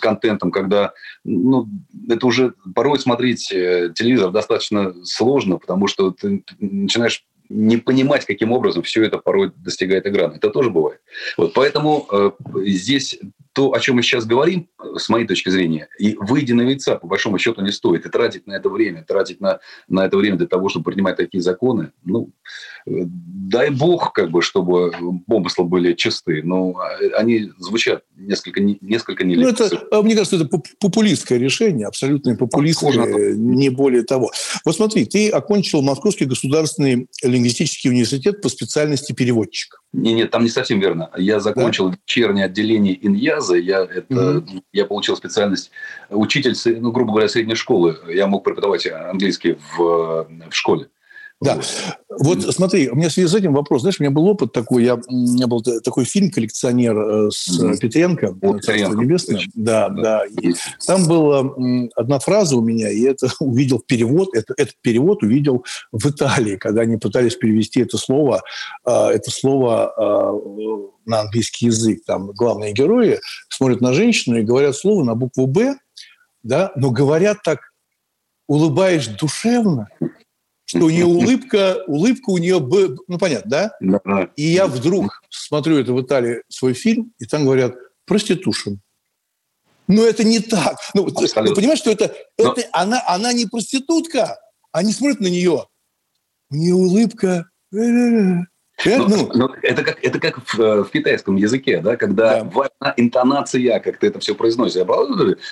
контентом, 0.00 0.50
когда 0.50 0.92
ну, 1.24 1.68
это 2.08 2.26
уже 2.26 2.54
порой 2.74 2.98
смотреть 2.98 3.52
э, 3.52 3.92
телевизор 3.94 4.30
достаточно 4.30 4.94
сложно, 5.04 5.58
потому 5.58 5.86
что 5.86 6.10
ты 6.10 6.44
начинаешь 6.58 7.24
не 7.50 7.76
понимать, 7.76 8.24
каким 8.24 8.52
образом 8.52 8.82
все 8.84 9.04
это 9.04 9.18
порой 9.18 9.52
достигает 9.56 10.06
экрана. 10.06 10.34
Это 10.34 10.50
тоже 10.50 10.70
бывает. 10.70 11.00
Вот, 11.36 11.52
поэтому 11.52 12.06
э, 12.10 12.30
здесь 12.64 13.18
то, 13.52 13.72
о 13.72 13.80
чем 13.80 13.96
мы 13.96 14.02
сейчас 14.02 14.24
говорим, 14.24 14.68
с 14.96 15.08
моей 15.08 15.26
точки 15.26 15.48
зрения, 15.48 15.88
и 15.98 16.16
выйдя 16.18 16.54
на 16.54 16.62
яйца, 16.62 16.94
по 16.94 17.08
большому 17.08 17.38
счету, 17.38 17.60
не 17.62 17.72
стоит. 17.72 18.06
И 18.06 18.08
тратить 18.08 18.46
на 18.46 18.52
это 18.52 18.68
время, 18.68 19.04
тратить 19.04 19.40
на, 19.40 19.58
на 19.88 20.06
это 20.06 20.16
время 20.16 20.36
для 20.36 20.46
того, 20.46 20.68
чтобы 20.68 20.84
принимать 20.90 21.16
такие 21.16 21.42
законы, 21.42 21.92
ну, 22.04 22.30
дай 23.50 23.70
бог, 23.70 24.12
как 24.12 24.30
бы, 24.30 24.42
чтобы 24.42 24.92
помыслы 25.26 25.64
были 25.64 25.92
чисты, 25.94 26.42
но 26.42 26.76
они 27.16 27.50
звучат 27.58 28.04
несколько, 28.16 28.60
несколько 28.60 29.24
нелепо. 29.24 29.56
Ну, 29.58 29.66
это, 29.66 30.02
мне 30.02 30.14
кажется, 30.14 30.36
это 30.36 30.48
популистское 30.78 31.38
решение, 31.38 31.86
абсолютно 31.86 32.36
популистское, 32.36 33.34
не 33.34 33.68
более 33.70 34.04
того. 34.04 34.30
Вот 34.64 34.76
смотри, 34.76 35.04
ты 35.04 35.28
окончил 35.30 35.82
Московский 35.82 36.26
государственный 36.26 37.08
лингвистический 37.22 37.90
университет 37.90 38.40
по 38.40 38.48
специальности 38.48 39.12
переводчик. 39.12 39.82
Не, 39.92 40.12
нет, 40.12 40.30
там 40.30 40.44
не 40.44 40.50
совсем 40.50 40.78
верно. 40.78 41.10
Я 41.16 41.40
закончил 41.40 41.88
да? 41.88 41.96
вечернее 42.06 42.44
отделение 42.44 43.04
Иньяза. 43.04 43.56
Я, 43.56 43.80
это, 43.80 44.38
угу. 44.38 44.62
я 44.72 44.84
получил 44.84 45.16
специальность 45.16 45.72
учитель, 46.08 46.54
ну, 46.78 46.92
грубо 46.92 47.12
говоря, 47.12 47.28
средней 47.28 47.56
школы. 47.56 47.98
Я 48.08 48.28
мог 48.28 48.44
преподавать 48.44 48.86
английский 48.86 49.56
в, 49.76 50.28
в 50.48 50.54
школе. 50.54 50.86
Да. 51.40 51.58
Вот 52.10 52.42
смотри, 52.54 52.90
у 52.90 52.96
меня 52.96 53.08
в 53.08 53.12
связи 53.12 53.28
с 53.28 53.34
этим 53.34 53.54
вопрос. 53.54 53.80
Знаешь, 53.80 53.98
у 53.98 54.02
меня 54.02 54.10
был 54.10 54.26
опыт 54.26 54.52
такой, 54.52 54.84
я, 54.84 54.96
у 54.96 55.12
меня 55.12 55.46
был 55.46 55.62
такой 55.62 56.04
фильм 56.04 56.30
«Коллекционер» 56.30 56.98
э, 56.98 57.30
с 57.30 57.48
mm-hmm. 57.48 57.78
Петренко, 57.78 58.36
«Царство 58.60 58.94
небесное». 58.94 59.40
Да, 59.54 59.88
да. 59.88 60.24
да. 60.30 60.52
там 60.86 61.06
была 61.06 61.50
одна 61.96 62.18
фраза 62.18 62.56
у 62.56 62.60
меня, 62.60 62.90
и 62.90 63.02
это 63.02 63.28
увидел 63.40 63.80
перевод, 63.80 64.28
это, 64.34 64.52
этот 64.58 64.74
перевод 64.82 65.22
увидел 65.22 65.64
в 65.92 66.10
Италии, 66.10 66.56
когда 66.56 66.82
они 66.82 66.98
пытались 66.98 67.36
перевести 67.36 67.80
это 67.80 67.96
слово, 67.96 68.42
а, 68.84 69.10
это 69.10 69.30
слово 69.30 69.94
а, 69.96 70.32
на 71.06 71.20
английский 71.20 71.66
язык. 71.66 72.02
Там 72.04 72.32
главные 72.32 72.72
герои 72.72 73.18
смотрят 73.48 73.80
на 73.80 73.94
женщину 73.94 74.38
и 74.38 74.42
говорят 74.42 74.76
слово 74.76 75.04
на 75.04 75.14
букву 75.14 75.46
«Б», 75.46 75.76
да, 76.42 76.72
но 76.76 76.90
говорят 76.90 77.38
так, 77.42 77.60
улыбаясь 78.46 79.08
душевно, 79.08 79.88
что 80.70 80.86
у 80.86 80.90
нее 80.90 81.04
улыбка, 81.04 81.82
улыбка 81.88 82.30
у 82.30 82.38
нее, 82.38 82.60
ну 83.08 83.18
понятно, 83.18 83.50
да? 83.50 83.72
И 84.36 84.42
я 84.42 84.66
вдруг 84.68 85.22
смотрю 85.28 85.78
это 85.78 85.92
в 85.92 86.00
Италии 86.00 86.42
свой 86.48 86.74
фильм, 86.74 87.12
и 87.18 87.26
там 87.26 87.44
говорят 87.44 87.74
проститушен. 88.06 88.80
Но 89.88 90.04
это 90.04 90.22
не 90.22 90.38
так. 90.38 90.76
Ну, 90.94 91.10
ты, 91.10 91.26
ты 91.26 91.54
понимаешь, 91.54 91.80
что 91.80 91.90
это, 91.90 92.14
Но... 92.38 92.52
это 92.52 92.68
она, 92.72 93.02
она 93.08 93.32
не 93.32 93.46
проститутка. 93.46 94.38
Они 94.70 94.92
смотрят 94.92 95.18
на 95.18 95.26
нее. 95.26 95.66
У 96.50 96.54
нее 96.54 96.74
улыбка. 96.74 97.50
Ну, 98.84 99.08
ну, 99.08 99.30
ну, 99.34 99.50
это 99.62 99.82
как, 99.82 100.02
это 100.02 100.18
как 100.18 100.40
в, 100.44 100.60
э, 100.60 100.84
в 100.84 100.90
китайском 100.90 101.36
языке, 101.36 101.80
да, 101.80 101.96
когда 101.96 102.42
да. 102.42 102.44
важна 102.44 102.94
интонация, 102.96 103.80
как 103.80 103.98
ты 103.98 104.08
это 104.08 104.20
все 104.20 104.34
произносишь. 104.34 104.82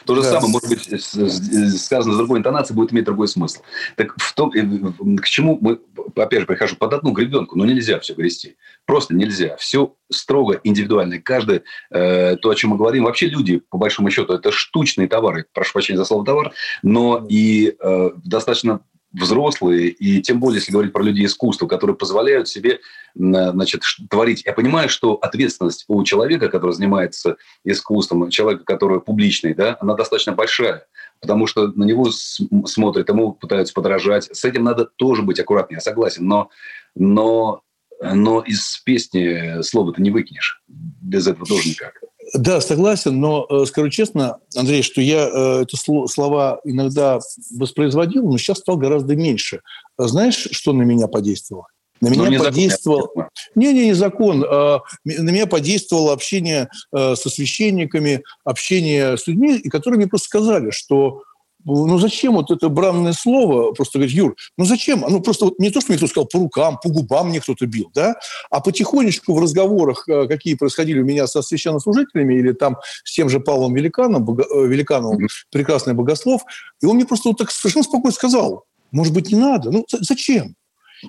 То 0.05 0.15
же 0.15 0.23
да. 0.23 0.41
самое, 0.41 0.53
может 0.53 0.69
быть, 0.69 1.79
сказано 1.79 2.15
с 2.15 2.17
другой 2.17 2.39
интонацией, 2.39 2.77
будет 2.77 2.93
иметь 2.93 3.05
другой 3.05 3.29
смысл. 3.29 3.63
Так 3.97 4.15
в 4.17 4.35
том, 4.35 4.51
к 4.51 5.27
чему 5.27 5.59
мы, 5.61 5.81
опять 6.17 6.41
же, 6.41 6.47
прихожу 6.47 6.77
под 6.77 6.93
одну 6.95 7.13
гребенку, 7.13 7.59
но 7.59 7.65
нельзя 7.65 7.99
все 8.01 8.15
грести. 8.15 8.57
Просто 8.87 9.15
нельзя. 9.15 9.57
Все 9.57 9.95
строго 10.11 10.61
индивидуально. 10.65 11.21
Каждый, 11.21 11.63
э, 11.91 12.37
то, 12.37 12.51
о 12.51 12.55
чем 12.55 12.71
мы 12.71 12.77
говорим, 12.77 13.05
вообще 13.05 13.27
люди, 13.27 13.63
по 13.71 13.79
большому 13.79 14.11
счету, 14.11 14.33
это 14.33 14.53
штучные 14.53 15.09
товары, 15.09 15.47
прошу 15.53 15.73
прощения 15.73 15.99
за 15.99 16.05
слово 16.05 16.25
товар, 16.25 16.53
но 16.83 17.27
и 17.29 17.77
э, 17.79 18.11
достаточно 18.25 18.81
взрослые, 19.13 19.89
и 19.89 20.21
тем 20.21 20.39
более, 20.39 20.59
если 20.59 20.73
говорить 20.73 20.93
про 20.93 21.03
людей 21.03 21.27
искусства, 21.27 21.67
которые 21.67 21.97
позволяют 21.97 22.49
себе 22.49 22.81
значит, 23.15 23.83
творить. 24.11 24.43
Я 24.45 24.53
понимаю, 24.53 24.89
что 24.89 25.15
ответственность 25.15 25.85
у 25.89 26.03
человека, 26.05 26.49
который 26.49 26.73
занимается 26.73 27.37
искусством, 27.65 28.29
человека, 28.31 28.65
который 28.65 29.01
публичный, 29.01 29.55
да, 29.55 29.77
она 29.81 29.95
достаточно 29.95 30.33
большая, 30.33 30.87
потому 31.21 31.47
что 31.47 31.69
на 31.69 31.85
него 31.85 32.11
смотрят, 32.11 33.09
ему 33.09 33.33
пытаются 33.33 33.73
подражать. 33.73 34.25
С 34.25 34.45
этим 34.45 34.65
надо 34.65 34.85
тоже 34.85 35.23
быть 35.23 35.41
аккуратнее, 35.41 35.77
я 35.77 35.81
согласен, 35.81 36.27
но, 36.27 36.51
но, 36.95 37.63
но 38.01 38.43
из 38.43 38.79
песни 38.85 39.63
слова 39.63 39.93
ты 39.93 40.03
не 40.03 40.11
выкинешь. 40.11 40.63
Без 40.69 41.27
этого 41.27 41.47
тоже 41.47 41.71
никак. 41.71 42.03
Да, 42.35 42.61
согласен, 42.61 43.21
но 43.21 43.47
э, 43.49 43.65
скажу 43.67 43.89
честно, 43.89 44.39
Андрей, 44.55 44.83
что 44.83 45.01
я 45.01 45.29
э, 45.29 45.63
эти 45.63 45.77
слова 46.07 46.61
иногда 46.65 47.21
воспроизводил, 47.57 48.29
но 48.29 48.37
сейчас 48.37 48.59
стал 48.59 48.77
гораздо 48.77 49.17
меньше. 49.17 49.63
Знаешь, 49.97 50.49
что 50.53 50.73
на 50.73 50.83
меня 50.83 51.09
подействовало? 51.09 51.69
На 52.01 52.09
меня 52.09 52.29
не 52.29 52.39
подействовал... 52.39 53.11
Не, 53.55 53.73
не, 53.73 53.87
не 53.87 53.95
закон. 53.95 54.45
А, 54.49 54.81
на 55.05 55.31
меня 55.31 55.47
подействовало 55.47 56.13
общение 56.13 56.69
э, 56.95 57.17
со 57.17 57.31
священниками, 57.31 58.23
общение 58.45 59.17
с 59.17 59.27
людьми, 59.27 59.61
которые 59.63 59.99
мне 59.99 60.07
просто 60.07 60.27
сказали, 60.27 60.71
что 60.71 61.23
ну 61.65 61.99
зачем 61.99 62.35
вот 62.35 62.51
это 62.51 62.69
бранное 62.69 63.13
слово, 63.13 63.73
просто 63.73 63.99
говорит, 63.99 64.15
Юр, 64.15 64.37
ну 64.57 64.65
зачем? 64.65 65.05
Ну 65.09 65.21
просто 65.21 65.47
вот 65.47 65.59
не 65.59 65.71
то, 65.71 65.81
что 65.81 65.91
мне 65.93 65.99
кто 65.99 66.07
сказал 66.07 66.27
по 66.27 66.39
рукам, 66.39 66.79
по 66.83 66.89
губам 66.89 67.29
мне 67.29 67.41
кто-то 67.41 67.67
бил, 67.67 67.91
да, 67.95 68.17
а 68.51 68.61
потихонечку 68.61 69.35
в 69.35 69.41
разговорах, 69.41 70.09
э, 70.09 70.27
какие 70.29 70.55
происходили 70.55 71.01
у 71.01 71.05
меня 71.05 71.27
со 71.27 71.43
священнослужителями 71.43 72.35
или 72.35 72.53
там 72.53 72.77
с 73.05 73.13
тем 73.13 73.29
же 73.29 73.41
Павлом 73.41 73.75
Великаном, 73.75 74.25
Бого, 74.25 74.43
э, 74.43 74.67
Великановым, 74.67 75.29
прекрасный 75.51 75.95
богослов, 75.95 76.43
и 76.81 76.87
он 76.87 76.97
мне 76.97 77.05
просто 77.05 77.31
вот 77.31 77.39
так 77.39 77.51
совершенно 77.51 77.85
спокойно 77.85 78.15
сказал, 78.15 78.65
может 78.93 79.13
быть, 79.13 79.31
не 79.31 79.39
надо, 79.39 79.71
ну 79.71 79.85
зачем? 79.89 80.55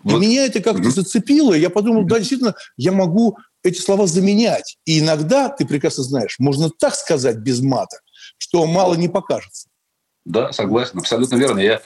Вот. 0.03 0.21
И 0.21 0.27
меня 0.27 0.45
это 0.45 0.61
как-то 0.61 0.89
зацепило, 0.91 1.53
и 1.53 1.59
я 1.59 1.69
подумал, 1.69 2.03
да, 2.05 2.17
действительно, 2.17 2.55
я 2.77 2.91
могу 2.91 3.37
эти 3.63 3.79
слова 3.79 4.07
заменять. 4.07 4.77
И 4.85 4.99
иногда, 4.99 5.49
ты 5.49 5.65
прекрасно 5.65 6.03
знаешь, 6.03 6.35
можно 6.39 6.69
так 6.69 6.95
сказать 6.95 7.37
без 7.37 7.61
мата, 7.61 7.97
что 8.37 8.65
мало 8.65 8.95
не 8.95 9.09
покажется. 9.09 9.67
Да, 10.25 10.51
согласен, 10.51 10.99
абсолютно 10.99 11.37
верно. 11.37 11.59
Я, 11.59 11.81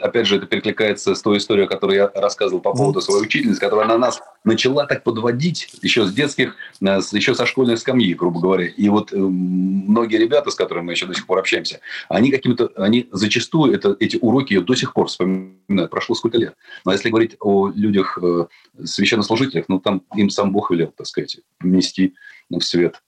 опять 0.00 0.26
же, 0.26 0.36
это 0.36 0.46
перекликается 0.46 1.14
с 1.14 1.22
той 1.22 1.38
историей, 1.38 1.66
которую 1.66 1.96
я 1.96 2.10
рассказывал 2.14 2.60
по 2.60 2.74
поводу 2.74 3.00
своей 3.00 3.22
учительницы, 3.22 3.60
которая 3.60 3.86
на 3.86 3.96
нас 3.96 4.20
начала 4.44 4.84
так 4.84 5.04
подводить 5.04 5.68
еще 5.80 6.04
с 6.04 6.12
детских, 6.12 6.56
э, 6.80 7.00
еще 7.12 7.34
со 7.34 7.46
школьной 7.46 7.76
скамьи, 7.76 8.14
грубо 8.14 8.40
говоря. 8.40 8.66
И 8.66 8.88
вот 8.88 9.12
э, 9.12 9.16
многие 9.16 10.16
ребята, 10.16 10.50
с 10.50 10.54
которыми 10.54 10.86
мы 10.86 10.92
еще 10.92 11.06
до 11.06 11.14
сих 11.14 11.26
пор 11.26 11.38
общаемся, 11.38 11.80
они 12.08 12.30
какими-то, 12.30 12.70
они 12.76 13.08
зачастую 13.12 13.72
это, 13.72 13.96
эти 14.00 14.16
уроки 14.16 14.52
ее 14.52 14.60
до 14.60 14.74
сих 14.74 14.92
пор 14.92 15.06
вспоминают. 15.06 15.90
Прошло 15.90 16.14
сколько 16.16 16.38
лет. 16.38 16.54
Но 16.84 16.92
если 16.92 17.10
говорить 17.10 17.36
о 17.40 17.68
людях, 17.68 18.18
э, 18.20 18.46
священнослужителях, 18.84 19.66
ну, 19.68 19.80
там 19.80 20.02
им 20.16 20.30
сам 20.30 20.52
Бог 20.52 20.70
велел, 20.70 20.92
так 20.96 21.06
сказать, 21.06 21.38
внести 21.60 22.14
в 22.50 22.60
свет 22.60 23.00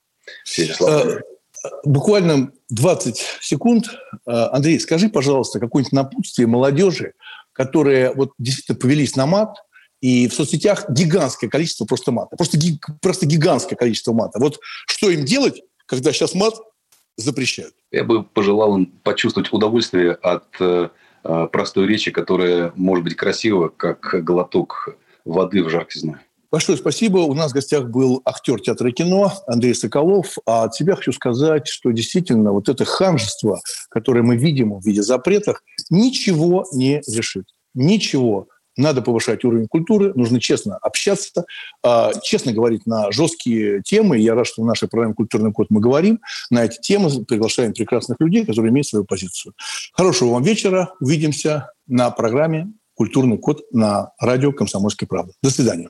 все 0.43 0.63
эти 0.63 0.71
слова. 0.71 1.21
Буквально 1.83 2.51
20 2.69 3.17
секунд. 3.41 3.89
А, 4.25 4.55
Андрей, 4.55 4.79
скажи, 4.79 5.09
пожалуйста, 5.09 5.59
какое-нибудь 5.59 5.93
напутствие 5.93 6.47
молодежи, 6.47 7.13
которые 7.53 8.13
вот 8.13 8.31
действительно 8.37 8.77
повелись 8.77 9.15
на 9.15 9.25
мат, 9.25 9.55
и 10.01 10.27
в 10.27 10.33
соцсетях 10.33 10.89
гигантское 10.89 11.49
количество 11.49 11.85
просто 11.85 12.11
мата. 12.11 12.35
Просто, 12.37 12.57
просто 13.01 13.25
гигантское 13.25 13.77
количество 13.77 14.13
мата. 14.13 14.39
Вот 14.39 14.59
что 14.87 15.09
им 15.09 15.25
делать, 15.25 15.61
когда 15.85 16.13
сейчас 16.13 16.33
мат 16.35 16.55
запрещают? 17.17 17.73
Я 17.91 18.05
бы 18.05 18.23
пожелал 18.23 18.77
им 18.77 18.85
почувствовать 19.03 19.51
удовольствие 19.51 20.13
от 20.13 20.45
э, 20.59 20.89
э 21.23 21.47
простой 21.51 21.87
речи, 21.87 22.11
которая 22.11 22.71
может 22.75 23.03
быть 23.03 23.15
красива, 23.15 23.67
как 23.67 24.23
глоток 24.23 24.95
воды 25.25 25.63
в 25.63 25.69
жаркий 25.69 25.99
зной. 25.99 26.17
Большое 26.51 26.79
спасибо. 26.79 27.19
У 27.19 27.35
нас 27.35 27.51
в 27.51 27.53
гостях 27.53 27.89
был 27.89 28.23
актер 28.25 28.59
театра 28.59 28.89
и 28.89 28.93
кино 28.93 29.31
Андрей 29.45 29.75
Соколов. 29.75 30.35
А 30.47 30.63
от 30.63 30.73
себя 30.73 30.95
хочу 30.95 31.11
сказать, 31.11 31.67
что 31.67 31.91
действительно 31.91 32.51
вот 32.53 32.69
это 32.69 32.85
ханжество, 32.85 33.59
которое 33.89 34.23
мы 34.23 34.35
видим 34.35 34.73
в 34.79 34.83
виде 34.83 35.03
запретов, 35.03 35.61
ничего 35.91 36.65
не 36.73 37.01
решит. 37.07 37.45
Ничего. 37.75 38.47
Надо 38.77 39.01
повышать 39.01 39.43
уровень 39.43 39.67
культуры, 39.67 40.13
нужно 40.15 40.39
честно 40.39 40.77
общаться, 40.77 41.45
а, 41.83 42.13
честно 42.23 42.53
говорить 42.53 42.87
на 42.87 43.11
жесткие 43.11 43.83
темы. 43.83 44.17
Я 44.17 44.35
рад, 44.35 44.47
что 44.47 44.63
в 44.63 44.65
нашей 44.65 44.87
программе 44.87 45.13
«Культурный 45.13 45.51
код» 45.51 45.67
мы 45.69 45.81
говорим 45.81 46.19
на 46.49 46.63
эти 46.63 46.79
темы, 46.79 47.09
приглашаем 47.25 47.73
прекрасных 47.73 48.19
людей, 48.21 48.45
которые 48.45 48.71
имеют 48.71 48.87
свою 48.87 49.05
позицию. 49.05 49.53
Хорошего 49.93 50.31
вам 50.31 50.43
вечера. 50.43 50.93
Увидимся 51.01 51.71
на 51.87 52.09
программе 52.09 52.71
«Культурный 52.95 53.37
код» 53.37 53.63
на 53.71 54.13
радио 54.17 54.53
«Комсомольская 54.53 55.07
правда». 55.07 55.33
До 55.43 55.49
свидания. 55.49 55.89